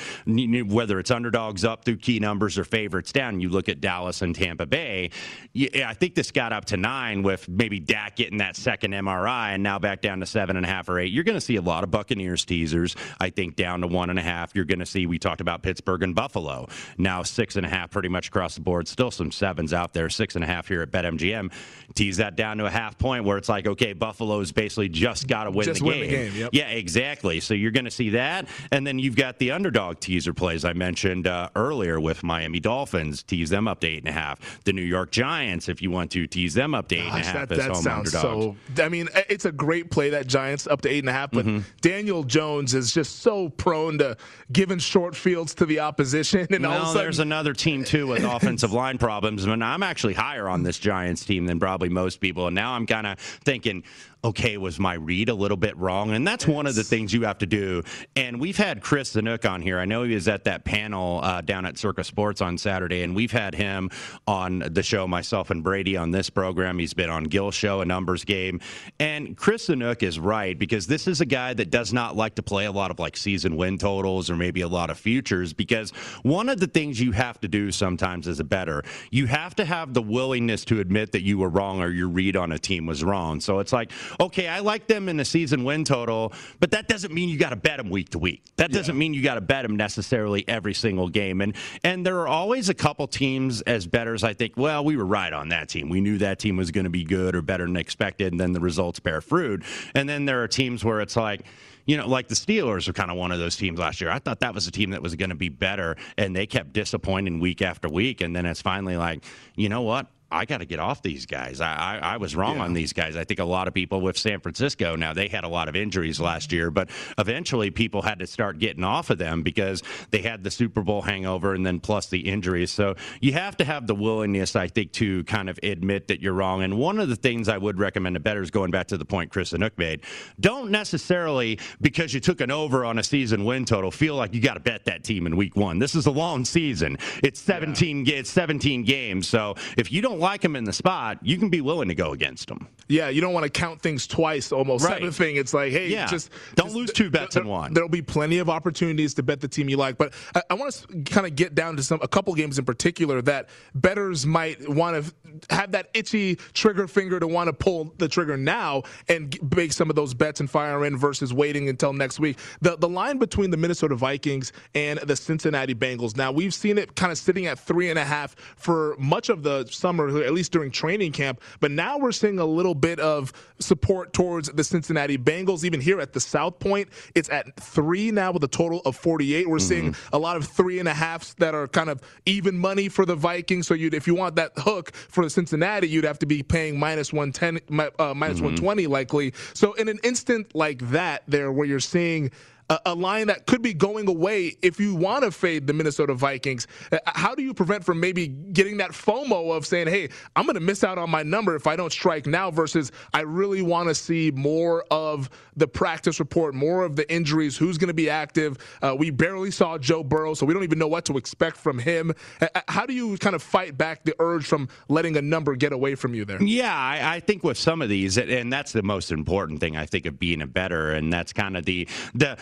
whether 0.70 0.98
it's 0.98 1.10
underdogs 1.10 1.64
up 1.64 1.86
through 1.86 1.96
key 1.96 2.20
numbers 2.20 2.58
or 2.58 2.64
favorites 2.64 3.10
down. 3.10 3.40
You 3.40 3.48
look 3.48 3.70
at 3.70 3.80
Dallas 3.80 4.20
and 4.20 4.34
Tampa 4.34 4.66
Bay. 4.66 5.08
I 5.56 5.94
think 5.94 6.16
this 6.16 6.30
got 6.30 6.52
up 6.52 6.66
to 6.66 6.76
nine 6.76 7.22
with 7.22 7.48
maybe 7.48 7.80
Dak 7.80 8.16
getting 8.16 8.38
that 8.38 8.56
second 8.56 8.92
MRI 8.92 9.54
and 9.54 9.62
now 9.62 9.78
back 9.78 10.02
down 10.02 10.20
to 10.20 10.26
seven 10.26 10.58
and 10.58 10.66
a 10.66 10.68
half 10.68 10.90
or 10.90 10.98
eight. 10.98 11.10
You're 11.10 11.24
going 11.24 11.34
to 11.34 11.40
see 11.40 11.56
a 11.56 11.62
lot 11.62 11.84
of 11.84 11.90
Buccaneers 11.90 12.44
teasers. 12.44 12.94
I 13.18 13.30
think 13.30 13.56
down 13.56 13.80
to 13.80 13.86
one 13.86 14.10
and 14.10 14.18
a 14.18 14.22
half. 14.22 14.54
You're 14.54 14.66
going 14.66 14.80
to 14.80 14.86
see, 14.86 15.06
we 15.06 15.18
talked 15.18 15.40
about 15.40 15.62
Pittsburgh 15.62 16.02
and 16.02 16.14
Buffalo. 16.14 16.68
Now 16.98 17.22
six 17.22 17.56
and 17.56 17.64
a 17.64 17.70
half 17.70 17.90
pretty 17.90 18.10
much 18.10 18.28
across 18.28 18.54
the 18.56 18.60
board. 18.60 18.86
Still 18.86 19.10
some 19.10 19.32
sevens 19.32 19.72
out 19.72 19.94
there. 19.94 20.10
Six 20.10 20.34
and 20.34 20.44
a 20.44 20.46
half 20.46 20.68
here 20.68 20.82
at 20.82 20.90
BetMGM. 20.90 21.50
Tease 21.94 22.18
that 22.18 22.36
down 22.36 22.58
to 22.58 22.66
a 22.66 22.70
half 22.70 22.97
point 22.98 23.24
where 23.24 23.38
it's 23.38 23.48
like, 23.48 23.66
okay, 23.66 23.92
Buffalo's 23.92 24.52
basically 24.52 24.88
just 24.88 25.28
got 25.28 25.44
to 25.44 25.50
win 25.50 25.66
just 25.66 25.80
the 25.80 25.86
win 25.86 26.00
game. 26.00 26.10
The 26.10 26.16
game 26.16 26.34
yep. 26.34 26.50
Yeah, 26.52 26.68
exactly. 26.70 27.40
So 27.40 27.54
you're 27.54 27.70
going 27.70 27.84
to 27.84 27.90
see 27.90 28.10
that, 28.10 28.48
and 28.70 28.86
then 28.86 28.98
you've 28.98 29.16
got 29.16 29.38
the 29.38 29.52
underdog 29.52 30.00
teaser 30.00 30.34
plays 30.34 30.64
I 30.64 30.72
mentioned 30.72 31.26
uh, 31.26 31.50
earlier 31.56 32.00
with 32.00 32.22
Miami 32.22 32.60
Dolphins. 32.60 33.22
Tease 33.22 33.50
them 33.50 33.68
up 33.68 33.80
to 33.80 33.86
eight 33.86 33.98
and 33.98 34.08
a 34.08 34.12
half. 34.12 34.62
The 34.64 34.72
New 34.72 34.82
York 34.82 35.10
Giants, 35.10 35.68
if 35.68 35.82
you 35.82 35.90
want 35.90 36.10
to 36.12 36.26
tease 36.26 36.54
them 36.54 36.74
up 36.74 36.88
to 36.88 36.96
eight 36.96 37.04
Gosh, 37.04 37.14
and 37.14 37.36
a 37.36 37.38
half 37.38 37.48
that, 37.48 37.58
as 37.58 37.66
that 37.66 37.74
home 37.74 37.82
sounds 37.82 38.14
underdogs. 38.14 38.56
So, 38.76 38.84
I 38.84 38.88
mean, 38.88 39.08
it's 39.28 39.44
a 39.44 39.52
great 39.52 39.90
play 39.90 40.10
that 40.10 40.26
Giants 40.26 40.66
up 40.66 40.80
to 40.82 40.88
eight 40.88 41.00
and 41.00 41.08
a 41.08 41.12
half, 41.12 41.30
but 41.30 41.46
mm-hmm. 41.46 41.60
Daniel 41.80 42.24
Jones 42.24 42.74
is 42.74 42.92
just 42.92 43.20
so 43.20 43.48
prone 43.48 43.98
to 43.98 44.16
giving 44.52 44.78
short 44.78 45.14
fields 45.14 45.54
to 45.54 45.66
the 45.66 45.80
opposition. 45.80 46.46
And 46.50 46.64
well, 46.64 46.80
all 46.80 46.86
sudden, 46.86 47.02
there's 47.02 47.18
another 47.18 47.52
team 47.52 47.84
too 47.84 48.06
with 48.06 48.24
offensive 48.24 48.72
line 48.72 48.98
problems. 48.98 49.46
Mean, 49.46 49.62
I'm 49.62 49.82
actually 49.82 50.14
higher 50.14 50.48
on 50.48 50.62
this 50.62 50.78
Giants 50.78 51.24
team 51.24 51.46
than 51.46 51.60
probably 51.60 51.88
most 51.88 52.20
people, 52.20 52.46
and 52.46 52.54
now 52.54 52.72
I'm 52.78 52.86
kind 52.86 53.08
of 53.08 53.18
thinking, 53.18 53.82
okay, 54.24 54.56
was 54.56 54.80
my 54.80 54.94
read 54.94 55.28
a 55.28 55.34
little 55.34 55.56
bit 55.56 55.76
wrong? 55.76 56.10
And 56.10 56.26
that's 56.26 56.46
one 56.46 56.66
of 56.66 56.74
the 56.74 56.82
things 56.82 57.14
you 57.14 57.22
have 57.22 57.38
to 57.38 57.46
do. 57.46 57.82
And 58.16 58.40
we've 58.40 58.56
had 58.56 58.82
Chris 58.82 59.14
Zanuk 59.14 59.48
on 59.48 59.62
here. 59.62 59.78
I 59.78 59.84
know 59.84 60.02
he 60.02 60.14
was 60.14 60.26
at 60.26 60.44
that 60.44 60.64
panel 60.64 61.20
uh, 61.22 61.40
down 61.40 61.64
at 61.64 61.78
Circa 61.78 62.02
Sports 62.02 62.40
on 62.40 62.58
Saturday, 62.58 63.02
and 63.02 63.14
we've 63.14 63.30
had 63.30 63.54
him 63.54 63.90
on 64.26 64.58
the 64.70 64.82
show, 64.82 65.06
myself 65.06 65.50
and 65.50 65.62
Brady 65.62 65.96
on 65.96 66.10
this 66.10 66.30
program. 66.30 66.78
He's 66.78 66.94
been 66.94 67.10
on 67.10 67.24
Gill 67.24 67.50
Show, 67.50 67.80
a 67.80 67.84
numbers 67.84 68.24
game. 68.24 68.60
And 68.98 69.36
Chris 69.36 69.68
Zanuk 69.68 70.02
is 70.02 70.18
right 70.18 70.58
because 70.58 70.86
this 70.86 71.06
is 71.06 71.20
a 71.20 71.26
guy 71.26 71.54
that 71.54 71.70
does 71.70 71.92
not 71.92 72.16
like 72.16 72.34
to 72.36 72.42
play 72.42 72.66
a 72.66 72.72
lot 72.72 72.90
of 72.90 72.98
like 72.98 73.16
season 73.16 73.56
win 73.56 73.78
totals 73.78 74.30
or 74.30 74.36
maybe 74.36 74.62
a 74.62 74.68
lot 74.68 74.90
of 74.90 74.98
futures 74.98 75.52
because 75.52 75.90
one 76.22 76.48
of 76.48 76.58
the 76.58 76.66
things 76.66 77.00
you 77.00 77.12
have 77.12 77.40
to 77.40 77.48
do 77.48 77.70
sometimes 77.70 78.26
as 78.26 78.40
a 78.40 78.44
better, 78.44 78.82
you 79.10 79.26
have 79.26 79.54
to 79.56 79.64
have 79.64 79.94
the 79.94 80.02
willingness 80.02 80.64
to 80.64 80.80
admit 80.80 81.12
that 81.12 81.22
you 81.22 81.38
were 81.38 81.48
wrong 81.48 81.80
or 81.80 81.90
your 81.90 82.08
read 82.08 82.36
on 82.36 82.50
a 82.50 82.58
team 82.58 82.86
was 82.86 83.04
wrong. 83.04 83.40
So 83.40 83.60
it's 83.60 83.72
like, 83.72 83.92
okay, 84.20 84.48
I 84.48 84.60
like 84.60 84.86
them 84.86 85.08
in 85.08 85.16
the 85.16 85.24
season 85.24 85.64
win 85.64 85.84
total, 85.84 86.32
but 86.60 86.70
that 86.72 86.88
doesn't 86.88 87.12
mean 87.12 87.28
you 87.28 87.38
got 87.38 87.50
to 87.50 87.56
bet 87.56 87.78
them 87.78 87.90
week 87.90 88.10
to 88.10 88.18
week. 88.18 88.42
That 88.56 88.70
doesn't 88.72 88.94
yeah. 88.94 88.98
mean 88.98 89.14
you 89.14 89.22
got 89.22 89.34
to 89.34 89.40
bet 89.40 89.62
them 89.62 89.76
necessarily 89.76 90.46
every 90.48 90.74
single 90.74 91.08
game. 91.08 91.40
And 91.40 91.54
and 91.84 92.04
there 92.04 92.18
are 92.20 92.28
always 92.28 92.68
a 92.68 92.74
couple 92.74 93.06
teams 93.06 93.62
as 93.62 93.86
betters. 93.86 94.24
I 94.24 94.34
think, 94.34 94.54
well, 94.56 94.84
we 94.84 94.96
were 94.96 95.06
right 95.06 95.32
on 95.32 95.48
that 95.50 95.68
team. 95.68 95.88
We 95.88 96.00
knew 96.00 96.18
that 96.18 96.38
team 96.38 96.56
was 96.56 96.70
going 96.70 96.84
to 96.84 96.90
be 96.90 97.04
good 97.04 97.34
or 97.34 97.42
better 97.42 97.66
than 97.66 97.76
expected, 97.76 98.32
and 98.32 98.40
then 98.40 98.52
the 98.52 98.60
results 98.60 99.00
bear 99.00 99.20
fruit. 99.20 99.64
And 99.94 100.08
then 100.08 100.24
there 100.24 100.42
are 100.42 100.48
teams 100.48 100.84
where 100.84 101.00
it's 101.00 101.16
like 101.16 101.44
you 101.88 101.96
know, 101.96 102.06
like 102.06 102.28
the 102.28 102.34
Steelers 102.34 102.86
are 102.86 102.92
kind 102.92 103.10
of 103.10 103.16
one 103.16 103.32
of 103.32 103.38
those 103.38 103.56
teams 103.56 103.78
last 103.78 104.02
year. 104.02 104.10
I 104.10 104.18
thought 104.18 104.40
that 104.40 104.54
was 104.54 104.66
a 104.66 104.70
team 104.70 104.90
that 104.90 105.00
was 105.00 105.16
going 105.16 105.30
to 105.30 105.34
be 105.34 105.48
better, 105.48 105.96
and 106.18 106.36
they 106.36 106.46
kept 106.46 106.74
disappointing 106.74 107.40
week 107.40 107.62
after 107.62 107.88
week. 107.88 108.20
And 108.20 108.36
then 108.36 108.44
it's 108.44 108.60
finally 108.60 108.98
like, 108.98 109.24
you 109.56 109.70
know 109.70 109.80
what? 109.80 110.06
I 110.30 110.44
got 110.44 110.58
to 110.58 110.66
get 110.66 110.78
off 110.78 111.02
these 111.02 111.24
guys. 111.24 111.60
I, 111.60 111.72
I, 111.72 111.98
I 112.14 112.16
was 112.18 112.36
wrong 112.36 112.56
yeah. 112.56 112.64
on 112.64 112.74
these 112.74 112.92
guys. 112.92 113.16
I 113.16 113.24
think 113.24 113.40
a 113.40 113.44
lot 113.44 113.66
of 113.66 113.74
people 113.74 114.00
with 114.00 114.18
San 114.18 114.40
Francisco 114.40 114.94
now 114.94 115.14
they 115.14 115.28
had 115.28 115.44
a 115.44 115.48
lot 115.48 115.68
of 115.68 115.76
injuries 115.76 116.20
last 116.20 116.52
year, 116.52 116.70
but 116.70 116.90
eventually 117.16 117.70
people 117.70 118.02
had 118.02 118.18
to 118.18 118.26
start 118.26 118.58
getting 118.58 118.84
off 118.84 119.08
of 119.10 119.18
them 119.18 119.42
because 119.42 119.82
they 120.10 120.20
had 120.20 120.44
the 120.44 120.50
Super 120.50 120.82
Bowl 120.82 121.00
hangover 121.02 121.54
and 121.54 121.64
then 121.64 121.80
plus 121.80 122.08
the 122.08 122.20
injuries. 122.20 122.70
So 122.70 122.94
you 123.20 123.32
have 123.32 123.56
to 123.58 123.64
have 123.64 123.86
the 123.86 123.94
willingness, 123.94 124.54
I 124.54 124.68
think, 124.68 124.92
to 124.92 125.24
kind 125.24 125.48
of 125.48 125.58
admit 125.62 126.08
that 126.08 126.20
you're 126.20 126.34
wrong. 126.34 126.62
And 126.62 126.78
one 126.78 127.00
of 127.00 127.08
the 127.08 127.16
things 127.16 127.48
I 127.48 127.56
would 127.56 127.78
recommend 127.78 128.14
to 128.14 128.20
betters, 128.20 128.50
going 128.50 128.70
back 128.70 128.88
to 128.88 128.98
the 128.98 129.06
point 129.06 129.30
Chris 129.30 129.52
Anook 129.52 129.78
made, 129.78 130.02
don't 130.40 130.70
necessarily 130.70 131.58
because 131.80 132.12
you 132.12 132.20
took 132.20 132.40
an 132.42 132.50
over 132.50 132.84
on 132.84 132.98
a 132.98 133.02
season 133.02 133.44
win 133.44 133.64
total 133.64 133.90
feel 133.90 134.14
like 134.14 134.34
you 134.34 134.40
got 134.40 134.54
to 134.54 134.60
bet 134.60 134.84
that 134.84 135.04
team 135.04 135.26
in 135.26 135.36
week 135.36 135.56
one. 135.56 135.78
This 135.78 135.94
is 135.94 136.06
a 136.06 136.10
long 136.10 136.44
season. 136.44 136.98
It's 137.22 137.40
17. 137.40 138.04
Yeah. 138.04 138.16
It's 138.16 138.30
17 138.30 138.84
games. 138.84 139.26
So 139.26 139.54
if 139.76 139.90
you 139.90 140.02
don't 140.02 140.17
like 140.18 140.44
him 140.44 140.56
in 140.56 140.64
the 140.64 140.72
spot, 140.72 141.18
you 141.22 141.38
can 141.38 141.48
be 141.48 141.60
willing 141.60 141.88
to 141.88 141.94
go 141.94 142.12
against 142.12 142.50
him. 142.50 142.68
Yeah, 142.88 143.08
you 143.08 143.20
don't 143.20 143.32
want 143.34 143.44
to 143.44 143.50
count 143.50 143.80
things 143.82 144.06
twice 144.06 144.50
almost. 144.52 144.84
Right. 144.84 144.94
Type 145.00 145.02
of 145.08 145.14
thing. 145.16 145.36
It's 145.36 145.52
like, 145.54 145.72
hey, 145.72 145.88
Yeah. 145.88 146.06
just 146.06 146.30
Don't 146.54 146.66
just- 146.66 146.76
lose 146.76 146.92
two 146.92 147.10
bets 147.10 147.36
in 147.36 147.46
one. 147.46 147.74
There'll 147.74 147.88
be 147.88 148.02
plenty 148.02 148.38
of 148.38 148.48
opportunities 148.48 149.14
to 149.14 149.22
bet 149.22 149.40
the 149.40 149.48
team 149.48 149.68
you 149.68 149.76
like, 149.76 149.98
but 149.98 150.12
I, 150.34 150.42
I 150.50 150.54
want 150.54 150.72
to 150.74 151.02
kind 151.12 151.26
of 151.26 151.36
get 151.36 151.54
down 151.54 151.76
to 151.76 151.82
some 151.82 152.00
a 152.02 152.08
couple 152.08 152.34
games 152.34 152.58
in 152.58 152.64
particular 152.64 153.20
that 153.22 153.48
betters 153.74 154.26
might 154.26 154.66
want 154.68 155.04
to 155.04 155.54
have 155.54 155.72
that 155.72 155.88
itchy 155.94 156.36
trigger 156.54 156.86
finger 156.88 157.20
to 157.20 157.26
want 157.26 157.48
to 157.48 157.52
pull 157.52 157.92
the 157.98 158.08
trigger 158.08 158.36
now 158.36 158.82
and 159.08 159.32
g- 159.32 159.40
make 159.54 159.72
some 159.72 159.90
of 159.90 159.96
those 159.96 160.14
bets 160.14 160.40
and 160.40 160.50
fire 160.50 160.84
in 160.84 160.96
versus 160.96 161.32
waiting 161.34 161.68
until 161.68 161.92
next 161.92 162.18
week. 162.20 162.38
The 162.60 162.76
the 162.76 162.88
line 162.88 163.18
between 163.18 163.50
the 163.50 163.56
Minnesota 163.56 163.94
Vikings 163.94 164.52
and 164.74 164.98
the 165.00 165.16
Cincinnati 165.16 165.74
Bengals. 165.74 166.16
Now 166.16 166.32
we've 166.32 166.54
seen 166.54 166.78
it 166.78 166.94
kind 166.96 167.12
of 167.12 167.18
sitting 167.18 167.46
at 167.46 167.58
three 167.58 167.90
and 167.90 167.98
a 167.98 168.04
half 168.04 168.34
for 168.56 168.96
much 168.98 169.28
of 169.28 169.42
the 169.42 169.66
summer, 169.70 170.08
at 170.24 170.32
least 170.32 170.52
during 170.52 170.70
training 170.70 171.12
camp. 171.12 171.40
But 171.60 171.70
now 171.70 171.98
we're 171.98 172.12
seeing 172.12 172.38
a 172.38 172.44
little 172.46 172.74
bit 172.78 173.00
of 173.00 173.32
support 173.58 174.12
towards 174.12 174.48
the 174.50 174.64
Cincinnati 174.64 175.18
Bengals. 175.18 175.64
Even 175.64 175.80
here 175.80 176.00
at 176.00 176.12
the 176.12 176.20
South 176.20 176.58
Point, 176.58 176.88
it's 177.14 177.28
at 177.30 177.56
three 177.60 178.10
now 178.10 178.32
with 178.32 178.44
a 178.44 178.48
total 178.48 178.80
of 178.84 178.96
48. 178.96 179.48
We're 179.48 179.58
seeing 179.58 179.94
a 180.12 180.18
lot 180.18 180.36
of 180.36 180.46
three 180.46 180.78
and 180.78 180.88
a 180.88 180.94
halfs 180.94 181.34
that 181.34 181.54
are 181.54 181.66
kind 181.66 181.90
of 181.90 182.00
even 182.26 182.58
money 182.58 182.88
for 182.88 183.04
the 183.04 183.16
Vikings. 183.16 183.66
So 183.66 183.74
you'd, 183.74 183.94
if 183.94 184.06
you 184.06 184.14
want 184.14 184.36
that 184.36 184.52
hook 184.56 184.94
for 184.94 185.24
the 185.24 185.30
Cincinnati, 185.30 185.88
you'd 185.88 186.04
have 186.04 186.18
to 186.20 186.26
be 186.26 186.42
paying 186.42 186.78
minus 186.78 187.12
110, 187.12 187.60
mi- 187.68 187.88
uh, 187.98 188.14
minus 188.14 188.36
120 188.36 188.86
likely. 188.86 189.32
So 189.54 189.72
in 189.74 189.88
an 189.88 189.98
instant 190.02 190.54
like 190.54 190.90
that, 190.90 191.22
there 191.26 191.52
where 191.52 191.66
you're 191.66 191.80
seeing 191.80 192.30
a, 192.68 192.78
a 192.86 192.94
line 192.94 193.26
that 193.28 193.46
could 193.46 193.62
be 193.62 193.74
going 193.74 194.08
away 194.08 194.56
if 194.62 194.78
you 194.80 194.94
want 194.94 195.24
to 195.24 195.30
fade 195.30 195.66
the 195.66 195.72
Minnesota 195.72 196.14
Vikings. 196.14 196.66
Uh, 196.92 196.98
How 197.06 197.34
do 197.34 197.42
you 197.42 197.54
prevent 197.54 197.84
from 197.84 198.00
maybe 198.00 198.28
getting 198.28 198.76
that 198.78 198.90
FOMO 198.90 199.56
of 199.56 199.66
saying, 199.66 199.88
"Hey, 199.88 200.08
I'm 200.36 200.44
going 200.44 200.54
to 200.54 200.60
miss 200.60 200.84
out 200.84 200.98
on 200.98 201.10
my 201.10 201.22
number 201.22 201.54
if 201.54 201.66
I 201.66 201.76
don't 201.76 201.92
strike 201.92 202.26
now"? 202.26 202.50
Versus, 202.50 202.92
I 203.12 203.20
really 203.22 203.62
want 203.62 203.88
to 203.88 203.94
see 203.94 204.30
more 204.30 204.84
of 204.90 205.30
the 205.56 205.68
practice 205.68 206.18
report, 206.20 206.54
more 206.54 206.84
of 206.84 206.96
the 206.96 207.10
injuries. 207.12 207.56
Who's 207.56 207.78
going 207.78 207.88
to 207.88 207.94
be 207.94 208.10
active? 208.10 208.58
Uh, 208.82 208.94
we 208.98 209.10
barely 209.10 209.50
saw 209.50 209.78
Joe 209.78 210.04
Burrow, 210.04 210.34
so 210.34 210.46
we 210.46 210.54
don't 210.54 210.64
even 210.64 210.78
know 210.78 210.88
what 210.88 211.04
to 211.06 211.16
expect 211.16 211.56
from 211.56 211.78
him. 211.78 212.12
Uh, 212.40 212.48
uh, 212.54 212.60
How 212.68 212.86
do 212.86 212.92
you 212.94 213.16
kind 213.18 213.34
of 213.34 213.42
fight 213.42 213.76
back 213.76 214.04
the 214.04 214.14
urge 214.18 214.46
from 214.46 214.68
letting 214.88 215.16
a 215.16 215.22
number 215.22 215.56
get 215.56 215.72
away 215.72 215.94
from 215.94 216.14
you 216.14 216.24
there? 216.24 216.42
Yeah, 216.42 216.74
I, 216.74 217.16
I 217.16 217.20
think 217.20 217.42
with 217.44 217.58
some 217.58 217.82
of 217.82 217.88
these, 217.88 218.18
and 218.18 218.52
that's 218.52 218.72
the 218.72 218.82
most 218.82 219.10
important 219.10 219.60
thing 219.60 219.76
I 219.76 219.86
think 219.86 220.06
of 220.06 220.18
being 220.18 220.42
a 220.42 220.46
better, 220.46 220.92
and 220.92 221.12
that's 221.12 221.32
kind 221.32 221.56
of 221.56 221.64
the 221.64 221.88
the 222.14 222.38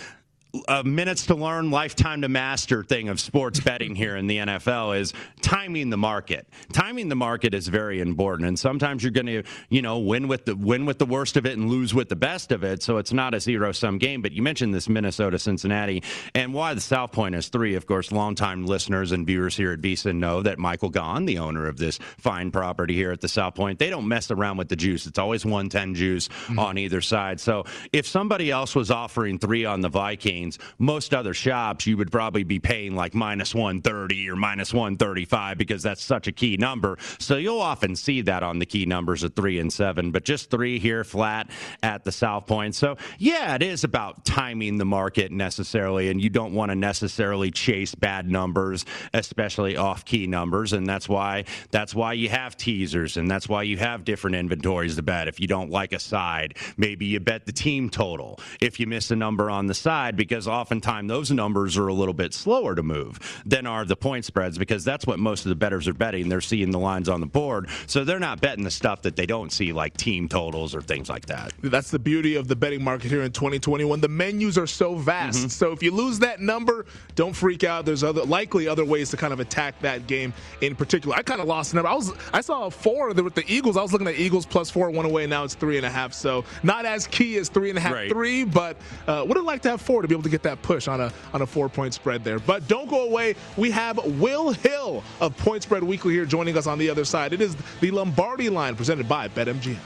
uh, 0.68 0.82
minutes 0.84 1.26
to 1.26 1.34
learn, 1.34 1.70
lifetime 1.70 2.22
to 2.22 2.28
master 2.28 2.82
thing 2.82 3.08
of 3.08 3.20
sports 3.20 3.60
betting 3.60 3.94
here 3.94 4.16
in 4.16 4.26
the 4.26 4.38
NFL 4.38 4.98
is 4.98 5.12
timing 5.42 5.90
the 5.90 5.96
market. 5.96 6.46
Timing 6.72 7.08
the 7.08 7.16
market 7.16 7.54
is 7.54 7.68
very 7.68 8.00
important, 8.00 8.48
and 8.48 8.58
sometimes 8.58 9.02
you're 9.02 9.12
going 9.12 9.26
to, 9.26 9.42
you 9.68 9.82
know, 9.82 9.98
win 9.98 10.28
with 10.28 10.44
the 10.44 10.56
win 10.56 10.86
with 10.86 10.98
the 10.98 11.06
worst 11.06 11.36
of 11.36 11.46
it 11.46 11.56
and 11.56 11.68
lose 11.68 11.94
with 11.94 12.08
the 12.08 12.16
best 12.16 12.52
of 12.52 12.64
it. 12.64 12.82
So 12.82 12.98
it's 12.98 13.12
not 13.12 13.34
a 13.34 13.40
zero 13.40 13.72
sum 13.72 13.98
game. 13.98 14.22
But 14.22 14.32
you 14.32 14.42
mentioned 14.42 14.74
this 14.74 14.88
Minnesota 14.88 15.38
Cincinnati, 15.38 16.02
and 16.34 16.54
why 16.54 16.74
the 16.74 16.80
South 16.80 17.12
Point 17.12 17.34
is 17.34 17.48
three. 17.48 17.74
Of 17.74 17.86
course, 17.86 18.12
longtime 18.12 18.66
listeners 18.66 19.12
and 19.12 19.26
viewers 19.26 19.56
here 19.56 19.72
at 19.72 19.80
VSiN 19.80 20.16
know 20.16 20.42
that 20.42 20.58
Michael 20.58 20.90
Gaughan, 20.90 21.26
the 21.26 21.38
owner 21.38 21.66
of 21.66 21.76
this 21.76 21.98
fine 22.18 22.50
property 22.50 22.94
here 22.94 23.12
at 23.12 23.20
the 23.20 23.28
South 23.28 23.54
Point, 23.54 23.78
they 23.78 23.90
don't 23.90 24.08
mess 24.08 24.30
around 24.30 24.56
with 24.56 24.68
the 24.68 24.76
juice. 24.76 25.06
It's 25.06 25.18
always 25.18 25.44
110 25.44 25.94
juice 25.94 26.28
on 26.56 26.78
either 26.78 27.00
side. 27.00 27.40
So 27.40 27.64
if 27.92 28.06
somebody 28.06 28.50
else 28.50 28.74
was 28.74 28.90
offering 28.90 29.38
three 29.38 29.64
on 29.64 29.80
the 29.80 29.88
Vikings, 29.88 30.35
most 30.78 31.14
other 31.14 31.34
shops 31.34 31.86
you 31.86 31.96
would 31.96 32.12
probably 32.12 32.44
be 32.44 32.58
paying 32.58 32.94
like 32.94 33.14
minus 33.14 33.54
130 33.54 34.30
or 34.30 34.36
minus 34.36 34.72
135 34.72 35.58
because 35.58 35.82
that's 35.82 36.02
such 36.02 36.26
a 36.26 36.32
key 36.32 36.56
number. 36.56 36.98
So 37.18 37.36
you'll 37.36 37.60
often 37.60 37.96
see 37.96 38.22
that 38.22 38.42
on 38.42 38.58
the 38.58 38.66
key 38.66 38.86
numbers 38.86 39.22
of 39.22 39.34
three 39.34 39.58
and 39.58 39.72
seven, 39.72 40.10
but 40.10 40.24
just 40.24 40.50
three 40.50 40.78
here 40.78 41.04
flat 41.04 41.50
at 41.82 42.04
the 42.04 42.12
South 42.12 42.46
Point. 42.46 42.74
So 42.74 42.96
yeah, 43.18 43.54
it 43.54 43.62
is 43.62 43.84
about 43.84 44.24
timing 44.24 44.78
the 44.78 44.84
market 44.84 45.32
necessarily, 45.32 46.08
and 46.08 46.20
you 46.20 46.30
don't 46.30 46.52
want 46.52 46.70
to 46.70 46.76
necessarily 46.76 47.50
chase 47.50 47.94
bad 47.94 48.30
numbers, 48.30 48.84
especially 49.14 49.76
off 49.76 50.04
key 50.04 50.26
numbers, 50.26 50.72
and 50.72 50.86
that's 50.86 51.08
why 51.08 51.44
that's 51.70 51.94
why 51.94 52.12
you 52.12 52.28
have 52.28 52.56
teasers, 52.56 53.16
and 53.16 53.30
that's 53.30 53.48
why 53.48 53.62
you 53.62 53.76
have 53.78 54.04
different 54.04 54.36
inventories 54.36 54.96
to 54.96 55.02
bet. 55.02 55.28
If 55.28 55.40
you 55.40 55.46
don't 55.46 55.70
like 55.70 55.92
a 55.92 55.98
side, 55.98 56.56
maybe 56.76 57.06
you 57.06 57.20
bet 57.20 57.46
the 57.46 57.52
team 57.52 57.90
total. 57.90 58.40
If 58.60 58.78
you 58.80 58.86
miss 58.86 59.10
a 59.10 59.16
number 59.16 59.50
on 59.50 59.66
the 59.66 59.74
side, 59.74 60.16
because 60.26 60.48
oftentimes 60.48 61.08
those 61.08 61.30
numbers 61.30 61.76
are 61.76 61.88
a 61.88 61.94
little 61.94 62.14
bit 62.14 62.34
slower 62.34 62.74
to 62.74 62.82
move 62.82 63.42
than 63.46 63.66
are 63.66 63.84
the 63.84 63.96
point 63.96 64.24
spreads, 64.24 64.58
because 64.58 64.84
that's 64.84 65.06
what 65.06 65.18
most 65.18 65.44
of 65.44 65.50
the 65.50 65.54
bettors 65.54 65.86
are 65.86 65.94
betting. 65.94 66.28
They're 66.28 66.40
seeing 66.40 66.70
the 66.70 66.78
lines 66.78 67.08
on 67.08 67.20
the 67.20 67.26
board, 67.26 67.68
so 67.86 68.02
they're 68.04 68.18
not 68.18 68.40
betting 68.40 68.64
the 68.64 68.70
stuff 68.70 69.02
that 69.02 69.14
they 69.16 69.26
don't 69.26 69.52
see, 69.52 69.72
like 69.72 69.96
team 69.96 70.28
totals 70.28 70.74
or 70.74 70.82
things 70.82 71.08
like 71.08 71.26
that. 71.26 71.52
That's 71.62 71.90
the 71.90 71.98
beauty 71.98 72.34
of 72.34 72.48
the 72.48 72.56
betting 72.56 72.82
market 72.82 73.10
here 73.10 73.22
in 73.22 73.30
2021. 73.32 74.00
The 74.00 74.08
menus 74.08 74.58
are 74.58 74.66
so 74.66 74.96
vast. 74.96 75.38
Mm-hmm. 75.38 75.48
So 75.48 75.72
if 75.72 75.82
you 75.82 75.90
lose 75.92 76.18
that 76.20 76.40
number, 76.40 76.86
don't 77.14 77.32
freak 77.34 77.62
out. 77.64 77.84
There's 77.84 78.02
other 78.02 78.24
likely 78.24 78.66
other 78.66 78.84
ways 78.84 79.10
to 79.10 79.16
kind 79.16 79.32
of 79.32 79.38
attack 79.40 79.80
that 79.82 80.06
game 80.08 80.32
in 80.60 80.74
particular. 80.74 81.14
I 81.16 81.22
kind 81.22 81.40
of 81.40 81.46
lost 81.46 81.70
the 81.70 81.76
number. 81.76 81.88
I 81.88 81.94
was 81.94 82.12
I 82.32 82.40
saw 82.40 82.66
a 82.66 82.70
four 82.70 83.12
with 83.12 83.34
the 83.34 83.44
Eagles. 83.46 83.76
I 83.76 83.82
was 83.82 83.92
looking 83.92 84.08
at 84.08 84.16
Eagles 84.18 84.44
plus 84.46 84.70
four 84.70 84.90
one 84.90 85.04
away. 85.06 85.26
Now 85.26 85.44
it's 85.44 85.54
three 85.54 85.76
and 85.76 85.86
a 85.86 85.90
half. 85.90 86.12
So 86.12 86.44
not 86.62 86.84
as 86.84 87.06
key 87.06 87.36
as 87.36 87.48
three 87.48 87.68
and 87.70 87.78
a 87.78 87.80
half 87.80 87.92
Right. 87.92 88.10
three, 88.10 88.44
but 88.44 88.76
uh, 89.06 89.24
would 89.26 89.36
have 89.36 89.46
liked 89.46 89.62
to 89.62 89.70
have 89.70 89.80
four 89.80 90.02
to 90.02 90.08
be 90.08 90.15
able 90.16 90.22
to 90.24 90.28
get 90.30 90.42
that 90.42 90.60
push 90.62 90.88
on 90.88 91.00
a 91.00 91.12
on 91.32 91.42
a 91.42 91.46
four 91.46 91.68
point 91.68 91.94
spread 91.94 92.24
there. 92.24 92.38
But 92.38 92.66
don't 92.68 92.88
go 92.88 93.04
away. 93.04 93.34
We 93.56 93.70
have 93.70 94.02
Will 94.18 94.50
Hill 94.50 95.04
of 95.20 95.36
Point 95.36 95.62
Spread 95.62 95.82
Weekly 95.82 96.14
here 96.14 96.24
joining 96.24 96.56
us 96.56 96.66
on 96.66 96.78
the 96.78 96.90
other 96.90 97.04
side. 97.04 97.32
It 97.32 97.40
is 97.40 97.56
the 97.80 97.90
Lombardi 97.90 98.48
line 98.48 98.74
presented 98.74 99.08
by 99.08 99.28
BetMGM. 99.28 99.76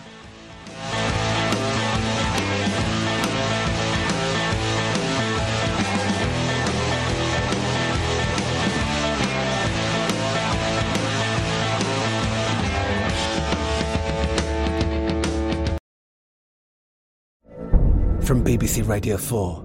From 18.30 18.44
BBC 18.44 18.86
Radio 18.86 19.16
4, 19.16 19.64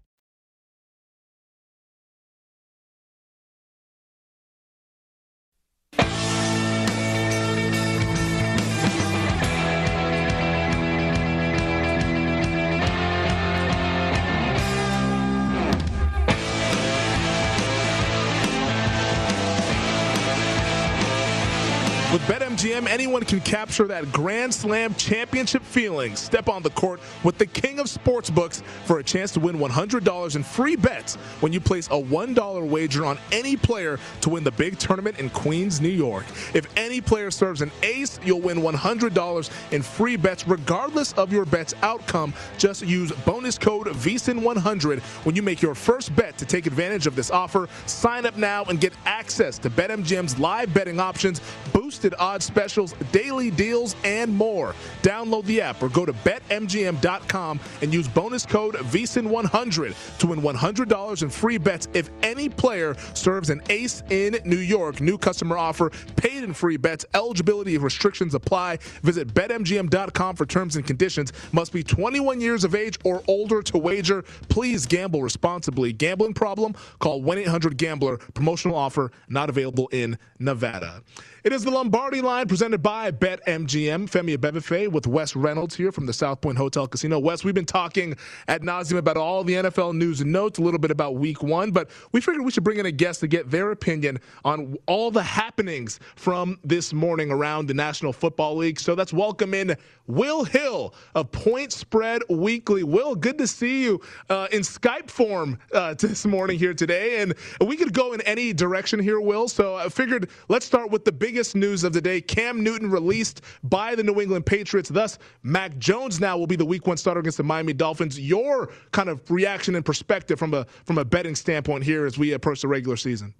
Anyone 22.87 23.23
can 23.23 23.39
capture 23.41 23.87
that 23.87 24.11
Grand 24.11 24.53
Slam 24.53 24.93
championship 24.95 25.63
feeling. 25.63 26.15
Step 26.15 26.49
on 26.49 26.63
the 26.63 26.69
court 26.71 26.99
with 27.23 27.37
the 27.37 27.45
king 27.45 27.79
of 27.79 27.87
sportsbooks 27.87 28.63
for 28.85 28.99
a 28.99 29.03
chance 29.03 29.31
to 29.33 29.39
win 29.39 29.57
$100 29.57 30.35
in 30.35 30.43
free 30.43 30.75
bets 30.75 31.15
when 31.41 31.53
you 31.53 31.59
place 31.59 31.87
a 31.87 31.91
$1 31.91 32.67
wager 32.67 33.05
on 33.05 33.17
any 33.31 33.55
player 33.55 33.99
to 34.21 34.29
win 34.29 34.43
the 34.43 34.51
big 34.51 34.77
tournament 34.77 35.19
in 35.19 35.29
Queens, 35.29 35.81
New 35.81 35.89
York. 35.89 36.25
If 36.53 36.67
any 36.77 37.01
player 37.01 37.31
serves 37.31 37.61
an 37.61 37.71
ace, 37.83 38.19
you'll 38.23 38.41
win 38.41 38.59
$100 38.59 39.71
in 39.71 39.81
free 39.81 40.15
bets 40.15 40.47
regardless 40.47 41.13
of 41.13 41.31
your 41.31 41.45
bet's 41.45 41.73
outcome. 41.81 42.33
Just 42.57 42.85
use 42.85 43.11
bonus 43.25 43.57
code 43.57 43.87
VSIN100 43.87 45.01
when 45.25 45.35
you 45.35 45.41
make 45.41 45.61
your 45.61 45.75
first 45.75 46.15
bet 46.15 46.37
to 46.37 46.45
take 46.45 46.65
advantage 46.65 47.07
of 47.07 47.15
this 47.15 47.31
offer. 47.31 47.67
Sign 47.85 48.25
up 48.25 48.37
now 48.37 48.63
and 48.65 48.79
get 48.79 48.93
access 49.05 49.57
to 49.59 49.69
BetMGM's 49.69 50.37
live 50.39 50.73
betting 50.73 50.99
options, 50.99 51.41
boosted 51.73 52.13
odds 52.19 52.45
specials, 52.71 52.93
daily 53.11 53.51
deals, 53.51 53.95
and 54.05 54.33
more. 54.33 54.73
Download 55.01 55.43
the 55.45 55.59
app 55.59 55.83
or 55.83 55.89
go 55.89 56.05
to 56.05 56.13
betmgm.com 56.13 57.59
and 57.81 57.93
use 57.93 58.07
bonus 58.07 58.45
code 58.45 58.75
VSIN100 58.75 60.17
to 60.19 60.27
win 60.27 60.41
$100 60.41 61.23
in 61.23 61.29
free 61.29 61.57
bets 61.57 61.89
if 61.93 62.09
any 62.23 62.47
player 62.47 62.95
serves 63.13 63.49
an 63.49 63.61
ace 63.69 64.03
in 64.09 64.37
New 64.45 64.57
York. 64.57 65.01
New 65.01 65.17
customer 65.17 65.57
offer, 65.57 65.91
paid 66.15 66.43
in 66.43 66.53
free 66.53 66.77
bets. 66.77 67.05
Eligibility 67.13 67.77
restrictions 67.77 68.35
apply. 68.35 68.77
Visit 69.03 69.33
betmgm.com 69.33 70.35
for 70.37 70.45
terms 70.45 70.77
and 70.77 70.85
conditions. 70.85 71.33
Must 71.51 71.73
be 71.73 71.83
21 71.83 72.39
years 72.39 72.63
of 72.63 72.73
age 72.73 72.97
or 73.03 73.21
older 73.27 73.61
to 73.63 73.77
wager. 73.77 74.21
Please 74.47 74.85
gamble 74.85 75.21
responsibly. 75.21 75.91
Gambling 75.91 76.33
problem? 76.33 76.73
Call 76.99 77.21
1 77.21 77.37
800 77.39 77.75
Gambler. 77.75 78.17
Promotional 78.17 78.77
offer 78.77 79.11
not 79.27 79.49
available 79.49 79.89
in 79.91 80.17
Nevada. 80.39 81.03
It 81.43 81.53
is 81.53 81.63
the 81.63 81.71
Lombardi 81.71 82.21
line 82.21 82.47
presented 82.47 82.83
by 82.83 83.09
BetMGM. 83.09 84.07
Femi 84.07 84.37
Abebefe 84.37 84.87
with 84.89 85.07
Wes 85.07 85.35
Reynolds 85.35 85.73
here 85.73 85.91
from 85.91 86.05
the 86.05 86.13
South 86.13 86.39
Point 86.39 86.55
Hotel 86.55 86.85
Casino. 86.85 87.17
Wes, 87.17 87.43
we've 87.43 87.55
been 87.55 87.65
talking 87.65 88.15
ad 88.47 88.61
nauseum 88.61 88.99
about 88.99 89.17
all 89.17 89.43
the 89.43 89.53
NFL 89.53 89.95
news 89.95 90.21
and 90.21 90.31
notes, 90.31 90.59
a 90.59 90.61
little 90.61 90.79
bit 90.79 90.91
about 90.91 91.15
week 91.15 91.41
one, 91.41 91.71
but 91.71 91.89
we 92.11 92.21
figured 92.21 92.45
we 92.45 92.51
should 92.51 92.63
bring 92.63 92.77
in 92.77 92.85
a 92.85 92.91
guest 92.91 93.21
to 93.21 93.27
get 93.27 93.49
their 93.49 93.71
opinion 93.71 94.19
on 94.45 94.77
all 94.85 95.09
the 95.09 95.23
happenings 95.23 95.99
from 96.15 96.59
this 96.63 96.93
morning 96.93 97.31
around 97.31 97.65
the 97.65 97.73
National 97.73 98.13
Football 98.13 98.57
League. 98.57 98.79
So 98.79 98.93
let's 98.93 99.11
welcome 99.11 99.55
in 99.55 99.75
Will 100.05 100.43
Hill 100.43 100.93
of 101.15 101.31
Point 101.31 101.71
Spread 101.73 102.21
Weekly. 102.29 102.83
Will, 102.83 103.15
good 103.15 103.39
to 103.39 103.47
see 103.47 103.81
you 103.81 103.99
uh, 104.29 104.47
in 104.51 104.61
Skype 104.61 105.09
form 105.09 105.57
uh, 105.73 105.95
this 105.95 106.23
morning 106.23 106.59
here 106.59 106.75
today. 106.75 107.21
And 107.21 107.33
we 107.65 107.77
could 107.77 107.93
go 107.93 108.13
in 108.13 108.21
any 108.21 108.53
direction 108.53 108.99
here, 108.99 109.19
Will. 109.19 109.47
So 109.47 109.75
I 109.75 109.89
figured 109.89 110.29
let's 110.49 110.67
start 110.67 110.91
with 110.91 111.03
the 111.03 111.11
biggest 111.31 111.55
news 111.55 111.85
of 111.85 111.93
the 111.93 112.01
day. 112.01 112.19
Cam 112.19 112.61
Newton 112.61 112.91
released 112.91 113.39
by 113.63 113.95
the 113.95 114.03
New 114.03 114.19
England 114.19 114.45
Patriots. 114.45 114.89
Thus, 114.89 115.17
Mac 115.43 115.77
Jones 115.77 116.19
now 116.19 116.37
will 116.37 116.45
be 116.45 116.57
the 116.57 116.65
week 116.65 116.85
one 116.85 116.97
starter 116.97 117.21
against 117.21 117.37
the 117.37 117.43
Miami 117.43 117.71
Dolphins. 117.71 118.19
Your 118.19 118.69
kind 118.91 119.07
of 119.07 119.21
reaction 119.31 119.75
and 119.75 119.85
perspective 119.85 120.37
from 120.37 120.53
a 120.53 120.65
from 120.83 120.97
a 120.97 121.05
betting 121.05 121.35
standpoint 121.35 121.85
here 121.85 122.05
as 122.05 122.17
we 122.17 122.33
approach 122.33 122.59
the 122.59 122.67
regular 122.67 122.97
season. 122.97 123.33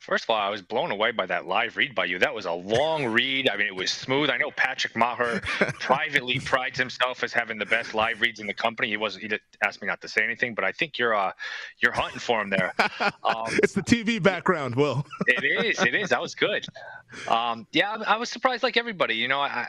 First 0.00 0.24
of 0.24 0.30
all, 0.30 0.36
I 0.36 0.48
was 0.48 0.62
blown 0.62 0.90
away 0.90 1.12
by 1.12 1.26
that 1.26 1.46
live 1.46 1.76
read 1.76 1.94
by 1.94 2.06
you. 2.06 2.18
That 2.18 2.34
was 2.34 2.46
a 2.46 2.52
long 2.52 3.06
read. 3.12 3.50
I 3.50 3.56
mean, 3.56 3.66
it 3.66 3.74
was 3.74 3.90
smooth. 3.90 4.30
I 4.30 4.38
know 4.38 4.50
Patrick 4.50 4.96
Maher 4.96 5.40
privately 5.78 6.40
prides 6.40 6.78
himself 6.78 7.22
as 7.22 7.34
having 7.34 7.58
the 7.58 7.66
best 7.66 7.94
live 7.94 8.20
reads 8.22 8.40
in 8.40 8.46
the 8.46 8.54
company. 8.54 8.88
He 8.88 8.96
was 8.96 9.16
he 9.16 9.28
did 9.28 9.40
ask 9.62 9.80
me 9.82 9.88
not 9.88 10.00
to 10.00 10.08
say 10.08 10.24
anything, 10.24 10.54
but 10.54 10.64
I 10.64 10.72
think 10.72 10.98
you're 10.98 11.14
uh 11.14 11.32
you're 11.82 11.92
hunting 11.92 12.18
for 12.18 12.40
him 12.40 12.50
there. 12.50 12.72
Um, 13.22 13.46
it's 13.62 13.74
the 13.74 13.82
TV 13.82 14.22
background, 14.22 14.74
Will. 14.74 15.06
it 15.26 15.44
is. 15.44 15.80
It 15.82 15.94
is. 15.94 16.08
That 16.08 16.20
was 16.20 16.34
good. 16.34 16.66
Um, 17.28 17.66
yeah, 17.72 17.96
I, 18.06 18.14
I 18.14 18.16
was 18.16 18.28
surprised, 18.28 18.62
like 18.62 18.76
everybody. 18.76 19.14
You 19.14 19.28
know, 19.28 19.40
I. 19.40 19.68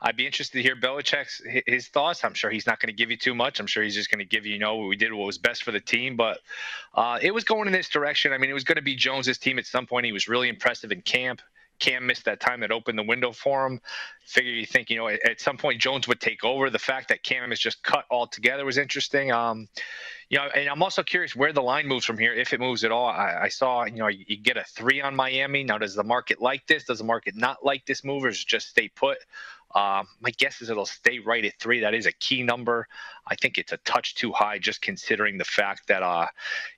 I'd 0.00 0.16
be 0.16 0.26
interested 0.26 0.58
to 0.58 0.62
hear 0.62 0.76
Belichick's 0.76 1.40
his 1.66 1.88
thoughts. 1.88 2.22
I'm 2.22 2.34
sure 2.34 2.50
he's 2.50 2.66
not 2.66 2.80
going 2.80 2.88
to 2.88 2.92
give 2.92 3.10
you 3.10 3.16
too 3.16 3.34
much. 3.34 3.60
I'm 3.60 3.66
sure 3.66 3.82
he's 3.82 3.94
just 3.94 4.10
going 4.10 4.18
to 4.18 4.26
give 4.26 4.44
you, 4.44 4.52
you 4.52 4.58
know, 4.58 4.76
we 4.76 4.96
did 4.96 5.12
what 5.12 5.26
was 5.26 5.38
best 5.38 5.62
for 5.62 5.72
the 5.72 5.80
team. 5.80 6.16
But 6.16 6.40
uh, 6.94 7.18
it 7.22 7.32
was 7.32 7.44
going 7.44 7.66
in 7.66 7.72
this 7.72 7.88
direction. 7.88 8.32
I 8.32 8.38
mean, 8.38 8.50
it 8.50 8.54
was 8.54 8.64
going 8.64 8.76
to 8.76 8.82
be 8.82 8.94
Jones's 8.94 9.38
team 9.38 9.58
at 9.58 9.66
some 9.66 9.86
point. 9.86 10.04
He 10.04 10.12
was 10.12 10.28
really 10.28 10.48
impressive 10.48 10.92
in 10.92 11.00
camp. 11.00 11.40
Cam 11.78 12.06
missed 12.06 12.24
that 12.24 12.40
time 12.40 12.60
that 12.60 12.72
opened 12.72 12.98
the 12.98 13.02
window 13.02 13.32
for 13.32 13.66
him. 13.66 13.80
Figure 14.24 14.52
you 14.52 14.66
think, 14.66 14.90
you 14.90 14.96
know, 14.96 15.08
at, 15.08 15.20
at, 15.28 15.40
some 15.40 15.56
point 15.58 15.80
Jones 15.80 16.08
would 16.08 16.20
take 16.20 16.42
over. 16.42 16.70
The 16.70 16.78
fact 16.78 17.08
that 17.08 17.22
Cam 17.22 17.52
is 17.52 17.60
just 17.60 17.82
cut 17.82 18.06
altogether 18.10 18.64
was 18.64 18.78
interesting. 18.78 19.30
Um, 19.30 19.68
you 20.28 20.38
know, 20.38 20.46
and 20.54 20.68
I'm 20.68 20.82
also 20.82 21.02
curious 21.02 21.36
where 21.36 21.52
the 21.52 21.62
line 21.62 21.86
moves 21.86 22.04
from 22.04 22.18
here, 22.18 22.32
if 22.32 22.52
it 22.52 22.60
moves 22.60 22.82
at 22.82 22.90
all. 22.90 23.06
I, 23.06 23.42
I 23.42 23.48
saw, 23.48 23.84
you 23.84 23.96
know, 23.96 24.08
you, 24.08 24.24
you, 24.26 24.36
get 24.36 24.56
a 24.56 24.64
three 24.64 25.00
on 25.00 25.14
Miami. 25.14 25.62
Now, 25.62 25.78
does 25.78 25.94
the 25.94 26.02
market 26.02 26.40
like 26.40 26.66
this? 26.66 26.84
Does 26.84 26.98
the 26.98 27.04
market 27.04 27.36
not 27.36 27.64
like 27.64 27.86
this 27.86 28.02
move, 28.02 28.24
or 28.24 28.30
just 28.30 28.70
stay 28.70 28.88
put? 28.88 29.18
Uh, 29.76 30.02
my 30.20 30.30
guess 30.30 30.62
is 30.62 30.70
it'll 30.70 30.86
stay 30.86 31.18
right 31.18 31.44
at 31.44 31.52
three. 31.60 31.80
That 31.80 31.92
is 31.92 32.06
a 32.06 32.12
key 32.12 32.42
number. 32.42 32.88
I 33.26 33.34
think 33.34 33.58
it's 33.58 33.72
a 33.72 33.76
touch 33.78 34.14
too 34.14 34.32
high, 34.32 34.58
just 34.58 34.80
considering 34.80 35.36
the 35.36 35.44
fact 35.44 35.88
that 35.88 36.02
uh, 36.02 36.26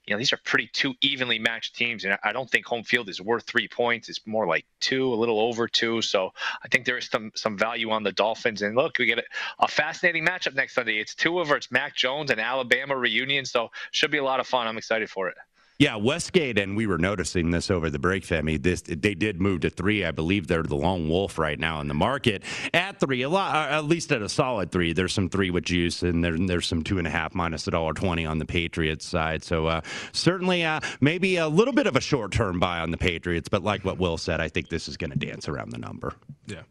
you 0.05 0.13
know 0.13 0.17
these 0.17 0.33
are 0.33 0.39
pretty 0.43 0.69
two 0.73 0.93
evenly 1.01 1.39
matched 1.39 1.77
teams, 1.77 2.03
and 2.03 2.17
I 2.25 2.33
don't 2.33 2.51
think 2.51 2.65
home 2.65 2.83
field 2.83 3.07
is 3.07 3.21
worth 3.21 3.45
three 3.45 3.69
points. 3.69 4.09
It's 4.09 4.27
more 4.27 4.45
like 4.45 4.65
two, 4.81 5.13
a 5.13 5.15
little 5.15 5.39
over 5.39 5.65
two. 5.65 6.01
So 6.01 6.31
I 6.61 6.67
think 6.67 6.83
there 6.83 6.97
is 6.97 7.07
some 7.07 7.31
some 7.35 7.57
value 7.57 7.89
on 7.89 8.03
the 8.03 8.11
Dolphins. 8.11 8.63
And 8.63 8.75
look, 8.75 8.97
we 8.99 9.05
get 9.05 9.19
a, 9.19 9.23
a 9.59 9.67
fascinating 9.69 10.25
matchup 10.25 10.55
next 10.55 10.75
Sunday. 10.75 10.97
It's 10.97 11.15
two 11.15 11.39
of 11.39 11.49
it's 11.51 11.71
Mac 11.71 11.95
Jones 11.95 12.31
and 12.31 12.41
Alabama 12.41 12.97
reunion, 12.97 13.45
so 13.45 13.69
should 13.91 14.11
be 14.11 14.17
a 14.17 14.23
lot 14.25 14.41
of 14.41 14.47
fun. 14.47 14.67
I'm 14.67 14.77
excited 14.77 15.09
for 15.09 15.29
it. 15.29 15.37
Yeah, 15.79 15.95
Westgate, 15.95 16.59
and 16.59 16.75
we 16.75 16.87
were 16.87 16.97
noticing 16.97 17.51
this 17.51 17.71
over 17.71 17.89
the 17.89 17.99
break, 17.99 18.23
Femi. 18.23 18.61
This 18.61 18.81
they 18.81 19.15
did 19.15 19.39
move 19.39 19.61
to 19.61 19.69
three. 19.69 20.03
I 20.03 20.11
believe 20.11 20.47
they're 20.47 20.61
the 20.61 20.75
lone 20.75 21.07
wolf 21.07 21.39
right 21.39 21.57
now 21.57 21.79
in 21.79 21.87
the 21.87 21.93
market 21.93 22.43
at 22.73 22.99
three. 22.99 23.21
A 23.21 23.29
lot, 23.29 23.55
uh, 23.55 23.75
at 23.75 23.85
least 23.85 24.11
at 24.11 24.21
a 24.21 24.27
solid 24.27 24.73
three. 24.73 24.91
There's 24.91 25.13
some 25.13 25.29
three 25.29 25.51
with 25.51 25.63
juice, 25.63 26.03
and 26.03 26.21
there, 26.21 26.37
there's 26.37 26.67
some 26.67 26.83
two 26.83 26.97
and 26.97 27.07
a 27.07 27.09
half 27.09 27.33
minus 27.33 27.65
a 27.65 27.71
dollar 27.71 27.93
twenty 27.93 28.25
on 28.25 28.39
the 28.39 28.45
Patriots 28.45 29.05
side. 29.05 29.41
So 29.41 29.67
uh, 29.67 29.79
certainly, 30.11 30.65
uh, 30.65 30.81
maybe 30.99 31.37
a 31.37 31.47
little 31.47 31.73
bit 31.73 31.87
of 31.87 31.95
a 31.95 32.01
short 32.01 32.33
term 32.33 32.59
buy 32.59 32.79
on 32.79 32.91
the 32.91 32.97
Patriots. 32.97 33.47
But 33.47 33.63
like 33.63 33.85
what 33.85 33.97
Will 33.97 34.17
said, 34.17 34.41
I 34.41 34.49
think 34.49 34.67
this 34.67 34.89
is 34.89 34.97
going 34.97 35.11
to 35.11 35.17
dance 35.17 35.47
around 35.47 35.71
the 35.71 35.77
number. 35.77 36.13
Yeah. 36.45 36.63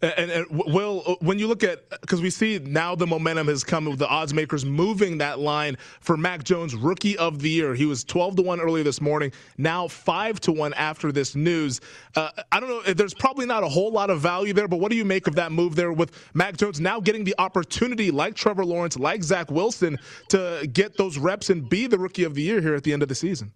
And, 0.00 0.30
and, 0.30 0.46
Will, 0.50 1.02
uh, 1.06 1.14
when 1.20 1.40
you 1.40 1.48
look 1.48 1.64
at, 1.64 1.88
because 2.00 2.22
we 2.22 2.30
see 2.30 2.60
now 2.60 2.94
the 2.94 3.06
momentum 3.06 3.48
has 3.48 3.64
come 3.64 3.84
with 3.86 3.98
the 3.98 4.08
odds 4.08 4.32
makers 4.32 4.64
moving 4.64 5.18
that 5.18 5.40
line 5.40 5.76
for 6.00 6.16
Mac 6.16 6.44
Jones, 6.44 6.76
rookie 6.76 7.18
of 7.18 7.40
the 7.40 7.50
year. 7.50 7.74
He 7.74 7.84
was 7.84 8.04
12 8.04 8.36
to 8.36 8.42
1 8.42 8.60
earlier 8.60 8.84
this 8.84 9.00
morning, 9.00 9.32
now 9.56 9.88
5 9.88 10.40
to 10.40 10.52
1 10.52 10.72
after 10.74 11.10
this 11.10 11.34
news. 11.34 11.80
Uh, 12.14 12.30
I 12.52 12.60
don't 12.60 12.68
know, 12.68 12.94
there's 12.94 13.14
probably 13.14 13.46
not 13.46 13.64
a 13.64 13.68
whole 13.68 13.90
lot 13.90 14.08
of 14.08 14.20
value 14.20 14.52
there, 14.52 14.68
but 14.68 14.78
what 14.78 14.92
do 14.92 14.96
you 14.96 15.04
make 15.04 15.26
of 15.26 15.34
that 15.34 15.50
move 15.50 15.74
there 15.74 15.92
with 15.92 16.12
Mac 16.32 16.56
Jones 16.56 16.80
now 16.80 17.00
getting 17.00 17.24
the 17.24 17.34
opportunity, 17.38 18.12
like 18.12 18.34
Trevor 18.34 18.64
Lawrence, 18.64 18.96
like 18.96 19.24
Zach 19.24 19.50
Wilson, 19.50 19.98
to 20.28 20.68
get 20.72 20.96
those 20.96 21.18
reps 21.18 21.50
and 21.50 21.68
be 21.68 21.88
the 21.88 21.98
rookie 21.98 22.24
of 22.24 22.34
the 22.34 22.42
year 22.42 22.60
here 22.60 22.74
at 22.74 22.84
the 22.84 22.92
end 22.92 23.02
of 23.02 23.08
the 23.08 23.16
season? 23.16 23.52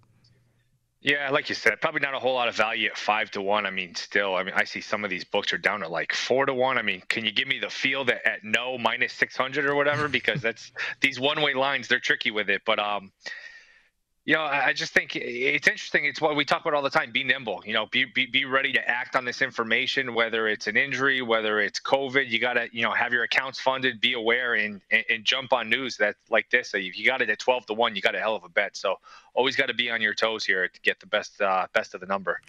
Yeah, 1.03 1.31
like 1.31 1.49
you 1.49 1.57
said, 1.57 1.81
probably 1.81 2.01
not 2.01 2.15
a 2.15 2.21
whole 2.21 2.35
lot 2.35 2.47
of 2.47 2.55
value 2.55 2.89
at 2.89 2.97
five 2.97 3.29
to 3.33 3.43
one. 3.43 3.67
I 3.67 3.71
mean, 3.71 3.97
still, 3.97 4.37
I 4.37 4.45
mean, 4.45 4.55
I 4.57 4.63
see 4.63 4.81
some 4.81 5.03
of 5.03 5.11
these 5.11 5.25
books 5.25 5.53
are 5.53 5.59
down 5.59 5.81
to 5.81 5.89
like 5.89 6.13
four 6.15 6.47
to 6.47 6.55
one. 6.55 6.79
I 6.79 6.83
mean, 6.83 7.03
can 7.09 7.25
you 7.25 7.33
give 7.33 7.49
me 7.49 7.59
the 7.59 7.71
feel 7.71 8.05
that 8.05 8.25
at 8.27 8.45
no 8.45 8.79
minus 8.79 9.13
six 9.13 9.37
hundred 9.37 9.67
or 9.67 9.75
whatever? 9.75 10.07
Because 10.07 10.41
that's 10.43 10.71
these 11.01 11.19
one 11.19 11.43
way 11.43 11.55
lines, 11.55 11.89
they're 11.89 11.99
tricky 11.99 12.31
with 12.31 12.49
it. 12.49 12.63
But 12.65 12.79
um, 12.79 13.11
you 14.25 14.35
know, 14.35 14.43
I 14.43 14.73
just 14.73 14.93
think 14.95 15.17
it's 15.17 15.67
interesting. 15.67 16.05
It's 16.05 16.21
what 16.21 16.37
we 16.37 16.45
talk 16.45 16.61
about 16.61 16.75
all 16.75 16.83
the 16.83 16.91
time. 16.91 17.11
Be 17.11 17.25
nimble. 17.25 17.65
You 17.67 17.73
know, 17.73 17.87
be 17.87 18.05
be, 18.05 18.27
be 18.27 18.45
ready 18.45 18.73
to 18.75 18.89
act 18.89 19.17
on 19.17 19.25
this 19.25 19.43
information, 19.43 20.15
whether 20.15 20.47
it's 20.47 20.69
an 20.69 20.77
injury, 20.77 21.23
whether 21.23 21.59
it's 21.59 21.81
COVID. 21.81 22.29
You 22.31 22.39
got 22.39 22.53
to, 22.53 22.69
you 22.71 22.83
know, 22.83 22.93
have 22.93 23.13
your 23.13 23.25
accounts 23.25 23.61
funded. 23.61 24.01
Be 24.01 24.13
aware 24.13 24.55
and, 24.55 24.81
and, 24.93 25.05
and 25.11 25.25
jump 25.25 25.53
on 25.53 25.69
news 25.69 25.97
that 25.97 26.15
like 26.31 26.49
this. 26.51 26.71
So 26.71 26.77
you 26.79 27.05
got 27.05 27.21
it 27.21 27.31
at 27.31 27.41
twelve 27.41 27.67
to 27.67 27.75
one. 27.75 27.97
You 27.97 28.03
got 28.03 28.15
a 28.15 28.21
hell 28.21 28.37
of 28.37 28.45
a 28.45 28.49
bet. 28.49 28.77
So 28.77 28.95
always 29.35 29.57
got 29.57 29.67
to 29.67 29.75
be 29.75 29.91
on 29.91 30.01
your 30.01 30.15
toes 30.15 30.45
here 30.45 30.69
to 30.69 30.81
get 30.83 31.01
the 31.01 31.07
best 31.07 31.41
uh, 31.41 31.67
best 31.73 31.95
of 31.95 32.01
the 32.01 32.07
number. 32.07 32.41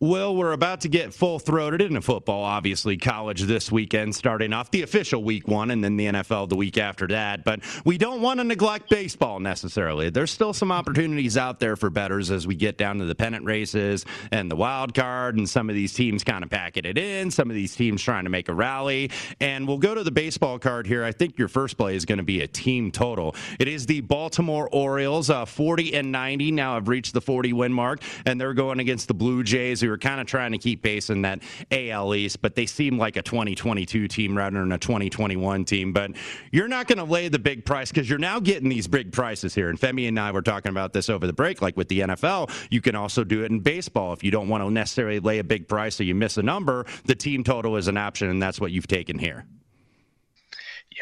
Well, 0.00 0.34
we're 0.34 0.52
about 0.52 0.80
to 0.82 0.88
get 0.88 1.14
full 1.14 1.38
throated 1.38 1.80
into 1.80 2.00
football. 2.00 2.42
Obviously, 2.44 2.96
college 2.96 3.42
this 3.42 3.70
weekend 3.70 4.14
starting 4.14 4.52
off 4.52 4.70
the 4.70 4.82
official 4.82 5.22
week 5.22 5.46
one, 5.46 5.70
and 5.70 5.82
then 5.82 5.96
the 5.96 6.06
NFL 6.06 6.48
the 6.48 6.56
week 6.56 6.78
after 6.78 7.06
that. 7.08 7.44
But 7.44 7.60
we 7.84 7.98
don't 7.98 8.20
want 8.20 8.40
to 8.40 8.44
neglect 8.44 8.90
baseball 8.90 9.40
necessarily. 9.40 10.10
There's 10.10 10.30
still 10.30 10.52
some 10.52 10.72
opportunities 10.72 11.36
out 11.36 11.60
there 11.60 11.76
for 11.76 11.90
betters 11.90 12.30
as 12.30 12.46
we 12.46 12.54
get 12.54 12.76
down 12.76 12.98
to 12.98 13.04
the 13.04 13.14
pennant 13.14 13.44
races 13.44 14.04
and 14.30 14.50
the 14.50 14.56
wild 14.56 14.94
card, 14.94 15.36
and 15.36 15.48
some 15.48 15.68
of 15.68 15.74
these 15.74 15.92
teams 15.92 16.24
kind 16.24 16.42
of 16.42 16.50
packing 16.50 16.84
it 16.84 16.98
in. 16.98 17.30
Some 17.30 17.50
of 17.50 17.54
these 17.54 17.74
teams 17.74 18.02
trying 18.02 18.24
to 18.24 18.30
make 18.30 18.48
a 18.48 18.54
rally. 18.54 19.10
And 19.40 19.66
we'll 19.68 19.78
go 19.78 19.94
to 19.94 20.02
the 20.02 20.10
baseball 20.10 20.58
card 20.58 20.86
here. 20.86 21.04
I 21.04 21.12
think 21.12 21.38
your 21.38 21.48
first 21.48 21.76
play 21.76 21.94
is 21.94 22.04
going 22.04 22.18
to 22.18 22.24
be 22.24 22.42
a 22.42 22.48
team 22.48 22.90
total. 22.90 23.34
It 23.58 23.68
is 23.68 23.86
the 23.86 24.00
Baltimore 24.00 24.68
Orioles, 24.72 25.30
uh, 25.30 25.44
40 25.44 25.94
and 25.94 26.12
9 26.12 26.31
90 26.32 26.52
now 26.52 26.74
have 26.74 26.88
reached 26.88 27.12
the 27.12 27.20
40 27.20 27.52
win 27.52 27.72
mark, 27.72 28.00
and 28.24 28.40
they're 28.40 28.54
going 28.54 28.80
against 28.80 29.06
the 29.08 29.14
Blue 29.14 29.42
Jays, 29.42 29.82
who 29.82 29.92
are 29.92 29.98
kind 29.98 30.18
of 30.18 30.26
trying 30.26 30.52
to 30.52 30.58
keep 30.58 30.82
pace 30.82 31.10
in 31.10 31.22
that 31.22 31.42
AL 31.70 32.14
East, 32.14 32.40
but 32.40 32.54
they 32.54 32.64
seem 32.64 32.96
like 32.96 33.16
a 33.16 33.22
2022 33.22 34.08
team 34.08 34.36
rather 34.36 34.60
than 34.60 34.72
a 34.72 34.78
2021 34.78 35.64
team. 35.66 35.92
But 35.92 36.12
you're 36.50 36.68
not 36.68 36.86
going 36.86 36.98
to 36.98 37.04
lay 37.04 37.28
the 37.28 37.38
big 37.38 37.66
price 37.66 37.90
because 37.90 38.08
you're 38.08 38.18
now 38.18 38.40
getting 38.40 38.70
these 38.70 38.88
big 38.88 39.12
prices 39.12 39.54
here. 39.54 39.68
And 39.68 39.78
Femi 39.78 40.08
and 40.08 40.18
I 40.18 40.30
were 40.30 40.42
talking 40.42 40.70
about 40.70 40.94
this 40.94 41.10
over 41.10 41.26
the 41.26 41.34
break, 41.34 41.60
like 41.60 41.76
with 41.76 41.88
the 41.88 42.00
NFL, 42.00 42.50
you 42.70 42.80
can 42.80 42.96
also 42.96 43.24
do 43.24 43.44
it 43.44 43.50
in 43.50 43.60
baseball 43.60 44.14
if 44.14 44.24
you 44.24 44.30
don't 44.30 44.48
want 44.48 44.64
to 44.64 44.70
necessarily 44.70 45.20
lay 45.20 45.38
a 45.38 45.44
big 45.44 45.68
price 45.68 46.00
or 46.00 46.04
you 46.04 46.14
miss 46.14 46.38
a 46.38 46.42
number. 46.42 46.86
The 47.04 47.14
team 47.14 47.44
total 47.44 47.76
is 47.76 47.88
an 47.88 47.98
option, 47.98 48.30
and 48.30 48.42
that's 48.42 48.58
what 48.60 48.72
you've 48.72 48.86
taken 48.86 49.18
here 49.18 49.44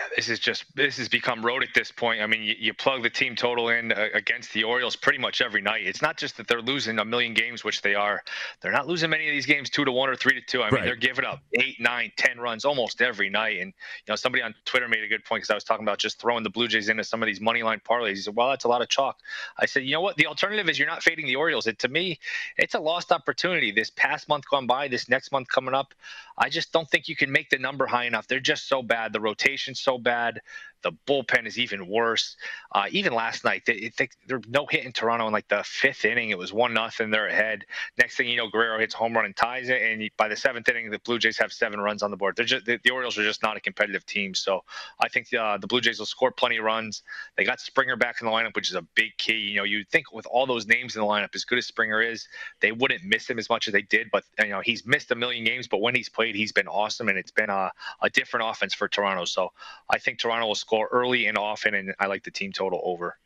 yeah, 0.01 0.07
this 0.17 0.31
is 0.31 0.39
just 0.39 0.65
this 0.75 0.97
has 0.97 1.11
become 1.11 1.45
road 1.45 1.63
at 1.63 1.75
this 1.75 1.93
point. 1.93 2.23
I 2.23 2.27
mean, 2.27 2.43
you, 2.43 2.55
you 2.59 2.73
plug 2.73 3.03
the 3.03 3.11
team 3.11 3.37
total 3.37 3.69
in 3.69 3.93
uh, 3.93 4.09
against 4.15 4.51
the 4.55 4.65
Orioles 4.65 4.97
pretty 4.97 5.19
much 5.19 5.43
every 5.43 5.61
night. 5.61 5.83
It's 5.85 6.01
not 6.01 6.17
just 6.17 6.39
that 6.39 6.49
they're 6.49 6.63
losing 6.63 6.99
a 6.99 7.05
million 7.05 7.35
games, 7.35 7.65
which 7.65 7.83
they 7.83 7.95
are. 7.95 8.23
They're 8.63 8.73
not 8.73 8.87
losing 8.87 9.11
many 9.11 9.29
of 9.29 9.33
these 9.33 9.45
games 9.45 9.69
two 9.69 9.85
to 9.85 9.93
one 9.93 10.09
or 10.09 10.17
three 10.17 10.33
to 10.33 10.41
two. 10.41 10.63
I 10.63 10.67
mean, 10.67 10.77
right. 10.77 10.85
they're 10.85 10.97
giving 10.97 11.27
up 11.27 11.43
eight, 11.53 11.79
nine, 11.81 12.13
ten 12.17 12.41
runs 12.41 12.65
almost 12.65 13.03
every 13.03 13.29
night. 13.29 13.61
And 13.61 13.75
you 14.07 14.13
know, 14.13 14.17
somebody 14.17 14.43
on 14.43 14.55
Twitter 14.65 14.89
made 14.89 15.05
a 15.05 15.09
good 15.09 15.23
point 15.27 15.43
because 15.43 15.51
I 15.51 15.55
was 15.55 15.65
talking 15.65 15.85
about 15.85 15.99
just 15.99 16.19
throwing 16.19 16.45
the 16.45 16.51
Blue 16.51 16.67
Jays 16.67 16.89
into 16.89 17.05
some 17.05 17.23
of 17.23 17.27
these 17.27 17.41
money 17.41 17.63
line 17.63 17.83
parlays. 17.87 18.11
He 18.11 18.23
said, 18.23 18.35
"Well, 18.35 18.49
that's 18.49 18.65
a 18.65 18.69
lot 18.69 18.81
of 18.81 18.89
chalk." 18.89 19.19
I 19.59 19.67
said, 19.67 19.85
"You 19.85 19.93
know 19.93 20.01
what? 20.01 20.17
The 20.17 20.29
alternative 20.29 20.71
is 20.71 20.79
you're 20.79 20.89
not 20.89 21.03
fading 21.03 21.27
the 21.27 21.37
Orioles. 21.37 21.67
It 21.67 21.79
to 21.81 21.89
me, 21.89 22.19
it's 22.57 22.75
a 22.75 22.81
lost 22.81 23.13
opportunity. 23.13 23.71
This 23.71 23.91
past 23.91 24.31
month 24.31 24.49
gone 24.49 24.67
by, 24.67 24.89
this 24.89 25.11
next 25.11 25.31
month 25.31 25.49
coming 25.49 25.75
up, 25.75 25.93
I 26.39 26.49
just 26.49 26.73
don't 26.73 26.89
think 26.89 27.07
you 27.07 27.17
can 27.17 27.31
make 27.31 27.51
the 27.51 27.59
number 27.59 27.87
high 27.87 28.07
enough. 28.07 28.27
They're 28.27 28.41
just 28.41 28.67
so 28.67 28.83
bad. 28.83 29.13
The 29.13 29.21
rotation's 29.21 29.79
so 29.79 29.90
bad. 29.99 30.41
The 30.83 30.93
bullpen 31.07 31.47
is 31.47 31.59
even 31.59 31.87
worse. 31.87 32.37
Uh, 32.73 32.87
even 32.91 33.13
last 33.13 33.45
night, 33.45 33.63
they, 33.67 33.93
they, 33.97 34.09
no 34.49 34.67
hit 34.67 34.85
in 34.85 34.93
Toronto 34.93 35.27
in 35.27 35.33
like 35.33 35.49
the 35.49 35.63
fifth 35.65 36.05
inning. 36.05 36.31
It 36.31 36.39
was 36.39 36.53
one 36.53 36.73
nothing. 36.75 37.11
They're 37.11 37.29
ahead. 37.29 37.65
Next 37.99 38.17
thing 38.17 38.29
you 38.29 38.37
know, 38.37 38.49
Guerrero 38.49 38.79
hits 38.79 38.95
home 38.95 39.15
run 39.15 39.25
and 39.25 39.37
ties 39.37 39.69
it. 39.69 39.83
And 39.83 40.11
by 40.17 40.29
the 40.29 40.37
seventh 40.37 40.69
inning, 40.69 40.91
the 40.91 40.99
Blue 41.01 41.19
Jays 41.19 41.39
have 41.39 41.53
seven 41.53 41.81
runs 41.81 42.03
on 42.03 42.11
the 42.11 42.17
board. 42.17 42.37
They're 42.37 42.45
just 42.45 42.65
the, 42.65 42.79
the 42.83 42.91
Orioles 42.91 43.19
are 43.19 43.25
just 43.25 43.43
not 43.43 43.57
a 43.57 43.61
competitive 43.61 44.07
team. 44.07 44.35
So 44.35 44.65
I 44.99 45.09
think 45.09 45.33
uh, 45.35 45.59
the 45.59 45.67
Blue 45.67 45.81
Jays 45.81 45.99
will 45.99 46.07
score 46.07 46.31
plenty 46.31 46.57
of 46.57 46.65
runs. 46.65 47.03
They 47.37 47.45
got 47.45 47.61
Springer 47.61 47.97
back 47.97 48.21
in 48.21 48.27
the 48.27 48.33
lineup, 48.33 48.55
which 48.55 48.71
is 48.71 48.75
a 48.75 48.83
big 48.95 49.17
key. 49.19 49.39
You 49.39 49.57
know, 49.57 49.65
you'd 49.65 49.89
think 49.91 50.13
with 50.13 50.27
all 50.27 50.47
those 50.47 50.67
names 50.67 50.97
in 50.97 51.03
the 51.03 51.07
lineup, 51.07 51.35
as 51.35 51.45
good 51.45 51.59
as 51.59 51.67
Springer 51.67 52.01
is, 52.01 52.27
they 52.61 52.73
wouldn't 52.73 53.05
miss 53.05 53.29
him 53.29 53.39
as 53.39 53.51
much 53.51 53.69
as 53.69 53.73
they 53.73 53.83
did. 53.83 54.11
But 54.11 54.25
you 54.39 54.49
know, 54.49 54.61
he's 54.61 54.87
missed 54.87 55.11
a 55.11 55.15
million 55.15 55.45
games, 55.45 55.69
but 55.69 55.81
when 55.81 55.95
he's 55.95 56.09
played, 56.09 56.35
he's 56.35 56.53
been 56.53 56.69
awesome, 56.69 57.09
and 57.09 57.19
it's 57.19 57.33
been 57.33 57.51
a, 57.51 57.71
a 58.01 58.11
different 58.11 58.49
offense 58.49 58.73
for 58.73 58.89
Toronto. 58.89 59.25
So 59.25 59.53
I 59.91 59.99
think 59.99 60.19
Toronto 60.19 60.47
will 60.47 60.55
score 60.55 60.70
early 60.91 61.27
and 61.27 61.37
often, 61.37 61.75
and 61.75 61.95
I 61.99 62.07
like 62.07 62.25
the 62.25 62.31
team 62.31 62.53
total 62.53 62.81
over. 62.85 63.17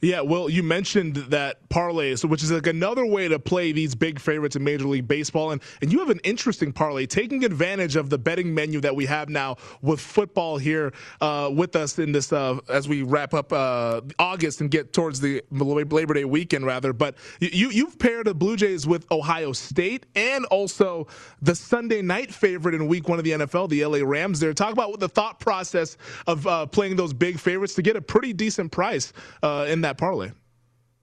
Yeah, 0.00 0.20
well, 0.20 0.48
you 0.48 0.62
mentioned 0.62 1.16
that 1.16 1.68
parlays, 1.70 2.24
which 2.24 2.44
is 2.44 2.52
like 2.52 2.68
another 2.68 3.04
way 3.04 3.26
to 3.26 3.40
play 3.40 3.72
these 3.72 3.96
big 3.96 4.20
favorites 4.20 4.54
in 4.54 4.62
Major 4.62 4.86
League 4.86 5.08
Baseball, 5.08 5.50
and 5.50 5.60
and 5.82 5.92
you 5.92 5.98
have 5.98 6.10
an 6.10 6.20
interesting 6.22 6.72
parlay, 6.72 7.04
taking 7.04 7.44
advantage 7.44 7.96
of 7.96 8.08
the 8.08 8.16
betting 8.16 8.54
menu 8.54 8.80
that 8.80 8.94
we 8.94 9.06
have 9.06 9.28
now 9.28 9.56
with 9.82 9.98
football 9.98 10.56
here 10.56 10.92
uh, 11.20 11.50
with 11.52 11.74
us 11.74 11.98
in 11.98 12.12
this 12.12 12.32
uh, 12.32 12.58
as 12.68 12.88
we 12.88 13.02
wrap 13.02 13.34
up 13.34 13.52
uh, 13.52 14.00
August 14.20 14.60
and 14.60 14.70
get 14.70 14.92
towards 14.92 15.18
the 15.20 15.42
Labor 15.50 16.14
Day 16.14 16.24
weekend, 16.24 16.64
rather. 16.64 16.92
But 16.92 17.16
you 17.40 17.70
you've 17.70 17.98
paired 17.98 18.28
the 18.28 18.34
Blue 18.34 18.56
Jays 18.56 18.86
with 18.86 19.04
Ohio 19.10 19.50
State 19.52 20.06
and 20.14 20.44
also 20.46 21.08
the 21.42 21.56
Sunday 21.56 22.02
night 22.02 22.32
favorite 22.32 22.76
in 22.76 22.86
Week 22.86 23.08
One 23.08 23.18
of 23.18 23.24
the 23.24 23.32
NFL, 23.32 23.68
the 23.68 23.84
LA 23.84 23.98
Rams. 24.04 24.38
There, 24.38 24.54
talk 24.54 24.72
about 24.72 24.90
what 24.90 25.00
the 25.00 25.08
thought 25.08 25.40
process 25.40 25.96
of 26.28 26.46
uh, 26.46 26.66
playing 26.66 26.94
those 26.94 27.12
big 27.12 27.40
favorites 27.40 27.74
to 27.74 27.82
get 27.82 27.96
a 27.96 28.00
pretty 28.00 28.32
decent 28.32 28.70
price 28.70 29.12
uh, 29.42 29.66
in 29.68 29.80
that 29.80 29.87
that 29.88 29.98
parlay. 29.98 30.30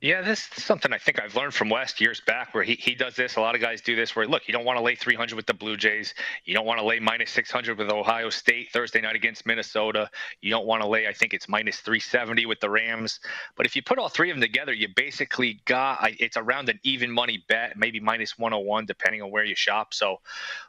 Yeah, 0.02 0.22
this 0.22 0.48
is 0.56 0.64
something 0.64 0.94
I 0.94 1.00
think 1.00 1.20
I've 1.20 1.36
learned 1.36 1.56
from 1.56 1.70
Wes 1.70 2.00
years 2.00 2.22
back 2.28 2.54
where 2.54 2.64
he, 2.64 2.76
he 2.76 2.94
does 2.94 3.16
this. 3.16 3.38
A 3.38 3.42
lot 3.42 3.56
of 3.56 3.62
guys 3.62 3.82
do 3.82 3.96
this 3.96 4.16
where, 4.16 4.28
look, 4.28 4.48
you 4.48 4.52
don't 4.52 4.66
want 4.66 4.78
to 4.78 4.84
lay 4.84 4.94
300 4.94 5.36
with 5.36 5.48
the 5.48 5.54
Blue 5.56 5.78
Jays. 5.78 6.14
You 6.44 6.54
don't 6.54 6.66
want 6.68 6.80
to 6.80 6.86
lay 6.86 7.00
minus 7.00 7.32
600 7.32 7.76
with 7.76 7.90
Ohio 7.90 8.30
State 8.30 8.72
Thursday 8.72 9.02
night 9.02 9.16
against 9.16 9.48
Minnesota. 9.48 10.12
You 10.42 10.52
don't 10.52 10.68
want 10.68 10.84
to 10.84 10.88
lay, 10.88 11.08
I 11.08 11.14
think 11.14 11.34
it's 11.34 11.50
minus 11.50 11.78
370 11.78 12.46
with 12.46 12.60
the 12.60 12.70
Rams. 12.70 13.20
But 13.56 13.66
if 13.66 13.76
you 13.76 13.82
put 13.82 13.98
all 13.98 14.10
three 14.10 14.30
of 14.30 14.36
them 14.36 14.42
together, 14.42 14.74
you 14.74 14.90
basically 14.96 15.62
got, 15.66 16.08
it's 16.20 16.38
around 16.38 16.70
an 16.70 16.80
even 16.84 17.10
money 17.10 17.44
bet, 17.48 17.76
maybe 17.76 18.00
minus 18.00 18.38
101, 18.38 18.86
depending 18.86 19.24
on 19.24 19.32
where 19.32 19.46
you 19.46 19.56
shop. 19.56 19.96
So, 19.96 20.18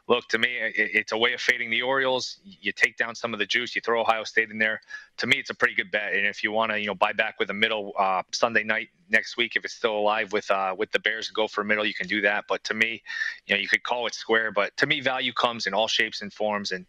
look, 0.07 0.27
to 0.29 0.37
me, 0.37 0.49
it, 0.57 0.73
it's 0.75 1.11
a 1.11 1.17
way 1.17 1.33
of 1.33 1.41
fading 1.41 1.69
the 1.69 1.81
Orioles. 1.81 2.37
You 2.43 2.71
take 2.71 2.97
down 2.97 3.15
some 3.15 3.33
of 3.33 3.39
the 3.39 3.45
juice, 3.45 3.75
you 3.75 3.81
throw 3.81 4.01
Ohio 4.01 4.23
State 4.23 4.51
in 4.51 4.57
there. 4.57 4.81
To 5.17 5.27
me, 5.27 5.37
it's 5.37 5.49
a 5.49 5.53
pretty 5.53 5.75
good 5.75 5.91
bet. 5.91 6.13
And 6.13 6.25
if 6.25 6.43
you 6.43 6.51
want 6.51 6.71
to, 6.71 6.79
you 6.79 6.87
know, 6.87 6.95
buy 6.95 7.13
back 7.13 7.39
with 7.39 7.49
a 7.49 7.53
middle 7.53 7.93
uh, 7.97 8.23
Sunday 8.31 8.63
night 8.63 8.89
next 9.09 9.37
week 9.37 9.55
if 9.55 9.63
it's 9.63 9.73
still 9.73 9.97
alive 9.97 10.33
with 10.33 10.49
uh, 10.51 10.75
with 10.77 10.91
the 10.91 10.99
Bears 10.99 11.29
go 11.29 11.47
for 11.47 11.61
a 11.61 11.65
middle, 11.65 11.85
you 11.85 11.93
can 11.93 12.07
do 12.07 12.21
that. 12.21 12.45
But 12.47 12.63
to 12.65 12.73
me, 12.73 13.01
you 13.45 13.55
know, 13.55 13.61
you 13.61 13.67
could 13.67 13.83
call 13.83 14.07
it 14.07 14.13
square, 14.13 14.51
but 14.51 14.75
to 14.77 14.87
me, 14.87 15.01
value 15.01 15.33
comes 15.33 15.67
in 15.67 15.73
all 15.73 15.87
shapes 15.87 16.21
and 16.21 16.31
forms. 16.31 16.71
And 16.71 16.85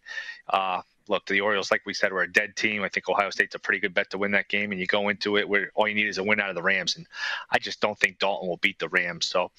uh, 0.49 0.81
look, 1.09 1.25
the 1.25 1.41
Orioles, 1.41 1.71
like 1.71 1.81
we 1.85 1.93
said, 1.93 2.13
we're 2.13 2.23
a 2.23 2.31
dead 2.31 2.55
team. 2.55 2.83
I 2.83 2.89
think 2.89 3.09
Ohio 3.09 3.31
State's 3.31 3.55
a 3.55 3.59
pretty 3.59 3.79
good 3.79 3.93
bet 3.93 4.11
to 4.11 4.17
win 4.17 4.31
that 4.31 4.47
game, 4.47 4.71
and 4.71 4.79
you 4.79 4.85
go 4.85 5.09
into 5.09 5.37
it 5.37 5.49
where 5.49 5.71
all 5.75 5.87
you 5.87 5.95
need 5.95 6.07
is 6.07 6.19
a 6.19 6.23
win 6.23 6.39
out 6.39 6.49
of 6.49 6.55
the 6.55 6.61
Rams. 6.61 6.95
And 6.95 7.07
I 7.51 7.57
just 7.59 7.81
don't 7.81 7.97
think 7.97 8.19
Dalton 8.19 8.47
will 8.47 8.57
beat 8.57 8.79
the 8.79 8.89
Rams. 8.89 9.25
So, 9.27 9.51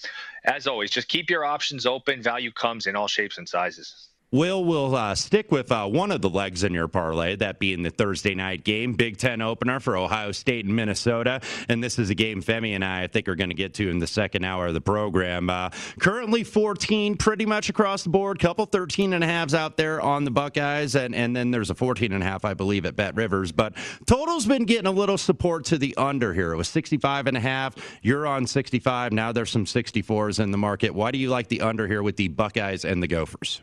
as 0.45 0.67
always, 0.67 0.91
just 0.91 1.09
keep 1.09 1.29
your 1.29 1.45
options 1.45 1.85
open. 1.85 2.23
Value 2.23 2.53
comes 2.53 2.87
in 2.87 2.97
all 2.97 3.09
shapes 3.09 3.37
and 3.37 3.49
sizes. 3.49 4.09
Will 4.33 4.65
will 4.65 4.95
uh, 4.95 5.17
stick 5.17 5.51
with 5.51 5.73
uh, 5.73 5.89
one 5.89 6.13
of 6.13 6.21
the 6.21 6.31
legs 6.31 6.63
in 6.63 6.73
your 6.73 6.87
parlay, 6.87 7.35
that 7.35 7.59
being 7.59 7.83
the 7.83 7.91
Thursday 7.91 8.37
night 8.37 8.63
game, 8.63 8.93
Big 8.93 9.17
Ten 9.17 9.43
opener 9.43 9.81
for 9.81 9.97
Ohio 9.97 10.31
State 10.31 10.65
and 10.65 10.77
Minnesota. 10.77 11.41
And 11.69 11.83
this 11.83 11.99
is 11.99 12.11
a 12.11 12.15
game 12.15 12.41
Femi 12.41 12.77
and 12.77 12.85
I, 12.85 13.03
I 13.03 13.07
think, 13.09 13.27
are 13.27 13.35
going 13.35 13.51
to 13.51 13.57
get 13.57 13.75
to 13.75 13.91
in 13.91 13.99
the 13.99 14.07
second 14.07 14.45
hour 14.45 14.69
of 14.69 14.75
the 14.75 14.81
program. 14.81 15.51
Uh, 15.51 15.71
currently 15.99 16.45
14 16.45 17.17
pretty 17.17 17.45
much 17.45 17.71
across 17.71 18.05
the 18.05 18.11
board, 18.11 18.39
couple 18.39 18.67
13 18.67 19.15
and 19.15 19.25
a 19.25 19.27
halves 19.27 19.53
out 19.53 19.77
there 19.77 20.01
on 20.01 20.23
the 20.23 20.31
Buckeyes, 20.31 20.95
and, 20.95 21.13
and 21.13 21.35
then 21.35 21.51
there's 21.51 21.71
a 21.71 21.75
14 21.75 22.13
and 22.13 22.23
a 22.23 22.27
half, 22.27 22.45
I 22.45 22.55
believe, 22.55 22.87
at 22.87 22.95
Bet 22.95 23.17
Rivers. 23.17 23.51
But 23.51 23.75
total's 24.07 24.47
been 24.47 24.65
getting 24.65 24.87
a 24.87 24.93
little 24.93 25.19
support 25.19 25.65
to 25.67 25.79
the 25.79 25.97
under 25.97 26.33
here. 26.33 26.53
It 26.53 26.57
was 26.57 26.69
65 26.69 27.27
and 27.27 27.37
a 27.37 27.41
half. 27.41 27.75
You're 28.01 28.29
on 28.29 28.47
65. 28.47 29.13
Now 29.13 29.33
there's 29.33 29.51
some 29.51 29.65
64s 29.65 30.39
in 30.39 30.53
the 30.53 30.59
market. 30.59 30.95
Why 30.95 31.11
do 31.11 31.19
you 31.19 31.31
like 31.31 31.49
the 31.49 31.63
under 31.63 31.89
here 31.89 32.05
with 32.05 32.15
the 32.15 32.29
Buckeyes 32.29 32.85
and 32.85 33.03
the 33.03 33.09
Gophers? 33.09 33.61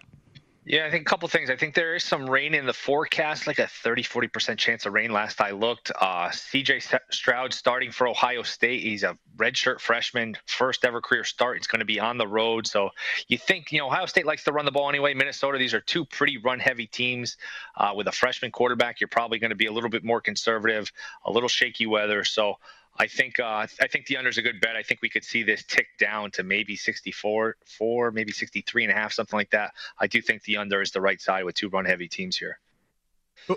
Yeah, 0.69 0.85
I 0.85 0.91
think 0.91 1.03
a 1.03 1.05
couple 1.09 1.29
things. 1.29 1.49
I 1.49 1.55
think 1.55 1.75
there 1.75 1.95
is 1.95 2.03
some 2.03 2.29
rain 2.29 2.53
in 2.53 2.65
the 2.65 2.73
forecast, 2.73 3.47
like 3.47 3.57
a 3.57 3.67
30, 3.67 4.03
40% 4.03 4.57
chance 4.57 4.85
of 4.85 4.91
rain 4.91 5.13
last 5.13 5.39
I 5.39 5.51
looked. 5.51 5.91
Uh, 5.91 6.27
CJ 6.27 6.99
Stroud 7.09 7.53
starting 7.53 7.89
for 7.89 8.05
Ohio 8.05 8.43
State. 8.43 8.81
He's 8.81 9.03
a 9.03 9.17
redshirt 9.37 9.79
freshman, 9.79 10.35
first 10.45 10.83
ever 10.83 10.99
career 10.99 11.23
start. 11.23 11.55
It's 11.55 11.67
going 11.67 11.79
to 11.79 11.85
be 11.85 12.01
on 12.01 12.17
the 12.17 12.27
road. 12.27 12.67
So 12.67 12.89
you 13.29 13.37
think, 13.37 13.71
you 13.71 13.79
know, 13.79 13.87
Ohio 13.87 14.07
State 14.07 14.25
likes 14.25 14.43
to 14.43 14.51
run 14.51 14.65
the 14.65 14.71
ball 14.71 14.89
anyway. 14.89 15.13
Minnesota, 15.13 15.57
these 15.57 15.73
are 15.73 15.79
two 15.79 16.03
pretty 16.03 16.37
run 16.37 16.59
heavy 16.59 16.87
teams. 16.87 17.37
Uh, 17.77 17.93
with 17.95 18.07
a 18.07 18.11
freshman 18.11 18.51
quarterback, 18.51 18.99
you're 18.99 19.07
probably 19.07 19.39
going 19.39 19.51
to 19.51 19.55
be 19.55 19.67
a 19.67 19.71
little 19.71 19.89
bit 19.89 20.03
more 20.03 20.19
conservative, 20.19 20.91
a 21.23 21.31
little 21.31 21.47
shaky 21.47 21.85
weather. 21.85 22.25
So 22.25 22.55
I 22.99 23.07
think 23.07 23.39
uh, 23.39 23.67
I 23.79 23.87
think 23.87 24.07
the 24.07 24.17
under 24.17 24.29
is 24.29 24.37
a 24.37 24.41
good 24.41 24.59
bet. 24.59 24.75
I 24.75 24.83
think 24.83 25.01
we 25.01 25.09
could 25.09 25.23
see 25.23 25.43
this 25.43 25.63
tick 25.63 25.87
down 25.99 26.31
to 26.31 26.43
maybe 26.43 26.75
64, 26.75 27.57
four, 27.65 28.11
maybe 28.11 28.31
63 28.31 28.85
and 28.85 28.91
a 28.91 28.95
half, 28.95 29.13
something 29.13 29.37
like 29.37 29.51
that. 29.51 29.73
I 29.99 30.07
do 30.07 30.21
think 30.21 30.43
the 30.43 30.57
under 30.57 30.81
is 30.81 30.91
the 30.91 31.01
right 31.01 31.21
side 31.21 31.43
with 31.43 31.55
two 31.55 31.69
run 31.69 31.85
heavy 31.85 32.07
teams 32.07 32.37
here. 32.37 32.59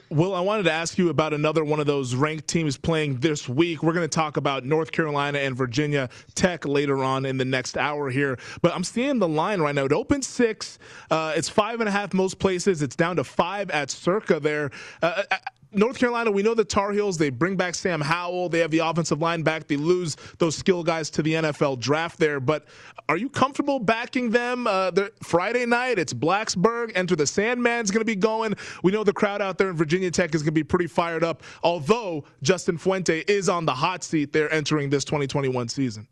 Will, 0.09 0.35
I 0.35 0.41
wanted 0.41 0.65
to 0.65 0.73
ask 0.73 0.99
you 0.99 1.09
about 1.09 1.33
another 1.33 1.65
one 1.65 1.81
of 1.81 1.87
those 1.87 2.15
ranked 2.15 2.47
teams 2.47 2.77
playing 2.77 3.19
this 3.19 3.49
week. 3.49 3.83
We're 3.83 3.93
going 3.93 4.09
to 4.09 4.15
talk 4.15 4.37
about 4.37 4.65
North 4.65 4.93
Carolina 4.93 5.39
and 5.39 5.57
Virginia 5.57 6.11
Tech 6.35 6.65
later 6.65 7.03
on 7.03 7.25
in 7.25 7.39
the 7.39 7.45
next 7.45 7.77
hour 7.77 8.11
here. 8.11 8.39
But 8.63 8.73
I'm 8.75 8.85
seeing 8.85 9.19
the 9.19 9.27
line 9.27 9.61
right 9.61 9.75
now. 9.75 9.87
It 9.87 9.93
opens 9.93 10.29
six. 10.29 10.79
Uh, 11.11 11.33
it's 11.35 11.49
five 11.49 11.81
and 11.81 11.89
a 11.89 11.93
half 11.93 12.15
most 12.15 12.39
places. 12.39 12.83
It's 12.83 12.95
down 12.95 13.17
to 13.17 13.25
five 13.25 13.71
at 13.71 13.91
Circa 13.91 14.39
there. 14.39 14.71
Uh, 15.03 15.23
uh 15.31 15.37
North 15.73 15.99
Carolina, 15.99 16.31
we 16.33 16.43
know 16.43 16.55
the 16.55 16.65
Tar 16.65 16.93
Heels, 16.93 17.17
they 17.17 17.31
bring 17.31 17.57
back 17.57 17.77
Sam 17.77 18.01
Howell. 18.01 18.49
They 18.49 18.59
have 18.59 18.73
the 18.73 18.81
offensive 18.81 19.21
line 19.21 19.43
back. 19.43 19.69
They 19.69 19.77
lose 19.77 20.17
those 20.39 20.57
skill 20.57 20.83
guys 20.83 21.11
to 21.11 21.23
the 21.23 21.35
NFL 21.35 21.79
draft 21.79 22.19
there. 22.19 22.41
But 22.41 22.67
are 23.09 23.17
you 23.17 23.29
comfortable 23.29 23.79
backing 23.79 24.31
them? 24.31 24.67
Uh, 24.67 24.91
Friday 25.23 25.67
night, 25.67 25.99
it's 25.99 26.13
Blacksburg. 26.13 26.93
Enter 26.97 27.15
the 27.15 27.25
Sandman's 27.25 27.91
going 27.91 28.01
to 28.01 28.05
be 28.05 28.17
going. 28.17 28.55
We 28.83 28.91
know 28.91 29.05
the 29.05 29.13
crowd 29.13 29.41
out 29.41 29.59
there 29.59 29.71
in 29.71 29.77
Virginia 29.77 30.11
Tech 30.11 30.35
is 30.35 30.43
going 30.43 30.49
to 30.49 30.53
be 30.53 30.65
pretty 30.65 30.89
fired 30.89 31.23
up, 31.23 31.43
although 31.63 32.25
Justin 32.43 32.77
Fuente 32.77 33.21
is 33.29 33.49
on 33.49 33.65
the 33.65 33.75
hot 33.75 34.03
seat 34.03 34.33
there 34.33 34.53
entering 34.53 34.91
this 34.91 35.05
2021 35.05 35.69
season. 35.69 36.09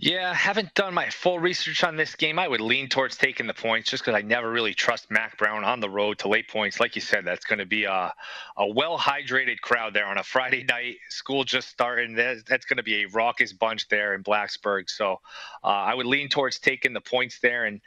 Yeah, 0.00 0.32
haven't 0.32 0.74
done 0.74 0.94
my 0.94 1.10
full 1.10 1.40
research 1.40 1.82
on 1.82 1.96
this 1.96 2.14
game. 2.14 2.38
I 2.38 2.46
would 2.46 2.60
lean 2.60 2.88
towards 2.88 3.16
taking 3.16 3.48
the 3.48 3.54
points 3.54 3.90
just 3.90 4.04
because 4.04 4.16
I 4.16 4.22
never 4.22 4.48
really 4.48 4.72
trust 4.72 5.10
Mack 5.10 5.36
Brown 5.36 5.64
on 5.64 5.80
the 5.80 5.90
road 5.90 6.20
to 6.20 6.28
late 6.28 6.46
points. 6.46 6.78
Like 6.78 6.94
you 6.94 7.02
said, 7.02 7.24
that's 7.24 7.44
going 7.44 7.58
to 7.58 7.66
be 7.66 7.82
a, 7.82 8.14
a 8.56 8.66
well 8.74 8.96
hydrated 8.96 9.60
crowd 9.60 9.94
there 9.94 10.06
on 10.06 10.16
a 10.16 10.22
Friday 10.22 10.62
night. 10.68 10.98
School 11.08 11.42
just 11.42 11.68
starting. 11.68 12.14
That's, 12.14 12.44
that's 12.44 12.64
going 12.64 12.76
to 12.76 12.84
be 12.84 13.02
a 13.02 13.08
raucous 13.08 13.52
bunch 13.52 13.88
there 13.88 14.14
in 14.14 14.22
Blacksburg. 14.22 14.88
So 14.88 15.20
uh, 15.64 15.66
I 15.66 15.94
would 15.94 16.06
lean 16.06 16.28
towards 16.28 16.60
taking 16.60 16.92
the 16.92 17.00
points 17.00 17.40
there. 17.40 17.64
And, 17.64 17.80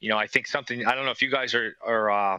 you 0.00 0.08
know, 0.08 0.16
I 0.16 0.28
think 0.28 0.46
something, 0.46 0.86
I 0.86 0.94
don't 0.94 1.04
know 1.04 1.10
if 1.10 1.20
you 1.20 1.30
guys 1.30 1.54
are, 1.54 1.76
are 1.84 2.10
uh, 2.10 2.38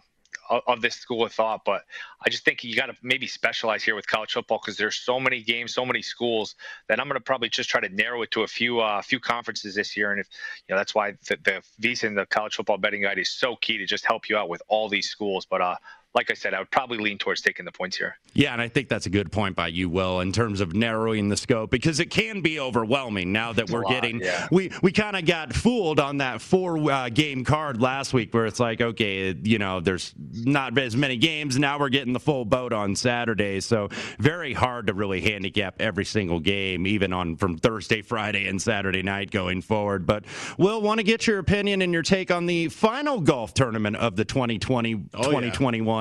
of 0.49 0.81
this 0.81 0.95
school 0.95 1.25
of 1.25 1.31
thought. 1.31 1.63
But 1.65 1.83
I 2.25 2.29
just 2.29 2.43
think 2.43 2.63
you 2.63 2.75
got 2.75 2.87
to 2.87 2.95
maybe 3.01 3.27
specialize 3.27 3.83
here 3.83 3.95
with 3.95 4.07
college 4.07 4.33
football 4.33 4.59
because 4.63 4.77
there's 4.77 4.95
so 4.95 5.19
many 5.19 5.41
games, 5.41 5.73
so 5.73 5.85
many 5.85 6.01
schools 6.01 6.55
that 6.87 6.99
I'm 6.99 7.07
going 7.07 7.19
to 7.19 7.23
probably 7.23 7.49
just 7.49 7.69
try 7.69 7.81
to 7.81 7.89
narrow 7.89 8.21
it 8.21 8.31
to 8.31 8.43
a 8.43 8.47
few 8.47 8.79
uh, 8.79 9.01
few 9.01 9.19
conferences 9.19 9.75
this 9.75 9.95
year. 9.95 10.11
And 10.11 10.19
if 10.19 10.27
you 10.67 10.73
know 10.73 10.79
that's 10.79 10.93
why 10.95 11.11
the, 11.27 11.37
the 11.43 11.61
VSiN 11.81 12.15
the 12.15 12.25
college 12.25 12.55
football 12.55 12.77
betting 12.77 13.01
guide 13.01 13.19
is 13.19 13.29
so 13.29 13.55
key 13.55 13.77
to 13.77 13.85
just 13.85 14.05
help 14.05 14.29
you 14.29 14.37
out 14.37 14.49
with 14.49 14.61
all 14.67 14.89
these 14.89 15.09
schools. 15.09 15.45
But 15.45 15.61
uh, 15.61 15.75
like 16.13 16.29
I 16.29 16.33
said, 16.33 16.53
I 16.53 16.59
would 16.59 16.71
probably 16.71 16.97
lean 16.97 17.17
towards 17.17 17.41
taking 17.41 17.63
the 17.63 17.71
points 17.71 17.95
here. 17.95 18.17
Yeah, 18.33 18.51
and 18.51 18.61
I 18.61 18.67
think 18.67 18.89
that's 18.89 19.05
a 19.05 19.09
good 19.09 19.31
point 19.31 19.55
by 19.55 19.69
you, 19.69 19.89
Will, 19.89 20.19
in 20.19 20.33
terms 20.33 20.59
of 20.59 20.73
narrowing 20.73 21.29
the 21.29 21.37
scope 21.37 21.71
because 21.71 22.01
it 22.01 22.07
can 22.07 22.41
be 22.41 22.59
overwhelming 22.59 23.31
now 23.31 23.53
that 23.53 23.69
we're 23.69 23.83
lot, 23.83 23.91
getting. 23.91 24.19
Yeah. 24.19 24.47
We 24.51 24.71
we 24.81 24.91
kind 24.91 25.15
of 25.15 25.25
got 25.25 25.53
fooled 25.53 26.01
on 26.01 26.17
that 26.17 26.41
four 26.41 26.91
uh, 26.91 27.09
game 27.09 27.45
card 27.45 27.81
last 27.81 28.13
week 28.13 28.33
where 28.33 28.45
it's 28.45 28.59
like, 28.59 28.81
okay, 28.81 29.33
you 29.41 29.57
know, 29.57 29.79
there's 29.79 30.13
not 30.33 30.77
as 30.77 30.97
many 30.97 31.15
games. 31.15 31.57
Now 31.57 31.79
we're 31.79 31.89
getting 31.89 32.13
the 32.13 32.19
full 32.19 32.43
boat 32.43 32.73
on 32.73 32.95
Saturday, 32.97 33.61
so 33.61 33.87
very 34.19 34.53
hard 34.53 34.87
to 34.87 34.93
really 34.93 35.21
handicap 35.21 35.75
every 35.79 36.05
single 36.05 36.41
game, 36.41 36.87
even 36.87 37.13
on 37.13 37.37
from 37.37 37.57
Thursday, 37.57 38.01
Friday, 38.01 38.47
and 38.47 38.61
Saturday 38.61 39.01
night 39.01 39.31
going 39.31 39.61
forward. 39.61 40.05
But 40.05 40.25
Will, 40.57 40.81
want 40.81 40.99
to 40.99 41.03
get 41.03 41.25
your 41.25 41.39
opinion 41.39 41.81
and 41.81 41.93
your 41.93 42.03
take 42.03 42.31
on 42.31 42.47
the 42.47 42.67
final 42.67 43.21
golf 43.21 43.53
tournament 43.53 43.95
of 43.95 44.17
the 44.17 44.25
2020 44.25 45.05
oh, 45.13 45.23
2021. 45.23 45.99
Yeah 45.99 46.00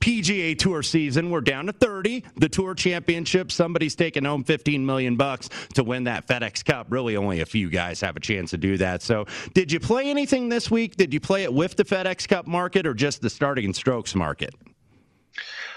PGA 0.00 0.56
Tour 0.58 0.82
season. 0.82 1.30
We're 1.30 1.40
down 1.40 1.66
to 1.66 1.72
30. 1.72 2.24
The 2.36 2.48
Tour 2.48 2.74
Championship. 2.74 3.50
Somebody's 3.50 3.94
taking 3.94 4.24
home 4.24 4.44
15 4.44 4.84
million 4.84 5.16
bucks 5.16 5.48
to 5.74 5.82
win 5.82 6.04
that 6.04 6.26
FedEx 6.26 6.64
Cup. 6.64 6.86
Really, 6.90 7.16
only 7.16 7.40
a 7.40 7.46
few 7.46 7.68
guys 7.68 8.00
have 8.00 8.16
a 8.16 8.20
chance 8.20 8.50
to 8.50 8.58
do 8.58 8.76
that. 8.78 9.02
So, 9.02 9.26
did 9.54 9.72
you 9.72 9.80
play 9.80 10.08
anything 10.10 10.48
this 10.48 10.70
week? 10.70 10.96
Did 10.96 11.12
you 11.12 11.20
play 11.20 11.42
it 11.42 11.52
with 11.52 11.76
the 11.76 11.84
FedEx 11.84 12.28
Cup 12.28 12.46
market 12.46 12.86
or 12.86 12.94
just 12.94 13.20
the 13.20 13.30
starting 13.30 13.72
strokes 13.72 14.14
market? 14.14 14.54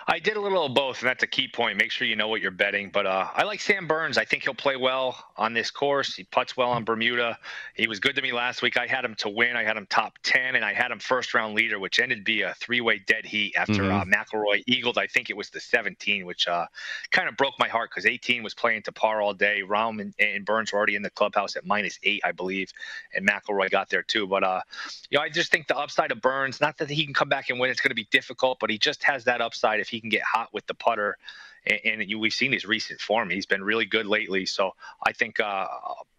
I 0.07 0.19
did 0.19 0.35
a 0.35 0.41
little 0.41 0.65
of 0.65 0.73
both, 0.73 1.01
and 1.01 1.09
that's 1.09 1.23
a 1.23 1.27
key 1.27 1.47
point. 1.47 1.77
Make 1.77 1.91
sure 1.91 2.07
you 2.07 2.15
know 2.15 2.27
what 2.27 2.41
you're 2.41 2.51
betting. 2.51 2.89
But 2.91 3.05
uh, 3.05 3.27
I 3.33 3.43
like 3.43 3.59
Sam 3.59 3.87
Burns. 3.87 4.17
I 4.17 4.25
think 4.25 4.43
he'll 4.43 4.53
play 4.53 4.75
well 4.75 5.23
on 5.37 5.53
this 5.53 5.69
course. 5.69 6.15
He 6.15 6.23
puts 6.23 6.57
well 6.57 6.71
on 6.71 6.83
Bermuda. 6.83 7.37
He 7.75 7.87
was 7.87 7.99
good 7.99 8.15
to 8.15 8.21
me 8.21 8.31
last 8.31 8.61
week. 8.61 8.77
I 8.77 8.87
had 8.87 9.05
him 9.05 9.15
to 9.15 9.29
win. 9.29 9.55
I 9.55 9.63
had 9.63 9.77
him 9.77 9.85
top 9.87 10.17
10, 10.23 10.55
and 10.55 10.65
I 10.65 10.73
had 10.73 10.91
him 10.91 10.99
first 10.99 11.33
round 11.33 11.55
leader, 11.55 11.79
which 11.79 11.99
ended 11.99 12.23
be 12.23 12.41
a 12.41 12.53
three 12.55 12.81
way 12.81 12.99
dead 13.05 13.25
heat 13.25 13.55
after 13.55 13.83
mm-hmm. 13.83 13.91
uh, 13.91 14.05
McIlroy 14.05 14.63
eagled. 14.67 14.97
I 14.97 15.07
think 15.07 15.29
it 15.29 15.37
was 15.37 15.49
the 15.49 15.59
17, 15.59 16.25
which 16.25 16.47
uh, 16.47 16.65
kind 17.11 17.29
of 17.29 17.37
broke 17.37 17.53
my 17.59 17.67
heart 17.67 17.89
because 17.91 18.05
18 18.05 18.43
was 18.43 18.53
playing 18.53 18.83
to 18.83 18.91
par 18.91 19.21
all 19.21 19.33
day. 19.33 19.61
Rahm 19.65 20.01
and, 20.01 20.13
and, 20.19 20.45
Burns 20.45 20.73
were 20.73 20.77
already 20.77 20.95
in 20.95 21.03
the 21.03 21.09
clubhouse 21.11 21.55
at 21.55 21.65
minus 21.65 21.99
eight, 22.03 22.21
I 22.23 22.31
believe, 22.31 22.71
and 23.15 23.27
McIlroy 23.27 23.69
got 23.69 23.89
there 23.89 24.03
too. 24.03 24.25
But 24.25 24.43
uh, 24.43 24.61
you 25.09 25.17
know, 25.17 25.23
I 25.23 25.29
just 25.29 25.51
think 25.51 25.67
the 25.67 25.77
upside 25.77 26.11
of 26.11 26.21
Burns, 26.21 26.59
not 26.59 26.77
that 26.79 26.89
he 26.89 27.05
can 27.05 27.13
come 27.13 27.29
back 27.29 27.49
and 27.49 27.59
win, 27.59 27.69
it's 27.69 27.79
going 27.79 27.89
to 27.89 27.95
be 27.95 28.07
difficult, 28.11 28.59
but 28.59 28.69
he 28.69 28.77
just 28.77 29.03
has 29.03 29.23
that 29.25 29.39
upside 29.39 29.79
if 29.79 29.87
he 29.87 30.00
can 30.01 30.09
get 30.09 30.23
hot 30.23 30.49
with 30.51 30.67
the 30.67 30.73
putter. 30.73 31.17
And, 31.65 31.79
and 31.85 32.09
you, 32.09 32.19
we've 32.19 32.33
seen 32.33 32.51
his 32.51 32.65
recent 32.65 32.99
form. 32.99 33.29
He's 33.29 33.45
been 33.45 33.63
really 33.63 33.85
good 33.85 34.05
lately. 34.05 34.45
So 34.45 34.71
I 35.05 35.13
think 35.13 35.39
uh, 35.39 35.67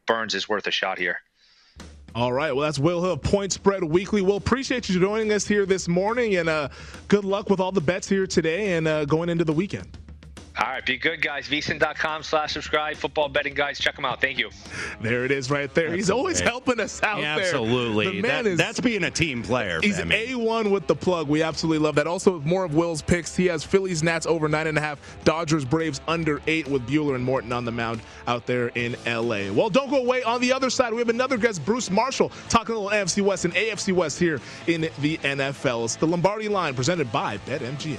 Burns 0.06 0.34
is 0.34 0.48
worth 0.48 0.66
a 0.66 0.70
shot 0.70 0.98
here. 0.98 1.18
All 2.14 2.32
right. 2.32 2.54
Well, 2.54 2.64
that's 2.64 2.78
Will 2.78 3.02
Hill, 3.02 3.16
Point 3.16 3.52
Spread 3.52 3.82
Weekly. 3.82 4.20
We'll 4.20 4.36
appreciate 4.36 4.88
you 4.88 5.00
joining 5.00 5.32
us 5.32 5.46
here 5.46 5.64
this 5.64 5.88
morning, 5.88 6.36
and 6.36 6.48
uh, 6.48 6.68
good 7.08 7.24
luck 7.24 7.48
with 7.48 7.58
all 7.58 7.72
the 7.72 7.80
bets 7.80 8.06
here 8.06 8.26
today 8.26 8.74
and 8.74 8.86
uh, 8.86 9.06
going 9.06 9.30
into 9.30 9.44
the 9.44 9.52
weekend. 9.52 9.96
All 10.58 10.66
right, 10.66 10.84
be 10.84 10.98
good, 10.98 11.22
guys. 11.22 11.48
VSiN.com 11.48 12.22
slash 12.22 12.52
subscribe. 12.52 12.96
Football 12.96 13.30
betting 13.30 13.54
guys, 13.54 13.78
check 13.78 13.96
them 13.96 14.04
out. 14.04 14.20
Thank 14.20 14.38
you. 14.38 14.50
There 15.00 15.24
it 15.24 15.30
is 15.30 15.50
right 15.50 15.72
there. 15.74 15.88
That's 15.88 15.96
he's 15.96 16.10
always 16.10 16.40
helping 16.40 16.78
us 16.78 17.02
out 17.02 17.20
yeah, 17.20 17.36
there. 17.36 17.44
Absolutely. 17.46 18.06
The 18.06 18.22
man 18.22 18.44
that, 18.44 18.50
is, 18.50 18.58
that's 18.58 18.80
being 18.80 19.04
a 19.04 19.10
team 19.10 19.42
player. 19.42 19.80
He's 19.80 19.98
A1 19.98 20.70
with 20.70 20.86
the 20.86 20.94
plug. 20.94 21.28
We 21.28 21.42
absolutely 21.42 21.78
love 21.78 21.94
that. 21.94 22.06
Also, 22.06 22.40
more 22.40 22.64
of 22.64 22.74
Will's 22.74 23.00
picks. 23.00 23.34
He 23.34 23.46
has 23.46 23.64
Phillies, 23.64 24.02
Nats 24.02 24.26
over 24.26 24.46
9.5, 24.46 24.98
Dodgers, 25.24 25.64
Braves 25.64 26.02
under 26.06 26.42
8 26.46 26.68
with 26.68 26.86
Buehler 26.86 27.14
and 27.14 27.24
Morton 27.24 27.52
on 27.52 27.64
the 27.64 27.72
mound 27.72 28.02
out 28.26 28.46
there 28.46 28.68
in 28.74 28.94
L.A. 29.06 29.50
Well, 29.50 29.70
don't 29.70 29.88
go 29.88 29.98
away. 29.98 30.22
On 30.22 30.40
the 30.40 30.52
other 30.52 30.68
side, 30.68 30.92
we 30.92 30.98
have 30.98 31.08
another 31.08 31.38
guest, 31.38 31.64
Bruce 31.64 31.90
Marshall, 31.90 32.30
talking 32.50 32.74
a 32.74 32.78
little 32.78 32.90
NFC 32.90 33.22
West 33.24 33.46
and 33.46 33.54
AFC 33.54 33.94
West 33.94 34.18
here 34.18 34.38
in 34.66 34.82
the 35.00 35.16
NFL. 35.18 35.84
It's 35.84 35.96
the 35.96 36.06
Lombardi 36.06 36.48
line 36.48 36.74
presented 36.74 37.10
by 37.10 37.38
BetMGM. 37.38 37.98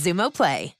Xumo 0.00 0.30
Play. 0.30 0.79